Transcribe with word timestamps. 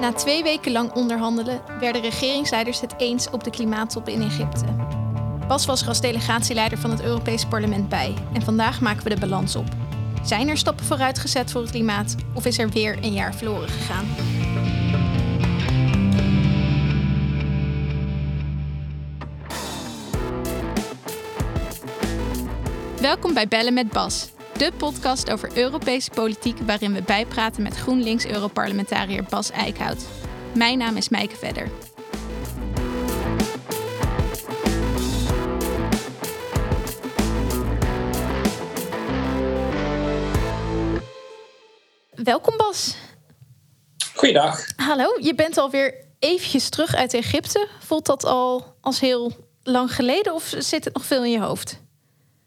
Na 0.00 0.12
twee 0.12 0.42
weken 0.42 0.72
lang 0.72 0.92
onderhandelen 0.92 1.60
werden 1.80 2.02
regeringsleiders 2.02 2.80
het 2.80 2.94
eens 2.98 3.30
op 3.30 3.44
de 3.44 3.50
klimaattop 3.50 4.08
in 4.08 4.22
Egypte. 4.22 4.64
Bas 5.48 5.66
was 5.66 5.82
er 5.82 5.88
als 5.88 6.00
delegatieleider 6.00 6.78
van 6.78 6.90
het 6.90 7.02
Europese 7.02 7.46
parlement 7.46 7.88
bij 7.88 8.14
en 8.32 8.42
vandaag 8.42 8.80
maken 8.80 9.02
we 9.02 9.08
de 9.08 9.20
balans 9.20 9.56
op. 9.56 9.66
Zijn 10.22 10.48
er 10.48 10.56
stappen 10.56 10.84
vooruit 10.84 11.18
gezet 11.18 11.50
voor 11.50 11.60
het 11.60 11.70
klimaat 11.70 12.14
of 12.34 12.46
is 12.46 12.58
er 12.58 12.68
weer 12.68 12.98
een 13.02 13.12
jaar 13.12 13.34
verloren 13.34 13.68
gegaan? 13.68 14.06
Welkom 23.00 23.34
bij 23.34 23.48
Bellen 23.48 23.74
met 23.74 23.88
Bas, 23.88 24.28
de 24.58 24.72
podcast 24.76 25.30
over 25.30 25.56
Europese 25.56 26.10
politiek 26.10 26.58
waarin 26.58 26.92
we 26.92 27.02
bijpraten 27.02 27.62
met 27.62 27.76
GroenLinks-Europarlementariër 27.76 29.24
Bas 29.28 29.50
Eickhout. 29.50 30.06
Mijn 30.54 30.78
naam 30.78 30.96
is 30.96 31.08
Mijke 31.08 31.36
Vedder. 31.36 31.70
Welkom 42.10 42.56
Bas. 42.56 42.96
Goeiedag. 44.14 44.64
Hallo, 44.76 45.18
je 45.20 45.34
bent 45.34 45.58
alweer 45.58 46.06
eventjes 46.18 46.68
terug 46.68 46.94
uit 46.94 47.14
Egypte. 47.14 47.68
Voelt 47.80 48.06
dat 48.06 48.24
al 48.24 48.76
als 48.80 49.00
heel 49.00 49.32
lang 49.62 49.94
geleden 49.94 50.34
of 50.34 50.54
zit 50.58 50.84
het 50.84 50.94
nog 50.94 51.04
veel 51.04 51.24
in 51.24 51.30
je 51.30 51.40
hoofd? 51.40 51.84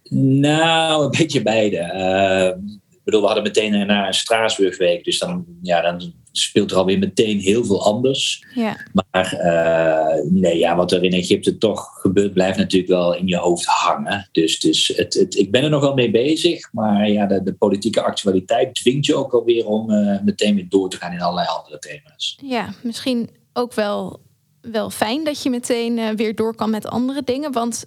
Nou, 0.10 1.04
een 1.04 1.18
beetje 1.18 1.42
beide. 1.42 1.78
Uh, 1.78 2.68
ik 2.92 3.04
bedoel, 3.04 3.22
we 3.22 3.26
hadden 3.26 3.44
meteen 3.44 3.72
daarna 3.72 4.08
een 4.08 4.14
Straatsburgweek, 4.14 5.04
dus 5.04 5.20
dan, 5.20 5.46
ja, 5.62 5.82
dan 5.82 6.14
speelt 6.32 6.72
er 6.72 6.78
alweer 6.78 7.00
meteen 7.00 7.40
heel 7.40 7.66
veel 7.66 7.84
anders. 7.84 8.46
Ja. 8.54 8.78
Maar 9.12 9.34
uh, 9.34 10.32
nee, 10.32 10.58
ja, 10.58 10.76
wat 10.76 10.92
er 10.92 11.04
in 11.04 11.14
Egypte 11.14 11.58
toch 11.58 11.90
gebeurt, 12.02 12.34
blijft 12.34 12.58
natuurlijk 12.58 12.92
wel 12.92 13.16
in 13.16 13.28
je 13.28 13.38
hoofd 13.38 13.66
hangen. 13.66 14.30
Dus, 14.32 14.60
dus 14.60 14.88
het, 14.88 15.14
het, 15.14 15.36
ik 15.36 15.52
ben 15.52 15.64
er 15.64 15.70
nog 15.70 15.82
wel 15.82 15.94
mee 15.94 16.12
bezig, 16.12 16.74
maar 16.74 17.10
ja, 17.10 17.26
de, 17.26 17.44
de 17.44 17.54
politieke 17.54 18.02
actualiteit 18.02 18.76
dwingt 18.76 19.06
je 19.06 19.16
ook 19.16 19.34
alweer 19.34 19.66
om 19.66 19.92
uh, 19.92 20.22
meteen 20.24 20.56
weer 20.56 20.70
door 20.70 20.90
te 20.90 20.98
gaan 20.98 21.12
in 21.12 21.22
allerlei 21.22 21.48
andere 21.48 21.80
thema's. 21.80 22.38
Ja, 22.44 22.74
misschien 22.84 23.30
ook 23.54 23.74
wel, 23.74 24.20
wel 24.62 24.90
fijn 24.90 25.24
dat 25.24 25.44
je 25.44 25.50
meteen 25.50 25.98
uh, 25.98 26.10
weer 26.10 26.36
door 26.36 26.56
kan 26.56 26.70
met 26.70 26.88
andere 26.88 27.24
dingen, 27.24 27.52
want 27.52 27.86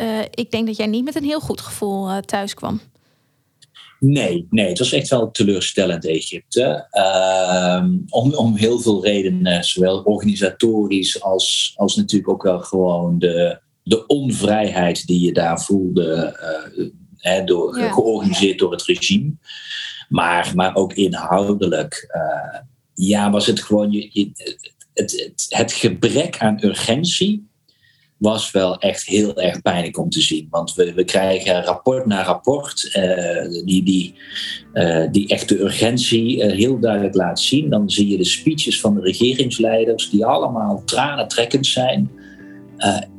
uh, 0.00 0.20
ik 0.30 0.50
denk 0.50 0.66
dat 0.66 0.76
jij 0.76 0.86
niet 0.86 1.04
met 1.04 1.16
een 1.16 1.24
heel 1.24 1.40
goed 1.40 1.60
gevoel 1.60 2.08
uh, 2.08 2.18
thuis 2.18 2.54
kwam. 2.54 2.80
Nee, 4.00 4.46
nee, 4.50 4.68
het 4.68 4.78
was 4.78 4.92
echt 4.92 5.08
wel 5.08 5.30
teleurstellend 5.30 6.06
Egypte. 6.06 6.88
Uh, 6.92 7.84
om, 8.08 8.34
om 8.34 8.56
heel 8.56 8.78
veel 8.80 9.04
redenen, 9.04 9.64
zowel 9.64 10.02
organisatorisch 10.02 11.22
als, 11.22 11.72
als 11.76 11.96
natuurlijk 11.96 12.30
ook 12.30 12.42
wel 12.42 12.60
gewoon 12.60 13.18
de, 13.18 13.60
de 13.82 14.06
onvrijheid 14.06 15.06
die 15.06 15.20
je 15.20 15.32
daar 15.32 15.60
voelde, 15.60 16.36
hè, 17.16 17.44
door, 17.44 17.78
ja. 17.78 17.92
georganiseerd 17.92 18.58
door 18.58 18.72
het 18.72 18.82
regime. 18.82 19.32
Maar, 20.08 20.52
maar 20.54 20.74
ook 20.74 20.92
inhoudelijk, 20.92 22.18
ja, 22.94 23.30
was 23.30 23.46
het 23.46 23.62
gewoon 23.62 23.92
je, 23.92 24.08
je, 24.12 24.30
het, 24.92 25.24
het, 25.24 25.46
het 25.48 25.72
gebrek 25.72 26.38
aan 26.38 26.64
urgentie 26.64 27.47
was 28.18 28.50
wel 28.50 28.78
echt 28.78 29.06
heel 29.06 29.36
erg 29.36 29.62
pijnlijk 29.62 29.98
om 29.98 30.10
te 30.10 30.20
zien. 30.20 30.46
Want 30.50 30.74
we, 30.74 30.94
we 30.94 31.04
krijgen 31.04 31.64
rapport 31.64 32.06
na 32.06 32.22
rapport 32.22 32.94
uh, 32.96 33.64
die, 33.64 33.82
die, 33.82 34.14
uh, 34.74 35.06
die 35.10 35.28
echt 35.28 35.48
de 35.48 35.60
urgentie 35.60 36.44
uh, 36.44 36.52
heel 36.52 36.78
duidelijk 36.78 37.14
laat 37.14 37.40
zien. 37.40 37.70
Dan 37.70 37.90
zie 37.90 38.08
je 38.08 38.16
de 38.16 38.24
speeches 38.24 38.80
van 38.80 38.94
de 38.94 39.00
regeringsleiders 39.00 40.10
die 40.10 40.26
allemaal 40.26 40.82
tranentrekkend 40.84 41.66
zijn. 41.66 42.10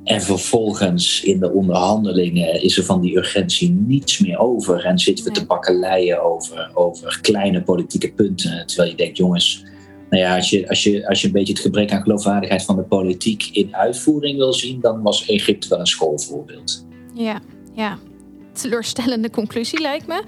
en 0.04 0.22
vervolgens 0.22 1.24
in 1.24 1.40
de 1.40 1.52
onderhandelingen 1.52 2.62
is 2.62 2.78
er 2.78 2.84
van 2.84 3.02
die 3.02 3.18
urgentie 3.18 3.70
niets 3.70 4.20
meer 4.20 4.38
over. 4.38 4.86
En 4.86 5.00
zitten 5.00 5.26
we 5.26 5.32
te 5.32 5.46
bakkeleien 5.46 6.24
over, 6.24 6.72
over 6.74 7.20
kleine 7.22 7.62
politieke 7.62 8.12
punten. 8.12 8.68
Terwijl 8.68 8.90
je 8.90 8.96
denkt, 8.96 9.18
jongens, 9.18 9.64
nou 10.10 10.24
ja, 10.24 10.36
als 10.36 10.50
je, 10.50 10.70
als, 10.70 10.84
je, 10.84 11.08
als 11.08 11.22
je 11.22 11.28
een 11.28 11.34
beetje 11.34 11.54
het 11.54 11.62
gebrek 11.62 11.92
aan 11.92 12.02
geloofwaardigheid 12.02 12.64
van 12.64 12.76
de 12.76 12.84
politiek 12.84 13.50
in 13.52 13.76
uitvoering 13.76 14.38
wil 14.38 14.54
zien, 14.54 14.80
dan 14.80 15.02
was 15.02 15.26
Egypte 15.26 15.70
wel 15.70 15.80
een 15.80 15.88
schoolvoorbeeld. 15.88 16.86
Ja, 17.14 17.42
ja. 17.74 17.98
Teleurstellende 18.54 19.30
conclusie 19.30 19.82
lijkt 19.82 20.08
me. 20.08 20.24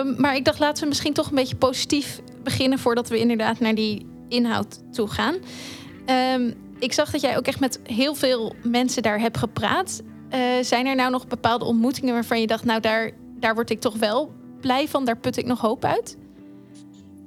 Um, 0.00 0.20
maar 0.20 0.36
ik 0.36 0.44
dacht, 0.44 0.58
laten 0.58 0.82
we 0.82 0.88
misschien 0.88 1.12
toch 1.12 1.28
een 1.28 1.34
beetje 1.34 1.56
positief 1.56 2.20
beginnen 2.42 2.78
voordat 2.78 3.08
we 3.08 3.18
inderdaad 3.18 3.60
naar 3.60 3.74
die 3.74 4.06
inhoud 4.28 4.92
toe 4.92 5.08
gaan. 5.08 5.34
Um, 6.34 6.54
ik 6.78 6.92
zag 6.92 7.10
dat 7.10 7.20
jij 7.20 7.36
ook 7.36 7.46
echt 7.46 7.60
met 7.60 7.80
heel 7.82 8.14
veel 8.14 8.54
mensen 8.62 9.02
daar 9.02 9.20
hebt 9.20 9.36
gepraat. 9.36 10.02
Uh, 10.34 10.40
zijn 10.60 10.86
er 10.86 10.94
nou 10.94 11.10
nog 11.10 11.26
bepaalde 11.26 11.64
ontmoetingen 11.64 12.14
waarvan 12.14 12.40
je 12.40 12.46
dacht, 12.46 12.64
nou 12.64 12.80
daar, 12.80 13.10
daar 13.40 13.54
word 13.54 13.70
ik 13.70 13.80
toch 13.80 13.96
wel 13.96 14.32
blij 14.60 14.88
van, 14.88 15.04
daar 15.04 15.18
put 15.18 15.36
ik 15.36 15.46
nog 15.46 15.60
hoop 15.60 15.84
uit? 15.84 16.16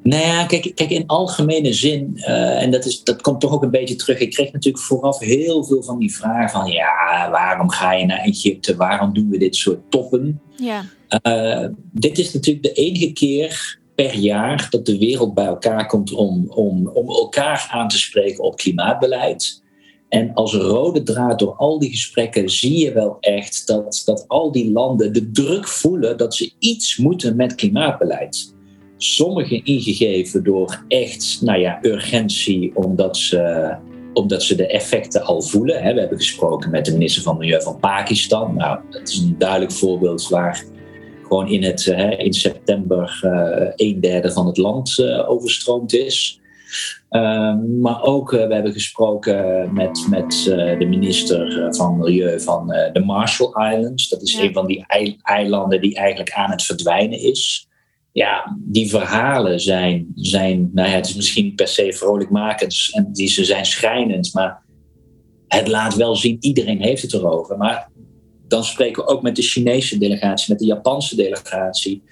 Nou 0.04 0.24
ja, 0.24 0.46
kijk, 0.46 0.72
kijk 0.76 0.90
in 0.90 1.08
algemene 1.08 1.74
zin, 1.74 2.14
uh, 2.16 2.62
en 2.62 2.72
dat, 2.72 2.86
is, 2.86 3.04
dat 3.04 3.22
komt 3.22 3.40
toch 3.42 3.54
ook 3.54 3.64
een 3.64 3.72
beetje 3.72 3.96
terug. 3.96 4.20
Ik 4.20 4.32
kreeg 4.32 4.52
natuurlijk 4.52 4.84
vooraf 4.84 5.20
heel 5.20 5.64
veel 5.64 5.84
van 5.84 6.00
die 6.00 6.16
vragen 6.16 6.50
van, 6.50 6.72
ja, 6.72 7.28
waarom 7.32 7.70
ga 7.70 7.94
je 7.94 8.06
naar 8.06 8.20
Egypte? 8.20 8.76
Waarom 8.76 9.14
doen 9.14 9.30
we 9.30 9.38
dit 9.38 9.56
soort 9.56 9.80
toppen? 9.90 10.42
Ja. 10.56 10.84
Uh, 11.24 11.68
dit 11.92 12.18
is 12.18 12.34
natuurlijk 12.34 12.66
de 12.66 12.74
enige 12.74 13.14
keer 13.14 13.80
per 13.96 14.16
jaar 14.16 14.68
dat 14.70 14.86
de 14.86 14.98
wereld 14.98 15.34
bij 15.34 15.46
elkaar 15.46 15.86
komt 15.86 16.14
om, 16.14 16.46
om, 16.50 16.88
om 16.88 17.08
elkaar 17.10 17.68
aan 17.72 17.88
te 17.88 17.98
spreken 17.98 18.44
op 18.44 18.56
klimaatbeleid. 18.56 19.64
En 20.10 20.34
als 20.34 20.54
rode 20.54 21.04
draad 21.04 21.40
door 21.40 21.56
al 21.56 21.80
die 21.80 21.90
gesprekken 21.90 22.50
zie 22.50 22.78
je 22.78 22.94
wel 22.94 23.18
echt 23.20 23.68
dat, 23.68 24.02
dat 24.06 24.26
al 24.28 24.52
die 24.52 24.72
landen 24.72 25.14
de 25.14 25.32
druk 25.32 25.68
voelen 25.68 26.18
dat 26.18 26.36
ze 26.36 26.52
iets 26.60 26.98
moeten 26.98 27.36
met 27.36 27.56
klimaatbeleid. 27.56 28.54
Sommigen 29.02 29.64
ingegeven 29.64 30.44
door 30.44 30.84
echt 30.88 31.40
nou 31.42 31.60
ja, 31.60 31.80
urgentie, 31.82 32.76
omdat 32.76 33.18
ze, 33.18 33.76
omdat 34.14 34.44
ze 34.44 34.56
de 34.56 34.68
effecten 34.68 35.22
al 35.22 35.42
voelen. 35.42 35.76
We 35.76 36.00
hebben 36.00 36.18
gesproken 36.18 36.72
met 36.72 36.86
de 36.86 36.92
minister 36.92 37.22
van 37.22 37.38
Milieu 37.38 37.62
van 37.62 37.80
Pakistan. 37.80 38.56
Nou, 38.56 38.80
dat 38.90 39.10
is 39.10 39.18
een 39.18 39.36
duidelijk 39.38 39.72
voorbeeld 39.72 40.28
waar 40.28 40.64
gewoon 41.24 41.48
in, 41.48 41.64
het, 41.64 41.86
in 42.18 42.34
september 42.34 43.20
een 43.76 44.02
derde 44.02 44.32
van 44.32 44.48
het 44.48 44.58
land 44.58 45.04
overstroomd 45.28 45.94
is. 45.94 46.40
Uh, 47.10 47.56
maar 47.82 48.04
ook, 48.04 48.34
uh, 48.34 48.48
we 48.48 48.54
hebben 48.54 48.74
gesproken 48.74 49.70
met, 49.74 50.08
met 50.10 50.46
uh, 50.50 50.80
de 50.80 50.86
minister 50.86 51.68
van 51.76 51.98
Milieu 51.98 52.40
van 52.40 52.68
de 52.68 53.02
Marshall 53.06 53.74
Islands. 53.74 54.10
Dat 54.10 54.22
is 54.22 54.34
ja. 54.34 54.44
een 54.44 54.54
van 54.54 54.68
die 54.68 54.86
eilanden 55.22 55.82
die 55.82 55.96
eigenlijk 55.96 56.32
aan 56.32 56.52
het 56.52 56.64
verdwijnen 56.64 57.20
is 57.20 57.69
ja, 58.12 58.58
die 58.60 58.90
verhalen 58.90 59.60
zijn, 59.60 60.08
zijn 60.16 60.70
nou 60.74 60.90
ja, 60.90 60.96
het 60.96 61.08
is 61.08 61.16
misschien 61.16 61.56
per 61.56 61.68
se 61.68 61.94
vrolijkmakend 61.94 62.90
en 62.94 63.10
die, 63.12 63.28
ze 63.28 63.46
zijn 63.46 63.66
schrijnend, 63.66 64.34
maar 64.34 64.64
het 65.48 65.68
laat 65.68 65.96
wel 65.96 66.16
zien, 66.16 66.38
iedereen 66.40 66.82
heeft 66.82 67.02
het 67.02 67.14
erover. 67.14 67.58
Maar 67.58 67.90
dan 68.48 68.64
spreken 68.64 69.04
we 69.04 69.10
ook 69.10 69.22
met 69.22 69.36
de 69.36 69.42
Chinese 69.42 69.98
delegatie, 69.98 70.50
met 70.50 70.60
de 70.60 70.66
Japanse 70.66 71.16
delegatie. 71.16 72.04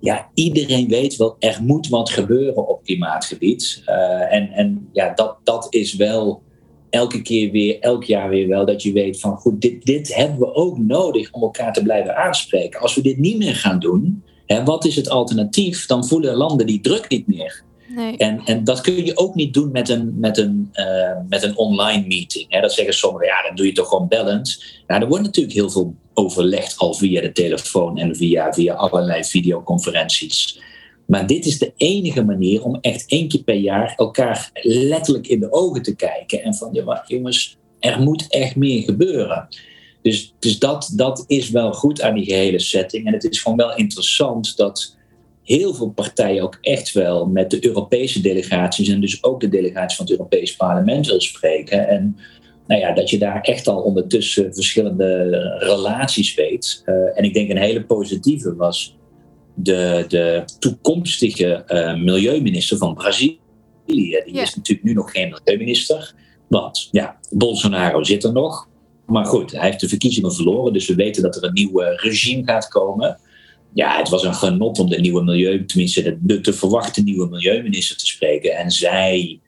Ja, 0.00 0.30
iedereen 0.34 0.88
weet 0.88 1.16
wel, 1.16 1.36
er 1.38 1.58
moet 1.62 1.88
wat 1.88 2.10
gebeuren 2.10 2.68
op 2.68 2.84
klimaatgebied. 2.84 3.82
Uh, 3.86 4.32
en 4.32 4.50
en 4.50 4.88
ja, 4.92 5.12
dat, 5.14 5.36
dat 5.44 5.66
is 5.70 5.94
wel 5.94 6.42
elke 6.90 7.22
keer 7.22 7.50
weer, 7.50 7.80
elk 7.80 8.04
jaar 8.04 8.28
weer 8.28 8.48
wel, 8.48 8.66
dat 8.66 8.82
je 8.82 8.92
weet 8.92 9.20
van 9.20 9.36
goed, 9.36 9.60
dit, 9.60 9.84
dit 9.84 10.14
hebben 10.14 10.38
we 10.38 10.54
ook 10.54 10.78
nodig 10.78 11.32
om 11.32 11.42
elkaar 11.42 11.72
te 11.72 11.82
blijven 11.82 12.16
aanspreken. 12.16 12.80
Als 12.80 12.94
we 12.94 13.02
dit 13.02 13.18
niet 13.18 13.38
meer 13.38 13.54
gaan 13.54 13.78
doen, 13.78 14.24
en 14.50 14.64
wat 14.64 14.84
is 14.84 14.96
het 14.96 15.08
alternatief? 15.08 15.86
Dan 15.86 16.06
voelen 16.06 16.34
landen 16.34 16.66
die 16.66 16.80
druk 16.80 17.08
niet 17.08 17.26
meer. 17.26 17.62
Nee. 17.88 18.16
En, 18.16 18.40
en 18.44 18.64
dat 18.64 18.80
kun 18.80 19.04
je 19.04 19.16
ook 19.16 19.34
niet 19.34 19.54
doen 19.54 19.70
met 19.72 19.88
een, 19.88 20.14
met 20.18 20.38
een, 20.38 20.70
uh, 20.74 21.16
met 21.28 21.42
een 21.42 21.56
online 21.56 22.06
meeting. 22.06 22.46
Hè. 22.48 22.60
Dat 22.60 22.72
zeggen 22.72 22.94
sommigen, 22.94 23.26
ja, 23.26 23.42
dan 23.46 23.56
doe 23.56 23.66
je 23.66 23.72
toch 23.72 23.88
gewoon 23.88 24.08
bellend. 24.08 24.64
Nou, 24.86 25.02
er 25.02 25.08
wordt 25.08 25.24
natuurlijk 25.24 25.54
heel 25.54 25.70
veel 25.70 25.94
overlegd 26.14 26.78
al 26.78 26.94
via 26.94 27.20
de 27.20 27.32
telefoon 27.32 27.98
en 27.98 28.16
via, 28.16 28.52
via 28.52 28.74
allerlei 28.74 29.24
videoconferenties. 29.24 30.60
Maar 31.06 31.26
dit 31.26 31.46
is 31.46 31.58
de 31.58 31.72
enige 31.76 32.24
manier 32.24 32.62
om 32.62 32.78
echt 32.80 33.04
één 33.06 33.28
keer 33.28 33.42
per 33.42 33.54
jaar 33.54 33.92
elkaar 33.96 34.50
letterlijk 34.62 35.26
in 35.26 35.40
de 35.40 35.52
ogen 35.52 35.82
te 35.82 35.96
kijken. 35.96 36.42
En 36.42 36.54
van, 36.54 36.68
ja, 36.72 37.04
jongens, 37.06 37.56
er 37.80 38.00
moet 38.00 38.26
echt 38.28 38.56
meer 38.56 38.82
gebeuren. 38.82 39.48
Dus, 40.02 40.34
dus 40.38 40.58
dat, 40.58 40.92
dat 40.94 41.24
is 41.26 41.50
wel 41.50 41.72
goed 41.72 42.02
aan 42.02 42.14
die 42.14 42.24
gehele 42.24 42.58
setting. 42.58 43.06
En 43.06 43.12
het 43.12 43.24
is 43.24 43.42
gewoon 43.42 43.58
wel 43.58 43.76
interessant 43.76 44.56
dat 44.56 44.96
heel 45.42 45.74
veel 45.74 45.90
partijen 45.90 46.42
ook 46.42 46.58
echt 46.60 46.92
wel 46.92 47.26
met 47.26 47.50
de 47.50 47.66
Europese 47.66 48.20
delegaties 48.20 48.88
en 48.88 49.00
dus 49.00 49.24
ook 49.24 49.40
de 49.40 49.48
delegatie 49.48 49.96
van 49.96 50.06
het 50.06 50.14
Europees 50.14 50.56
Parlement 50.56 51.06
wil 51.06 51.20
spreken. 51.20 51.88
En 51.88 52.16
nou 52.66 52.80
ja, 52.80 52.92
dat 52.92 53.10
je 53.10 53.18
daar 53.18 53.40
echt 53.40 53.68
al 53.68 53.82
ondertussen 53.82 54.54
verschillende 54.54 55.28
relaties 55.58 56.34
weet. 56.34 56.82
Uh, 56.86 57.18
en 57.18 57.24
ik 57.24 57.34
denk 57.34 57.50
een 57.50 57.56
hele 57.56 57.84
positieve 57.84 58.54
was 58.56 58.96
de, 59.54 60.04
de 60.08 60.44
toekomstige 60.58 61.64
uh, 61.66 62.02
milieuminister 62.02 62.76
van 62.76 62.94
Brazilië. 62.94 63.38
Die 63.86 64.40
is 64.40 64.54
natuurlijk 64.54 64.82
nu 64.82 64.92
nog 64.92 65.10
geen 65.10 65.28
milieuminister. 65.28 66.14
Want 66.48 66.88
ja, 66.90 67.18
Bolsonaro 67.30 68.02
zit 68.02 68.24
er 68.24 68.32
nog. 68.32 68.68
Maar 69.10 69.26
goed, 69.26 69.52
hij 69.52 69.64
heeft 69.64 69.80
de 69.80 69.88
verkiezingen 69.88 70.34
verloren. 70.34 70.72
Dus 70.72 70.86
we 70.86 70.94
weten 70.94 71.22
dat 71.22 71.36
er 71.36 71.44
een 71.44 71.52
nieuw 71.52 71.78
regime 71.78 72.44
gaat 72.44 72.68
komen. 72.68 73.18
Ja, 73.72 73.96
het 73.96 74.08
was 74.08 74.24
een 74.24 74.34
genot 74.34 74.78
om 74.78 74.88
de 74.88 75.00
nieuwe 75.00 75.22
milieu, 75.22 75.64
tenminste 75.64 76.18
de, 76.20 76.40
te 76.40 76.52
verwachte 76.52 77.02
nieuwe 77.02 77.28
milieuminister 77.28 77.96
te 77.96 78.06
spreken. 78.06 78.56
En 78.56 78.70
zij, 78.70 79.40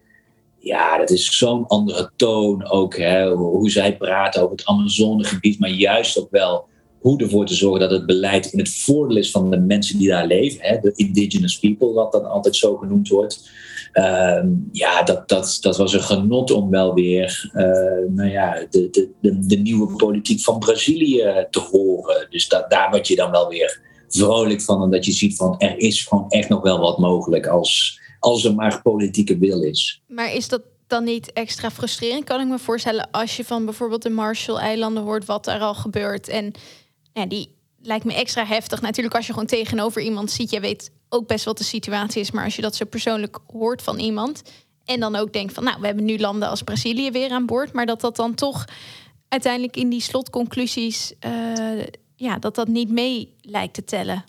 ja, 0.59 0.99
dat 0.99 1.11
is 1.11 1.39
zo'n 1.39 1.67
andere 1.67 2.11
toon 2.17 2.71
ook. 2.71 2.97
Hè, 2.97 3.31
hoe 3.31 3.71
zij 3.71 3.97
praten 3.97 4.43
over 4.43 4.57
het 4.57 4.67
Amazonegebied, 4.67 5.59
maar 5.59 5.71
juist 5.71 6.19
ook 6.19 6.31
wel 6.31 6.69
hoe 7.01 7.21
ervoor 7.21 7.47
te 7.47 7.55
zorgen 7.55 7.81
dat 7.81 7.91
het 7.91 8.07
beleid 8.07 8.47
in 8.47 8.59
het 8.59 8.75
voordeel 8.75 9.17
is 9.17 9.31
van 9.31 9.51
de 9.51 9.59
mensen 9.59 9.99
die 9.99 10.09
daar 10.09 10.27
leven. 10.27 10.59
Hè, 10.61 10.79
de 10.81 10.93
indigenous 10.95 11.59
people, 11.59 11.93
wat 11.93 12.13
dan 12.13 12.31
altijd 12.31 12.57
zo 12.57 12.77
genoemd 12.77 13.09
wordt. 13.09 13.51
Ehm, 13.93 14.49
ja, 14.73 15.03
dat, 15.03 15.29
dat, 15.29 15.59
dat 15.61 15.77
was 15.77 15.93
een 15.93 16.03
genot 16.03 16.51
om 16.51 16.71
wel 16.71 16.95
weer 16.95 17.51
uh, 17.55 17.63
nou 18.09 18.31
ja, 18.31 18.67
de, 18.71 18.91
de, 19.21 19.47
de, 19.47 19.57
nieuwe 19.57 19.97
politiek 19.97 20.41
van 20.41 20.59
Brazilië 20.59 21.47
te 21.51 21.61
horen. 21.61 22.27
Dus 22.31 22.49
dat, 22.49 22.71
daar 22.71 22.91
word 22.91 23.09
je 23.09 23.17
dan 23.17 23.31
wel 23.31 23.49
weer 23.49 23.81
vrolijk 24.09 24.63
van. 24.63 24.83
Omdat 24.83 25.05
je 25.05 25.13
ziet 25.13 25.37
van 25.37 25.59
er 25.59 25.79
is 25.79 26.05
gewoon 26.05 26.29
echt 26.29 26.49
nog 26.49 26.63
wel 26.63 26.79
wat 26.79 26.99
mogelijk 26.99 27.47
als, 27.47 28.01
als 28.19 28.45
er 28.45 28.55
maar 28.55 28.83
politieke 28.83 29.39
wil 29.39 29.63
is. 29.63 30.03
Maar 30.07 30.35
is 30.35 30.49
dat 30.49 30.63
dan 30.87 31.05
niet 31.05 31.33
extra 31.33 31.71
frustrerend, 31.71 32.25
kan 32.25 32.41
ik 32.41 32.47
me 32.47 32.59
voorstellen, 32.59 33.11
als 33.11 33.37
je 33.37 33.45
van 33.45 33.65
bijvoorbeeld 33.65 34.03
de 34.03 34.11
Marshall-eilanden 34.11 35.03
hoort 35.03 35.25
wat 35.25 35.45
daar 35.45 35.61
al 35.61 35.75
gebeurt. 35.75 36.29
En 36.29 36.53
die 37.29 37.55
lijkt 37.83 38.05
me 38.05 38.15
extra 38.15 38.47
heftig. 38.47 38.81
Natuurlijk, 38.81 39.15
als 39.15 39.27
je 39.27 39.33
gewoon 39.33 39.49
tegenover 39.49 40.03
iemand 40.03 40.31
ziet, 40.31 40.51
je 40.51 40.61
weet 40.61 40.91
ook 41.13 41.27
best 41.27 41.45
wat 41.45 41.59
de 41.59 41.65
situatie 41.65 42.21
is. 42.21 42.31
Maar 42.31 42.45
als 42.45 42.57
je 42.57 42.63
dat 42.63 42.77
zo 42.77 42.85
persoonlijk 42.85 43.39
hoort 43.53 43.83
van 43.83 43.99
iemand. 43.99 44.43
En 44.85 45.01
dan 45.01 45.17
ook 45.17 45.33
denkt 45.33 45.53
van, 45.53 45.65
nou, 45.65 45.81
we 45.81 45.87
hebben 45.87 46.05
nu 46.05 46.19
landen 46.19 46.49
als 46.49 46.63
Brazilië 46.63 47.11
weer 47.11 47.31
aan 47.31 47.47
boord. 47.47 47.73
Maar 47.73 47.87
dat 47.87 48.01
dat 48.01 48.17
dan 48.17 48.35
toch 48.35 48.65
uiteindelijk 49.29 49.77
in 49.77 49.89
die 49.89 50.01
slotconclusies, 50.01 51.13
uh, 51.27 51.85
ja, 52.17 52.39
dat 52.39 52.55
dat 52.55 52.69
niet 52.69 52.91
mee 52.91 53.35
lijkt 53.41 53.75
te 53.75 53.85
tellen. 53.85 54.25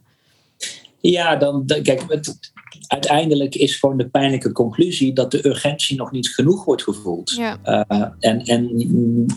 Ja, 1.00 1.36
dan, 1.36 1.66
kijk, 1.66 2.04
het, 2.08 2.40
uiteindelijk 2.88 3.56
is 3.56 3.76
gewoon 3.76 3.98
de 3.98 4.10
pijnlijke 4.10 4.52
conclusie 4.52 5.14
dat 5.14 5.32
de 5.32 5.48
urgentie 5.48 5.98
nog 5.98 6.12
niet 6.12 6.30
genoeg 6.30 6.66
wordt 6.66 6.84
gevoeld. 6.84 7.32
Ja. 7.32 7.60
Uh, 7.66 8.08
en, 8.20 8.42
en 8.42 8.72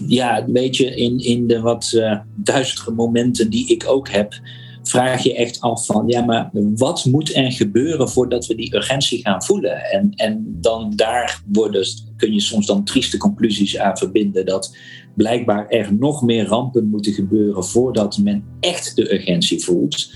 ja, 0.06 0.44
weet 0.46 0.76
je, 0.76 0.96
in, 0.96 1.18
in 1.18 1.46
de 1.46 1.60
wat 1.60 1.92
uh, 1.94 2.20
duistere 2.34 2.90
momenten 2.90 3.50
die 3.50 3.68
ik 3.68 3.84
ook 3.86 4.08
heb, 4.08 4.40
vraag 4.88 5.22
je 5.22 5.34
echt 5.34 5.60
af 5.60 5.86
van, 5.86 6.04
ja, 6.06 6.24
maar 6.24 6.50
wat 6.52 7.04
moet 7.04 7.36
er 7.36 7.52
gebeuren 7.52 8.08
voordat 8.08 8.46
we 8.46 8.54
die 8.54 8.74
urgentie 8.74 9.20
gaan 9.20 9.42
voelen? 9.42 9.76
En, 9.76 10.12
en 10.14 10.56
dan 10.60 10.92
daar 10.96 11.42
worden, 11.52 11.86
kun 12.16 12.32
je 12.32 12.40
soms 12.40 12.66
dan 12.66 12.84
trieste 12.84 13.16
conclusies 13.16 13.78
aan 13.78 13.96
verbinden 13.96 14.46
dat 14.46 14.76
blijkbaar 15.14 15.68
er 15.68 15.94
nog 15.94 16.22
meer 16.22 16.46
rampen 16.46 16.88
moeten 16.88 17.12
gebeuren 17.12 17.64
voordat 17.64 18.18
men 18.18 18.44
echt 18.60 18.96
de 18.96 19.14
urgentie 19.14 19.64
voelt. 19.64 20.10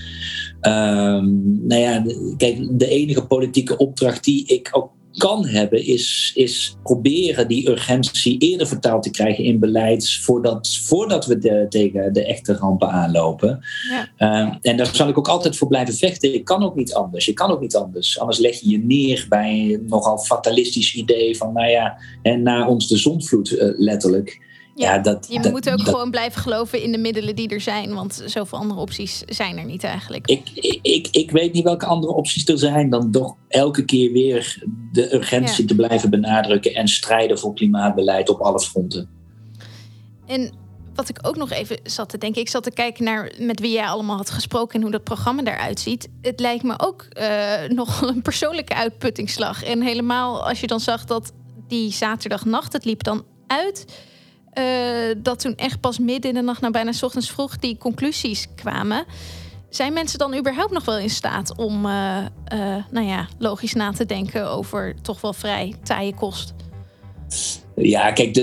Um, 0.61 1.67
nou 1.67 1.81
ja, 1.81 2.03
kijk, 2.37 2.79
de 2.79 2.87
enige 2.87 3.25
politieke 3.25 3.77
opdracht 3.77 4.23
die 4.23 4.45
ik 4.45 4.69
ook 4.71 4.91
kan 5.17 5.45
hebben, 5.45 5.85
is, 5.85 6.31
is 6.35 6.77
proberen 6.83 7.47
die 7.47 7.69
urgentie 7.69 8.39
eerder 8.39 8.67
vertaald 8.67 9.03
te 9.03 9.11
krijgen 9.11 9.43
in 9.43 9.59
beleid 9.59 10.19
voordat, 10.21 10.79
voordat 10.83 11.25
we 11.25 11.37
de, 11.37 11.65
tegen 11.69 12.13
de 12.13 12.25
echte 12.25 12.53
rampen 12.53 12.89
aanlopen. 12.89 13.59
Ja. 13.89 14.09
Ehm, 14.17 14.57
en 14.61 14.77
daar 14.77 14.95
zal 14.95 15.07
ik 15.07 15.17
ook 15.17 15.27
altijd 15.27 15.57
voor 15.57 15.67
blijven 15.67 15.93
vechten. 15.93 16.33
Ik 16.33 16.45
kan 16.45 16.63
ook 16.63 16.75
niet 16.75 16.93
anders. 16.93 17.25
Je 17.25 17.33
kan 17.33 17.51
ook 17.51 17.61
niet 17.61 17.75
anders. 17.75 18.19
Anders 18.19 18.39
leg 18.39 18.59
je 18.59 18.69
je 18.69 18.77
neer 18.77 19.25
bij 19.29 19.73
een 19.73 19.85
nogal 19.87 20.17
fatalistisch 20.17 20.95
idee 20.95 21.37
van, 21.37 21.53
nou 21.53 21.69
ja, 21.69 21.97
en 22.21 22.41
na 22.43 22.67
ons 22.67 22.87
de 22.87 22.97
zonvloed 22.97 23.51
uh, 23.51 23.63
letterlijk. 23.77 24.49
Ja, 24.81 24.97
dat, 24.97 25.27
je 25.29 25.49
moet 25.49 25.69
ook 25.69 25.81
gewoon 25.81 26.11
blijven 26.11 26.41
geloven 26.41 26.81
in 26.81 26.91
de 26.91 26.97
middelen 26.97 27.35
die 27.35 27.49
er 27.49 27.61
zijn. 27.61 27.93
Want 27.93 28.23
zoveel 28.25 28.57
andere 28.57 28.79
opties 28.79 29.23
zijn 29.25 29.57
er 29.57 29.65
niet 29.65 29.83
eigenlijk. 29.83 30.27
Ik, 30.27 30.49
ik, 30.81 31.07
ik 31.11 31.31
weet 31.31 31.53
niet 31.53 31.63
welke 31.63 31.85
andere 31.85 32.13
opties 32.13 32.47
er 32.47 32.57
zijn 32.57 32.89
dan 32.89 33.11
toch 33.11 33.35
elke 33.47 33.85
keer 33.85 34.11
weer 34.11 34.63
de 34.91 35.13
urgentie 35.13 35.65
te 35.65 35.75
blijven 35.75 36.09
benadrukken 36.09 36.73
en 36.73 36.87
strijden 36.87 37.39
voor 37.39 37.53
klimaatbeleid 37.53 38.29
op 38.29 38.39
alle 38.39 38.59
fronten. 38.59 39.09
En 40.25 40.53
wat 40.95 41.09
ik 41.09 41.19
ook 41.21 41.35
nog 41.35 41.51
even 41.51 41.79
zat 41.83 42.09
te 42.09 42.17
denken, 42.17 42.41
ik 42.41 42.49
zat 42.49 42.63
te 42.63 42.71
kijken 42.71 43.03
naar 43.03 43.31
met 43.39 43.59
wie 43.59 43.71
jij 43.71 43.85
allemaal 43.85 44.17
had 44.17 44.29
gesproken 44.29 44.75
en 44.75 44.81
hoe 44.81 44.91
dat 44.91 45.03
programma 45.03 45.43
eruit 45.43 45.79
ziet. 45.79 46.09
Het 46.21 46.39
lijkt 46.39 46.63
me 46.63 46.73
ook 46.77 47.07
uh, 47.19 47.69
nog 47.79 48.01
een 48.01 48.21
persoonlijke 48.21 48.75
uitputtingsslag. 48.75 49.63
En 49.63 49.81
helemaal 49.81 50.47
als 50.47 50.59
je 50.59 50.67
dan 50.67 50.79
zag 50.79 51.05
dat 51.05 51.31
die 51.67 51.91
zaterdagnacht, 51.91 52.73
het 52.73 52.85
liep 52.85 53.03
dan 53.03 53.25
uit 53.47 53.85
uh, 54.59 55.15
dat 55.17 55.39
toen 55.39 55.55
echt 55.55 55.79
pas 55.79 55.99
midden 55.99 56.29
in 56.29 56.35
de 56.35 56.41
nacht, 56.41 56.61
nou 56.61 56.73
bijna 56.73 56.91
ochtends 57.01 57.31
vroeg, 57.31 57.57
die 57.57 57.77
conclusies 57.77 58.47
kwamen. 58.55 59.05
Zijn 59.69 59.93
mensen 59.93 60.19
dan 60.19 60.37
überhaupt 60.37 60.71
nog 60.71 60.85
wel 60.85 60.97
in 60.97 61.09
staat 61.09 61.57
om, 61.57 61.85
uh, 61.85 62.17
uh, 62.53 62.75
nou 62.91 63.07
ja, 63.07 63.27
logisch 63.37 63.73
na 63.73 63.91
te 63.91 64.05
denken 64.05 64.49
over 64.49 64.95
toch 65.01 65.21
wel 65.21 65.33
vrij 65.33 65.75
taaie 65.83 66.13
kost? 66.13 66.53
Ja, 67.75 68.11
kijk, 68.11 68.35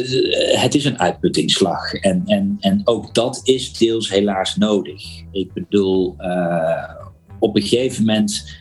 het 0.60 0.75
is 0.75 0.84
een 0.84 0.99
uitputtingsslag. 0.99 1.93
En, 1.93 2.22
en, 2.26 2.56
en 2.61 2.81
ook 2.84 3.14
dat 3.14 3.40
is 3.44 3.72
deels 3.72 4.11
helaas 4.11 4.56
nodig. 4.56 5.22
Ik 5.32 5.52
bedoel, 5.52 6.16
op 7.38 7.56
een 7.56 7.62
gegeven 7.62 8.04
moment 8.04 8.56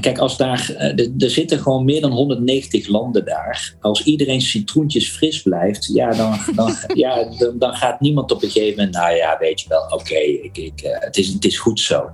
kijk, 0.00 0.18
als 0.18 0.36
daar, 0.36 0.74
eh, 0.76 1.22
er 1.22 1.30
zitten 1.30 1.58
gewoon 1.58 1.84
meer 1.84 2.00
dan 2.00 2.12
190 2.12 2.88
landen 2.88 3.24
daar. 3.24 3.74
Als 3.80 4.02
iedereen 4.04 4.40
citroentjes 4.40 5.08
fris 5.08 5.42
blijft, 5.42 5.90
ja, 5.92 6.10
dan, 6.10 6.38
dan, 6.54 6.74
ja, 6.94 7.24
dan, 7.38 7.58
dan, 7.58 7.74
gaat 7.74 8.00
niemand 8.00 8.32
op 8.32 8.42
een 8.42 8.50
gegeven 8.50 8.76
moment, 8.76 8.94
nou 8.94 9.14
ja, 9.14 9.36
weet 9.40 9.60
je 9.60 9.68
wel, 9.68 9.82
oké, 9.82 10.18
ik, 10.18 10.56
ik, 10.58 10.80
eh, 10.80 11.00
het, 11.00 11.16
is, 11.16 11.28
het 11.28 11.44
is 11.44 11.58
goed 11.58 11.80
zo. 11.80 12.10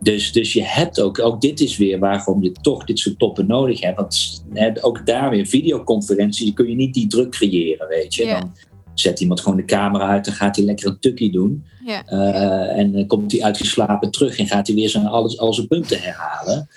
Dus, 0.00 0.32
dus 0.32 0.52
je 0.52 0.64
hebt 0.64 1.00
ook, 1.00 1.18
ook 1.18 1.40
dit 1.40 1.60
is 1.60 1.76
weer 1.76 1.98
waarom 1.98 2.42
je 2.42 2.52
toch 2.52 2.84
dit 2.84 2.98
soort 2.98 3.18
toppen 3.18 3.46
nodig 3.46 3.80
hebt. 3.80 3.96
Want 3.96 4.44
hè, 4.52 4.84
ook 4.84 5.06
daar 5.06 5.30
weer 5.30 5.46
videoconferenties, 5.46 6.52
kun 6.52 6.68
je 6.68 6.74
niet 6.74 6.94
die 6.94 7.06
druk 7.06 7.30
creëren, 7.30 7.88
weet 7.88 8.14
je. 8.14 8.26
Dan, 8.26 8.54
zet 9.00 9.20
iemand 9.20 9.40
gewoon 9.40 9.56
de 9.56 9.64
camera 9.64 10.08
uit 10.08 10.26
en 10.26 10.32
gaat 10.32 10.56
hij 10.56 10.64
lekker 10.64 10.86
een 10.86 10.98
tukkie 10.98 11.32
doen. 11.32 11.64
Ja. 11.84 12.02
Uh, 12.12 12.78
en 12.78 12.92
dan 12.92 13.06
komt 13.06 13.32
hij 13.32 13.42
uitgeslapen 13.42 14.10
terug 14.10 14.38
en 14.38 14.46
gaat 14.46 14.66
hij 14.66 14.76
weer 14.76 14.88
zijn, 14.88 15.06
alles, 15.06 15.38
al 15.38 15.54
zijn 15.54 15.68
punten 15.68 16.00
herhalen. 16.00 16.68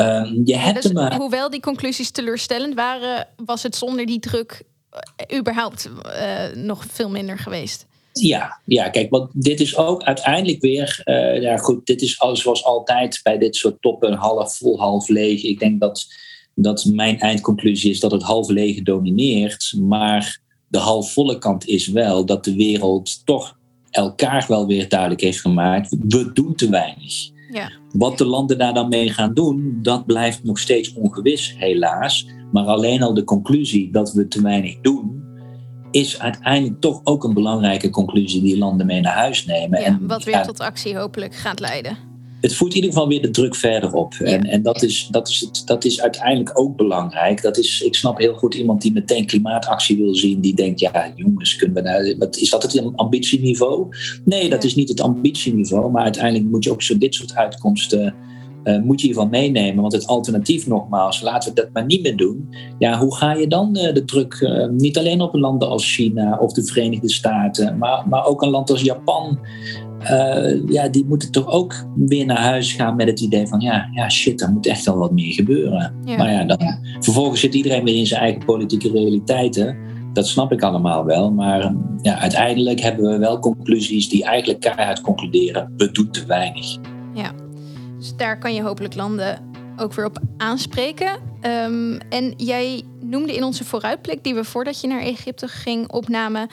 Uh, 0.00 0.32
je 0.44 0.56
hebt 0.56 0.82
dus, 0.82 0.92
maar... 0.92 1.16
Hoewel 1.16 1.50
die 1.50 1.60
conclusies 1.60 2.10
teleurstellend 2.10 2.74
waren, 2.74 3.28
was 3.44 3.62
het 3.62 3.76
zonder 3.76 4.06
die 4.06 4.20
druk 4.20 4.62
uh, 5.30 5.38
überhaupt 5.38 5.90
nog 6.54 6.84
veel 6.90 7.10
minder 7.10 7.38
geweest. 7.38 7.86
Ja, 8.12 8.60
ja, 8.64 8.88
kijk, 8.88 9.10
want 9.10 9.30
dit 9.32 9.60
is 9.60 9.76
ook 9.76 10.02
uiteindelijk 10.02 10.60
weer, 10.60 11.02
ja 11.40 11.56
goed, 11.56 11.86
dit 11.86 12.02
is 12.02 12.16
zoals 12.32 12.64
altijd 12.64 13.20
bij 13.22 13.38
dit 13.38 13.56
soort 13.56 13.82
toppen 13.82 14.12
half 14.12 14.56
vol, 14.56 14.78
half 14.78 15.08
leeg. 15.08 15.42
Ik 15.42 15.58
denk 15.58 15.80
dat, 15.80 16.06
dat 16.54 16.84
mijn 16.84 17.20
eindconclusie 17.20 17.90
is 17.90 18.00
dat 18.00 18.10
het 18.10 18.22
half 18.22 18.48
leeg 18.48 18.82
domineert, 18.82 19.74
maar 19.80 20.38
de 20.76 20.82
halfvolle 20.82 21.38
kant 21.38 21.66
is 21.66 21.86
wel 21.86 22.24
dat 22.24 22.44
de 22.44 22.54
wereld 22.54 23.26
toch 23.26 23.56
elkaar 23.90 24.44
wel 24.48 24.66
weer 24.66 24.88
duidelijk 24.88 25.20
heeft 25.20 25.40
gemaakt: 25.40 25.96
we 26.08 26.32
doen 26.32 26.54
te 26.54 26.70
weinig. 26.70 27.30
Ja. 27.52 27.70
Wat 27.92 28.18
de 28.18 28.24
landen 28.24 28.58
daar 28.58 28.74
dan 28.74 28.88
mee 28.88 29.10
gaan 29.10 29.34
doen, 29.34 29.78
dat 29.82 30.06
blijft 30.06 30.44
nog 30.44 30.58
steeds 30.58 30.94
ongewis, 30.94 31.54
helaas. 31.58 32.26
Maar 32.52 32.64
alleen 32.64 33.02
al 33.02 33.14
de 33.14 33.24
conclusie 33.24 33.92
dat 33.92 34.12
we 34.12 34.28
te 34.28 34.42
weinig 34.42 34.80
doen, 34.80 35.24
is 35.90 36.18
uiteindelijk 36.18 36.80
toch 36.80 37.00
ook 37.04 37.24
een 37.24 37.34
belangrijke 37.34 37.90
conclusie 37.90 38.42
die 38.42 38.58
landen 38.58 38.86
mee 38.86 39.00
naar 39.00 39.14
huis 39.14 39.44
nemen. 39.44 39.80
Ja, 39.80 39.86
en, 39.86 40.06
wat 40.06 40.24
weer 40.24 40.42
tot 40.42 40.60
actie 40.60 40.96
hopelijk 40.96 41.34
gaat 41.34 41.60
leiden 41.60 42.15
het 42.46 42.56
voert 42.56 42.70
in 42.70 42.76
ieder 42.76 42.92
geval 42.92 43.08
weer 43.08 43.22
de 43.22 43.30
druk 43.30 43.54
verder 43.54 43.92
op. 43.92 44.14
En, 44.14 44.42
en 44.42 44.62
dat, 44.62 44.82
is, 44.82 45.08
dat, 45.10 45.28
is 45.28 45.40
het, 45.40 45.62
dat 45.64 45.84
is 45.84 46.00
uiteindelijk 46.00 46.58
ook 46.58 46.76
belangrijk. 46.76 47.42
Dat 47.42 47.58
is, 47.58 47.80
ik 47.80 47.94
snap 47.94 48.18
heel 48.18 48.34
goed 48.34 48.54
iemand 48.54 48.82
die 48.82 48.92
meteen 48.92 49.26
klimaatactie 49.26 49.96
wil 49.96 50.14
zien, 50.14 50.40
die 50.40 50.54
denkt: 50.54 50.80
ja, 50.80 51.12
jongens, 51.14 51.56
kunnen 51.56 51.76
we 51.76 51.82
nou, 51.82 52.16
wat, 52.18 52.36
is 52.36 52.50
dat 52.50 52.62
het 52.62 52.96
ambitieniveau? 52.96 53.88
Nee, 54.24 54.48
dat 54.48 54.64
is 54.64 54.74
niet 54.74 54.88
het 54.88 55.00
ambitieniveau. 55.00 55.90
Maar 55.90 56.02
uiteindelijk 56.02 56.50
moet 56.50 56.64
je 56.64 56.70
ook 56.70 56.82
zo 56.82 56.98
dit 56.98 57.14
soort 57.14 57.34
uitkomsten. 57.34 58.14
Uh, 58.64 58.82
moet 58.82 59.00
je 59.00 59.06
hiervan 59.06 59.30
meenemen. 59.30 59.80
Want 59.80 59.92
het 59.92 60.06
alternatief, 60.06 60.66
nogmaals, 60.66 61.20
laten 61.20 61.54
we 61.54 61.60
dat 61.60 61.68
maar 61.72 61.84
niet 61.84 62.02
meer 62.02 62.16
doen. 62.16 62.48
Ja, 62.78 62.98
hoe 62.98 63.16
ga 63.16 63.32
je 63.34 63.46
dan 63.46 63.76
uh, 63.76 63.94
de 63.94 64.04
druk, 64.04 64.40
uh, 64.40 64.68
niet 64.68 64.98
alleen 64.98 65.20
op 65.20 65.34
landen 65.34 65.68
als 65.68 65.94
China 65.94 66.38
of 66.38 66.52
de 66.52 66.64
Verenigde 66.64 67.10
Staten, 67.10 67.78
maar, 67.78 68.08
maar 68.08 68.26
ook 68.26 68.42
een 68.42 68.50
land 68.50 68.70
als 68.70 68.82
Japan, 68.82 69.38
uh, 70.10 70.68
ja, 70.68 70.88
die 70.88 71.04
moeten 71.08 71.32
toch 71.32 71.46
ook 71.46 71.74
weer 71.94 72.26
naar 72.26 72.40
huis 72.40 72.72
gaan 72.72 72.96
met 72.96 73.06
het 73.06 73.20
idee 73.20 73.46
van 73.46 73.60
ja, 73.60 73.88
ja 73.92 74.08
shit, 74.08 74.40
er 74.40 74.52
moet 74.52 74.66
echt 74.66 74.84
wel 74.84 74.98
wat 74.98 75.12
meer 75.12 75.32
gebeuren. 75.32 75.94
Maar 76.04 76.32
ja, 76.32 76.44
dan, 76.44 76.58
vervolgens 77.00 77.40
zit 77.40 77.54
iedereen 77.54 77.84
weer 77.84 77.96
in 77.96 78.06
zijn 78.06 78.20
eigen 78.20 78.44
politieke 78.44 78.90
realiteiten. 78.90 79.76
Dat 80.12 80.28
snap 80.28 80.52
ik 80.52 80.62
allemaal 80.62 81.04
wel. 81.04 81.32
Maar 81.32 81.74
ja, 82.02 82.18
uiteindelijk 82.18 82.80
hebben 82.80 83.10
we 83.10 83.18
wel 83.18 83.38
conclusies 83.38 84.08
die 84.08 84.24
eigenlijk 84.24 84.60
keihard 84.60 85.00
concluderen: 85.00 85.72
we 85.76 85.90
doen 85.90 86.10
te 86.10 86.26
weinig. 86.26 86.76
Ja, 87.14 87.32
dus 87.98 88.16
daar 88.16 88.38
kan 88.38 88.54
je 88.54 88.62
hopelijk 88.62 88.94
landen 88.94 89.38
ook 89.78 89.92
weer 89.92 90.04
op 90.04 90.18
aanspreken. 90.36 91.20
Ehm, 91.40 91.98
en 92.08 92.34
jij 92.36 92.82
noemde 93.00 93.34
in 93.34 93.44
onze 93.44 93.64
vooruitblik, 93.64 94.24
die 94.24 94.34
we 94.34 94.44
voordat 94.44 94.80
je 94.80 94.86
naar 94.86 95.00
Egypte 95.00 95.48
ging 95.48 95.92
opnamen, 95.92 96.48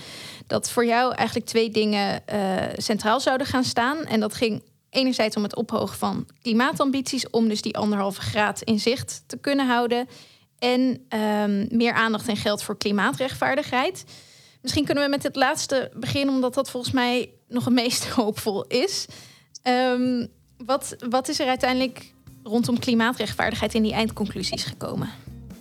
dat 0.48 0.70
voor 0.70 0.86
jou 0.86 1.14
eigenlijk 1.16 1.48
twee 1.48 1.70
dingen 1.70 2.22
uh, 2.34 2.62
centraal 2.78 3.20
zouden 3.20 3.48
gaan 3.48 3.64
staan. 3.64 4.06
En 4.06 4.20
dat 4.20 4.34
ging 4.34 4.64
enerzijds 4.90 5.36
om 5.36 5.44
het 5.44 5.56
ophogen 5.56 5.98
van 5.98 6.28
klimaatambities, 6.42 7.30
om 7.30 7.48
dus 7.48 7.62
die 7.62 7.78
anderhalve 7.78 8.22
graad 8.22 8.62
in 8.62 8.80
zicht 8.80 9.24
te 9.28 9.38
kunnen 9.38 9.68
houden. 9.68 10.08
En 10.60 11.06
um, 11.10 11.68
meer 11.70 11.94
aandacht 11.94 12.28
en 12.28 12.38
geld 12.38 12.64
voor 12.64 12.78
klimaatrechtvaardigheid. 12.78 14.04
Misschien 14.62 14.86
kunnen 14.86 15.04
we 15.04 15.10
met 15.10 15.24
het 15.24 15.36
laatste 15.36 15.92
beginnen, 15.96 16.36
omdat 16.36 16.54
dat 16.54 16.70
volgens 16.70 16.94
mij 16.94 17.30
nog 17.48 17.66
het 17.66 17.74
meest 17.74 18.06
hoopvol 18.16 18.64
is. 18.68 19.06
Um, 19.64 20.28
wat, 20.58 20.96
wat 21.10 21.28
is 21.28 21.40
er 21.40 21.48
uiteindelijk 21.48 22.13
rondom 22.44 22.80
klimaatrechtvaardigheid 22.80 23.74
in 23.74 23.84
die 23.84 23.94
eindconclusies 23.94 24.64
gekomen? 24.64 25.10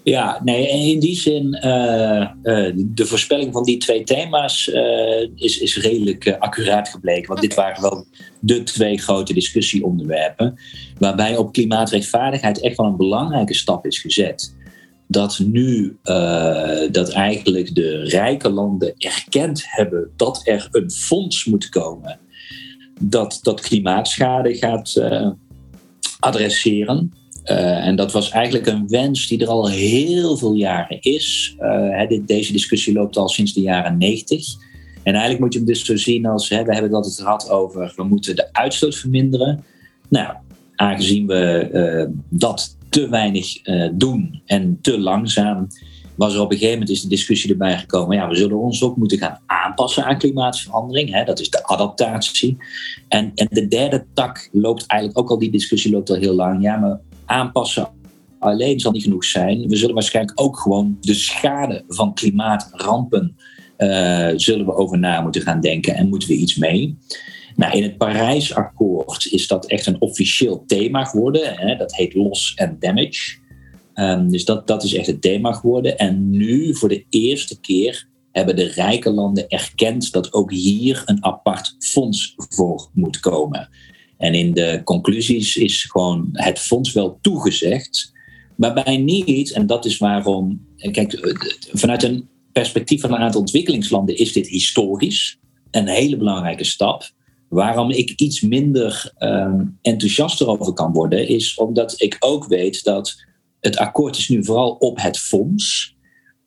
Ja, 0.05 0.41
nee, 0.45 0.93
in 0.93 1.01
die 1.01 1.17
zin, 1.17 1.61
uh, 1.65 2.29
uh, 2.43 2.73
de 2.77 3.07
voorspelling 3.07 3.53
van 3.53 3.65
die 3.65 3.77
twee 3.77 4.05
thema's 4.05 4.67
uh, 4.67 5.29
is, 5.35 5.59
is 5.59 5.77
redelijk 5.77 6.37
accuraat 6.39 6.89
gebleken. 6.89 7.29
Want 7.29 7.41
dit 7.41 7.55
waren 7.55 7.83
wel 7.83 8.07
de 8.41 8.62
twee 8.62 8.99
grote 8.99 9.35
discussieonderwerpen. 9.35 10.59
Waarbij 10.99 11.37
op 11.37 11.53
klimaatrechtvaardigheid 11.53 12.61
echt 12.61 12.77
wel 12.77 12.87
een 12.87 12.97
belangrijke 12.97 13.55
stap 13.55 13.87
is 13.87 13.99
gezet. 13.99 14.55
Dat 15.07 15.39
nu 15.39 15.97
dat 16.91 17.11
eigenlijk 17.11 17.75
de 17.75 18.03
rijke 18.03 18.51
landen 18.51 18.95
erkend 18.99 19.62
hebben 19.67 20.11
dat 20.17 20.41
er 20.45 20.69
een 20.71 20.91
fonds 20.91 21.45
moet 21.45 21.69
komen 21.69 22.19
dat, 23.01 23.39
dat 23.43 23.61
klimaatschade 23.61 24.55
gaat 24.55 25.03
adresseren. 26.23 27.12
Uh, 27.45 27.87
en 27.87 27.97
dat 27.97 28.12
was 28.12 28.31
eigenlijk 28.31 28.67
een 28.67 28.88
wens 28.88 29.29
die 29.29 29.41
er 29.41 29.49
al 29.49 29.69
heel 29.69 30.37
veel 30.37 30.55
jaren 30.55 31.00
is. 31.00 31.57
Uh, 31.61 32.09
dit, 32.09 32.29
deze 32.29 32.52
discussie 32.52 32.93
loopt 32.93 33.17
al 33.17 33.29
sinds 33.29 33.52
de 33.52 33.61
jaren 33.61 33.99
90. 33.99 34.55
En 35.02 35.12
eigenlijk 35.12 35.41
moet 35.41 35.52
je 35.52 35.59
hem 35.59 35.69
dus 35.69 35.85
zo 35.85 35.97
zien 35.97 36.26
als, 36.26 36.49
hè, 36.49 36.57
we 36.57 36.73
hebben 36.73 36.83
het 36.83 36.93
altijd 36.93 37.21
gehad 37.21 37.50
over, 37.50 37.93
we 37.97 38.02
moeten 38.02 38.37
de 38.37 38.52
uitstoot 38.52 38.97
verminderen. 38.97 39.64
Nou, 40.09 40.35
aangezien 40.76 41.26
we 41.26 41.71
uh, 41.73 42.17
dat 42.29 42.76
te 42.88 43.09
weinig 43.09 43.62
doen 43.93 44.43
en 44.47 44.79
te 44.81 44.99
langzaam, 44.99 45.67
was 46.14 46.35
er 46.35 46.40
op 46.40 46.50
een 46.50 46.57
gegeven 46.57 46.78
moment 46.78 46.90
is 46.90 47.02
de 47.02 47.09
discussie 47.09 47.50
erbij 47.50 47.78
gekomen. 47.78 48.16
Ja, 48.16 48.28
we 48.28 48.35
zullen 48.35 48.59
ons 48.59 48.83
ook 48.83 48.97
moeten 48.97 49.19
gaan 49.19 49.40
aanpassen 49.47 50.04
aan 50.04 50.19
klimaatverandering. 50.19 51.11
Hè, 51.11 51.25
dat 51.25 51.40
is 51.40 51.50
de 51.50 51.66
adaptatie. 51.66 52.57
En, 53.09 53.33
en 53.35 53.49
de 53.50 53.69
derde 53.69 54.04
tak 54.14 54.49
loopt 54.52 54.87
eigenlijk 54.87 55.21
ook 55.21 55.31
al, 55.31 55.38
die 55.38 55.50
discussie 55.50 55.92
loopt 55.92 56.11
al 56.11 56.16
heel 56.16 56.35
lang. 56.35 56.62
Ja, 56.62 56.76
maar 56.76 57.00
aanpassen 57.25 57.88
alleen 58.38 58.81
zal 58.81 58.92
niet 58.92 59.02
genoeg 59.02 59.25
zijn. 59.25 59.69
We 59.69 59.76
zullen 59.76 59.95
waarschijnlijk 59.95 60.40
ook 60.40 60.59
gewoon 60.59 60.97
de 61.00 61.14
schade 61.14 61.85
van 61.88 62.14
klimaatrampen 62.14 63.37
uh, 63.78 64.31
zullen 64.37 64.66
we 64.66 64.75
over 64.75 64.99
na 64.99 65.21
moeten 65.21 65.42
gaan 65.42 65.61
denken 65.61 65.95
en 65.95 66.09
moeten 66.09 66.28
we 66.28 66.35
iets 66.35 66.57
mee. 66.57 66.99
Nou, 67.57 67.76
in 67.76 67.83
het 67.83 67.97
Parijsakkoord 67.97 69.26
is 69.26 69.47
dat 69.47 69.66
echt 69.66 69.87
een 69.87 70.00
officieel 70.00 70.64
thema 70.66 71.04
geworden. 71.04 71.54
Hè? 71.57 71.76
Dat 71.76 71.95
heet 71.95 72.14
loss 72.14 72.57
and 72.57 72.81
damage. 72.81 73.40
Um, 73.95 74.31
dus 74.31 74.45
dat, 74.45 74.67
dat 74.67 74.85
is 74.85 74.95
echt 74.95 75.07
het 75.07 75.23
thema 75.23 75.53
geworden. 75.53 75.99
En 75.99 76.31
nu, 76.31 76.75
voor 76.75 76.89
de 76.89 77.05
eerste 77.09 77.61
keer, 77.61 78.09
hebben 78.33 78.57
de 78.57 78.65
rijke 78.65 79.11
landen 79.11 79.49
erkend 79.49 80.13
dat 80.13 80.33
ook 80.33 80.53
hier 80.53 81.03
een 81.05 81.25
apart 81.25 81.77
fonds 81.79 82.35
voor 82.37 82.89
moet 82.93 83.21
komen. 83.21 83.69
En 84.19 84.35
in 84.35 84.53
de 84.53 84.81
conclusies 84.85 85.57
is 85.57 85.83
gewoon 85.85 86.29
het 86.33 86.59
fonds 86.59 86.93
wel 86.93 87.19
toegezegd, 87.21 88.13
waarbij 88.57 88.97
niet, 88.97 89.53
en 89.53 89.67
dat 89.67 89.85
is 89.85 89.99
waarom, 89.99 90.67
kijk, 90.77 91.37
vanuit 91.73 92.03
een 92.03 92.29
perspectief 92.53 93.01
van 93.01 93.13
een 93.13 93.19
aantal 93.19 93.41
ontwikkelingslanden 93.41 94.17
is 94.17 94.33
dit 94.33 94.49
historisch 94.49 95.39
een 95.71 95.89
hele 95.89 96.17
belangrijke 96.17 96.65
stap. 96.65 97.11
Waarom 97.49 97.91
ik 97.91 98.11
iets 98.11 98.41
minder 98.41 99.13
um, 99.19 99.79
enthousiast 99.83 100.41
erover 100.41 100.73
kan 100.73 100.93
worden, 100.93 101.29
is 101.29 101.55
omdat 101.55 101.95
ik 102.01 102.17
ook 102.19 102.47
weet 102.47 102.85
dat 102.85 103.25
het 103.62 103.76
akkoord 103.76 104.16
is 104.16 104.28
nu 104.28 104.45
vooral 104.45 104.71
op 104.71 105.00
het 105.00 105.19
fonds. 105.19 105.97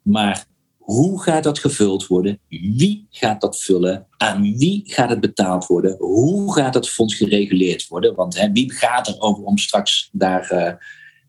Maar 0.02 0.46
hoe 0.78 1.22
gaat 1.22 1.44
dat 1.44 1.60
gevuld 1.60 2.08
worden? 2.08 2.40
Wie 2.50 3.08
gaat 3.10 3.42
dat 3.42 3.62
vullen? 3.62 4.08
Aan 4.18 4.58
wie 4.58 4.82
gaat 4.86 5.10
het 5.10 5.20
betaald 5.20 5.66
worden? 5.66 5.96
Hoe 5.98 6.54
gaat 6.54 6.74
dat 6.74 6.90
fonds 6.90 7.16
gereguleerd 7.16 7.88
worden? 7.88 8.16
Want 8.16 8.40
hè, 8.40 8.52
wie 8.52 8.74
gaat 8.74 9.08
er 9.08 9.20
over 9.20 9.44
om 9.44 9.58
straks 9.58 10.10
daar 10.12 10.52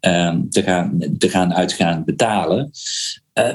uh, 0.00 0.26
um, 0.26 0.50
te, 0.50 0.62
gaan, 0.62 0.98
te 1.18 1.28
gaan 1.28 1.54
uitgaan 1.54 2.04
betalen? 2.04 2.70
Uh, 3.34 3.52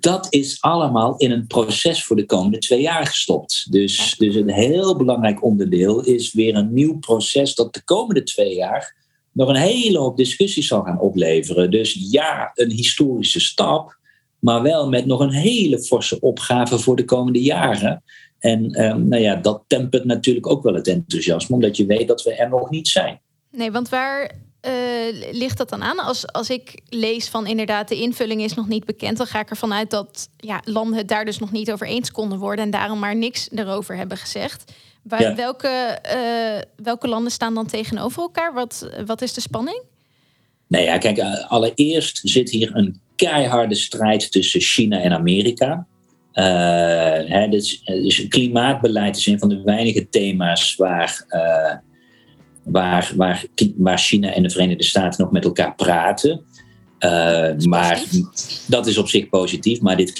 dat 0.00 0.26
is 0.30 0.60
allemaal 0.60 1.16
in 1.16 1.30
een 1.30 1.46
proces 1.46 2.04
voor 2.04 2.16
de 2.16 2.26
komende 2.26 2.58
twee 2.58 2.80
jaar 2.80 3.06
gestopt. 3.06 3.72
Dus, 3.72 4.14
dus 4.18 4.34
een 4.34 4.50
heel 4.50 4.96
belangrijk 4.96 5.44
onderdeel 5.44 6.04
is 6.04 6.32
weer 6.32 6.54
een 6.54 6.72
nieuw 6.72 6.98
proces 6.98 7.54
dat 7.54 7.74
de 7.74 7.84
komende 7.84 8.22
twee 8.22 8.54
jaar 8.54 8.99
nog 9.32 9.48
een 9.48 9.56
hele 9.56 9.98
hoop 9.98 10.16
discussies 10.16 10.66
zal 10.66 10.82
gaan 10.82 11.00
opleveren. 11.00 11.70
Dus 11.70 11.96
ja, 12.10 12.50
een 12.54 12.70
historische 12.70 13.40
stap 13.40 13.98
maar 14.40 14.62
wel 14.62 14.88
met 14.88 15.06
nog 15.06 15.20
een 15.20 15.32
hele 15.32 15.82
forse 15.82 16.20
opgave 16.20 16.78
voor 16.78 16.96
de 16.96 17.04
komende 17.04 17.42
jaren. 17.42 18.02
En 18.38 18.84
um, 18.84 19.08
nou 19.08 19.22
ja, 19.22 19.34
dat 19.34 19.62
tempert 19.66 20.04
natuurlijk 20.04 20.46
ook 20.46 20.62
wel 20.62 20.74
het 20.74 20.88
enthousiasme, 20.88 21.54
omdat 21.54 21.76
je 21.76 21.86
weet 21.86 22.08
dat 22.08 22.22
we 22.22 22.34
er 22.34 22.48
nog 22.48 22.70
niet 22.70 22.88
zijn. 22.88 23.20
Nee, 23.50 23.70
want 23.70 23.88
waar 23.88 24.30
uh, 24.66 25.32
ligt 25.32 25.58
dat 25.58 25.68
dan 25.68 25.82
aan? 25.82 25.98
Als, 25.98 26.32
als 26.32 26.50
ik 26.50 26.80
lees 26.88 27.28
van 27.28 27.46
inderdaad 27.46 27.88
de 27.88 28.00
invulling 28.00 28.42
is 28.42 28.54
nog 28.54 28.68
niet 28.68 28.84
bekend, 28.84 29.16
dan 29.16 29.26
ga 29.26 29.40
ik 29.40 29.50
ervan 29.50 29.72
uit 29.72 29.90
dat 29.90 30.28
ja, 30.36 30.60
landen 30.64 30.98
het 30.98 31.08
daar 31.08 31.24
dus 31.24 31.38
nog 31.38 31.52
niet 31.52 31.72
over 31.72 31.86
eens 31.86 32.12
konden 32.12 32.38
worden 32.38 32.64
en 32.64 32.70
daarom 32.70 32.98
maar 32.98 33.16
niks 33.16 33.48
erover 33.54 33.96
hebben 33.96 34.16
gezegd. 34.16 34.72
Waar, 35.02 35.22
ja. 35.22 35.34
welke, 35.34 35.98
uh, 36.14 36.84
welke 36.84 37.08
landen 37.08 37.32
staan 37.32 37.54
dan 37.54 37.66
tegenover 37.66 38.22
elkaar? 38.22 38.52
Wat, 38.54 38.90
wat 39.06 39.22
is 39.22 39.32
de 39.32 39.40
spanning? 39.40 39.82
Nou 40.66 40.84
ja, 40.84 40.98
kijk, 40.98 41.20
allereerst 41.48 42.20
zit 42.22 42.50
hier 42.50 42.76
een 42.76 43.00
keiharde 43.16 43.74
strijd 43.74 44.32
tussen 44.32 44.60
China 44.60 45.00
en 45.00 45.12
Amerika. 45.12 45.86
Uh, 46.34 46.44
hè, 47.28 47.48
dus, 47.48 47.82
dus, 47.84 48.28
klimaatbeleid 48.28 49.16
is 49.16 49.26
een 49.26 49.38
van 49.38 49.48
de 49.48 49.62
weinige 49.62 50.08
thema's 50.08 50.76
waar, 50.76 51.24
uh, 51.28 51.74
waar, 52.62 53.12
waar, 53.16 53.44
waar 53.76 53.98
China 53.98 54.32
en 54.32 54.42
de 54.42 54.50
Verenigde 54.50 54.84
Staten 54.84 55.22
nog 55.22 55.32
met 55.32 55.44
elkaar 55.44 55.74
praten. 55.74 56.44
Uh, 57.00 57.56
maar 57.56 58.02
dat 58.66 58.86
is 58.86 58.98
op 58.98 59.08
zich 59.08 59.28
positief. 59.28 59.80
Maar 59.80 59.96
dit 59.96 60.12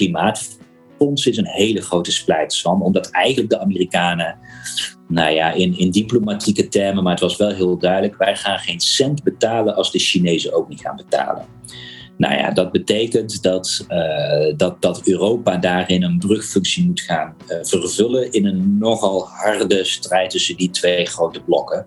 klimaatfonds 1.01 1.25
is 1.25 1.37
een 1.37 1.47
hele 1.47 1.81
grote 1.81 2.11
splijtswam. 2.11 2.81
Omdat 2.81 3.09
eigenlijk 3.09 3.49
de 3.49 3.59
Amerikanen, 3.59 4.37
nou 5.07 5.31
ja, 5.31 5.51
in, 5.51 5.77
in 5.77 5.91
diplomatieke 5.91 6.67
termen, 6.67 7.03
maar 7.03 7.11
het 7.11 7.21
was 7.21 7.37
wel 7.37 7.51
heel 7.51 7.77
duidelijk: 7.77 8.17
wij 8.17 8.35
gaan 8.35 8.59
geen 8.59 8.79
cent 8.79 9.23
betalen 9.23 9.75
als 9.75 9.91
de 9.91 9.99
Chinezen 9.99 10.53
ook 10.53 10.69
niet 10.69 10.81
gaan 10.81 10.95
betalen. 10.95 11.45
Nou 12.17 12.33
ja, 12.33 12.51
dat 12.51 12.71
betekent 12.71 13.43
dat, 13.43 13.85
uh, 13.89 14.53
dat, 14.57 14.81
dat 14.81 15.07
Europa 15.07 15.57
daarin 15.57 16.03
een 16.03 16.19
brugfunctie 16.19 16.85
moet 16.85 17.01
gaan 17.01 17.35
uh, 17.47 17.57
vervullen 17.61 18.31
in 18.31 18.45
een 18.45 18.77
nogal 18.77 19.27
harde 19.27 19.83
strijd 19.83 20.29
tussen 20.29 20.57
die 20.57 20.69
twee 20.69 21.05
grote 21.05 21.41
blokken. 21.41 21.85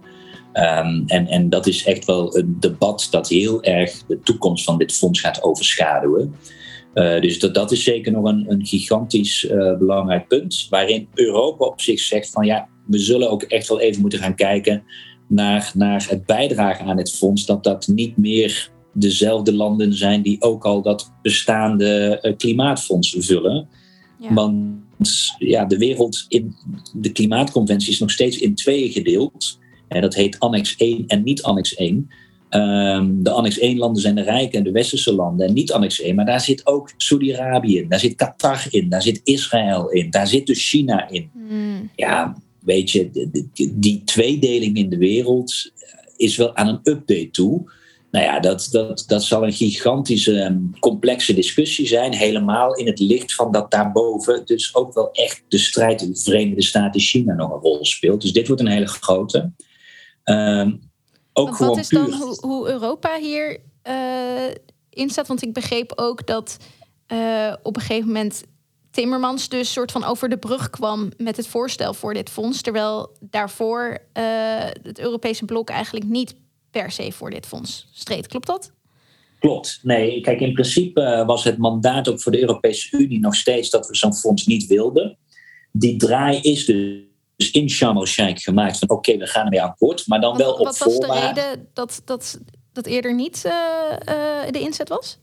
Um, 0.53 1.05
en, 1.07 1.27
en 1.27 1.49
dat 1.49 1.67
is 1.67 1.85
echt 1.85 2.05
wel 2.05 2.37
een 2.37 2.57
debat 2.61 3.09
dat 3.11 3.29
heel 3.29 3.63
erg 3.63 4.03
de 4.07 4.21
toekomst 4.23 4.65
van 4.65 4.79
dit 4.79 4.93
fonds 4.93 5.21
gaat 5.21 5.43
overschaduwen. 5.43 6.35
Uh, 6.95 7.21
dus 7.21 7.39
dat, 7.39 7.55
dat 7.55 7.73
is 7.73 7.85
zeker 7.85 8.13
nog 8.13 8.25
een, 8.25 8.45
een 8.49 8.67
gigantisch 8.67 9.47
belangrijk 9.79 10.29
punt, 10.29 10.67
waarin 10.71 11.09
Europa 11.15 11.65
op 11.65 11.81
zich 11.81 12.01
zegt 12.01 12.31
van 12.31 12.47
ja, 12.47 12.69
we 12.87 12.99
zullen 12.99 13.31
ook 13.31 13.43
echt 13.43 13.69
wel 13.69 13.81
even 13.81 14.01
moeten 14.01 14.19
gaan 14.19 14.35
kijken 14.35 14.83
naar, 15.27 15.71
naar 15.75 16.07
het 16.09 16.27
bijdragen 16.27 16.87
aan 16.87 16.99
het 16.99 17.13
fonds, 17.13 17.47
dat 17.47 17.65
dat 17.65 17.87
niet 17.87 18.17
meer 18.17 18.71
dezelfde 18.93 19.55
landen 19.55 19.95
zijn 19.95 20.23
die 20.23 20.43
ook 20.43 20.65
al 20.65 20.83
dat 20.83 21.13
bestaande 21.23 22.19
uh, 22.23 22.37
klimaatfonds 22.37 23.17
vullen. 23.19 23.69
Ja. 24.19 24.35
Want 24.35 25.35
ja, 25.39 25.65
de 25.65 25.79
wereld 25.79 26.25
in 26.29 26.55
de 26.93 27.13
klimaatconventie 27.13 27.91
is 27.91 27.99
nog 27.99 28.11
steeds 28.11 28.39
in 28.39 28.55
tweeën 28.55 28.91
gedeeld. 28.91 29.59
En 29.89 30.01
dat 30.01 30.15
heet 30.15 30.39
Annex 30.39 30.77
1 30.77 31.05
en 31.07 31.23
niet 31.23 31.43
Annex 31.43 31.75
1. 31.75 32.11
Um, 32.57 32.61
ehm, 32.61 33.23
de 33.23 33.31
Annex 33.31 33.59
1 33.59 33.79
landen 33.79 34.03
zijn 34.03 34.15
de 34.15 34.23
rijke 34.23 34.57
en 34.57 34.65
de 34.65 34.71
westerse 34.71 35.15
landen 35.15 35.47
en 35.47 35.53
niet 35.53 35.73
Annex 35.73 36.01
1. 36.01 36.15
Maar 36.15 36.27
daar 36.27 36.41
zit 36.41 36.67
ook 36.67 36.93
Saudi-Arabië 36.97 37.79
in, 37.79 37.89
daar 37.89 38.01
zit 38.01 38.15
Qatar 38.15 38.67
in, 38.71 38.89
daar 38.89 39.03
zit 39.03 39.21
Israël 39.25 39.91
in, 39.91 40.11
daar 40.11 40.27
zit 40.27 40.47
dus 40.47 40.69
China 40.69 41.09
in. 41.09 41.31
Mm. 41.33 41.91
Ja, 41.97 42.37
weet 42.61 42.91
je, 42.91 43.31
die, 43.53 43.73
die 43.79 44.03
tweedeling 44.05 44.77
in 44.77 44.89
de 44.89 44.97
wereld 44.97 45.73
is 46.17 46.37
wel 46.37 46.57
aan 46.57 46.69
een 46.69 46.81
update 46.83 47.31
toe. 47.31 47.73
Nou 48.11 48.25
ja, 48.27 48.41
dat, 48.41 48.69
dat, 48.71 49.05
dat 49.07 49.23
zal 49.23 49.45
een 49.45 49.53
gigantische, 49.53 50.41
ehm, 50.41 50.59
complexe 50.81 51.35
discussie 51.35 51.87
zijn. 51.87 52.15
Helemaal 52.15 52.75
in 52.75 52.87
het 52.87 52.99
licht 52.99 53.35
van 53.35 53.53
dat 53.53 53.71
daarboven 53.71 54.43
dus 54.45 54.75
ook 54.75 54.95
wel 54.95 55.11
echt 55.13 55.45
de 55.49 55.59
strijd 55.59 56.03
in 56.03 56.13
de 56.13 56.21
Verenigde 56.21 56.63
Staten-China 56.63 57.35
nog 57.35 57.53
een 57.53 57.61
rol 57.61 57.85
speelt. 57.85 58.21
Dus 58.23 58.33
dit 58.33 58.47
wordt 58.47 58.63
een 58.63 58.69
hele 58.69 58.87
grote. 58.87 59.53
Um, 60.25 60.93
ook 61.35 61.47
Want 61.47 61.57
gewoon 61.57 61.75
wat 61.75 61.83
is 61.83 61.89
puur. 61.89 62.11
dan 62.11 62.13
hoe, 62.13 62.39
hoe 62.41 62.69
Europa 62.69 63.19
hier 63.19 63.61
eh, 63.83 64.49
in 64.91 65.11
staat? 65.11 65.27
Want 65.27 65.43
ik 65.43 65.53
begreep 65.53 65.93
ook 65.97 66.27
dat 66.27 66.57
eh, 67.07 67.53
op 67.63 67.77
een 67.77 67.83
gegeven 67.83 68.07
moment 68.07 68.45
Timmermans 68.91 69.49
dus 69.49 69.73
soort 69.73 69.93
van 69.93 70.05
over 70.05 70.29
de 70.29 70.37
brug 70.37 70.71
kwam 70.71 71.13
met 71.17 71.37
het 71.37 71.47
voorstel 71.47 71.95
voor 71.95 72.15
dit 72.15 72.31
fonds. 72.31 72.61
Terwijl 72.63 73.17
daarvoor 73.21 73.99
eh, 74.13 74.25
het 74.83 74.99
Europese 74.99 75.45
blok 75.45 75.71
eigenlijk 75.71 76.07
niet 76.07 76.35
per 76.71 76.91
se 76.91 77.13
voor 77.13 77.31
dit 77.31 77.47
fonds 77.47 77.89
streed. 77.93 78.27
Klopt 78.27 78.47
dat? 78.47 78.73
Klopt. 79.39 79.81
Nee, 79.83 80.21
kijk, 80.21 80.41
in 80.41 80.53
principe 80.53 81.25
was 81.27 81.45
het 81.45 81.59
mandaat 81.59 82.09
ook 82.09 82.21
voor 82.21 82.33
de 82.33 82.41
Europese 82.41 82.99
Unie 82.99 83.21
nog 83.21 83.35
steeds 83.35 83.71
dat 83.71 83.89
we 83.89 83.97
zo'n 83.97 84.15
fonds 84.15 84.47
niet 84.47 84.67
wilden. 84.67 85.19
Die 85.73 85.97
draai 85.97 86.41
is 86.41 86.65
dus 86.65 87.03
in 87.37 87.71
Sharm 87.71 87.97
el-Sheikh 87.97 88.43
gemaakt 88.43 88.79
van 88.79 88.91
oké, 88.91 89.17
we 89.17 89.27
gaan 89.27 89.45
ermee 89.45 89.63
akkoord, 89.63 90.07
maar 90.07 90.21
dan 90.21 90.37
wel 90.37 90.53
op 90.53 90.65
wat 90.65 90.79
was 90.79 90.99
de 90.99 91.13
reden 91.13 91.69
dat, 91.73 92.03
dat, 92.05 92.41
dat 92.73 92.87
eerder 92.87 93.15
niet 93.15 93.45
eh, 93.45 93.53
eh, 94.45 94.53
de 94.53 94.61
inzet 94.61 94.89
was? 94.89 95.19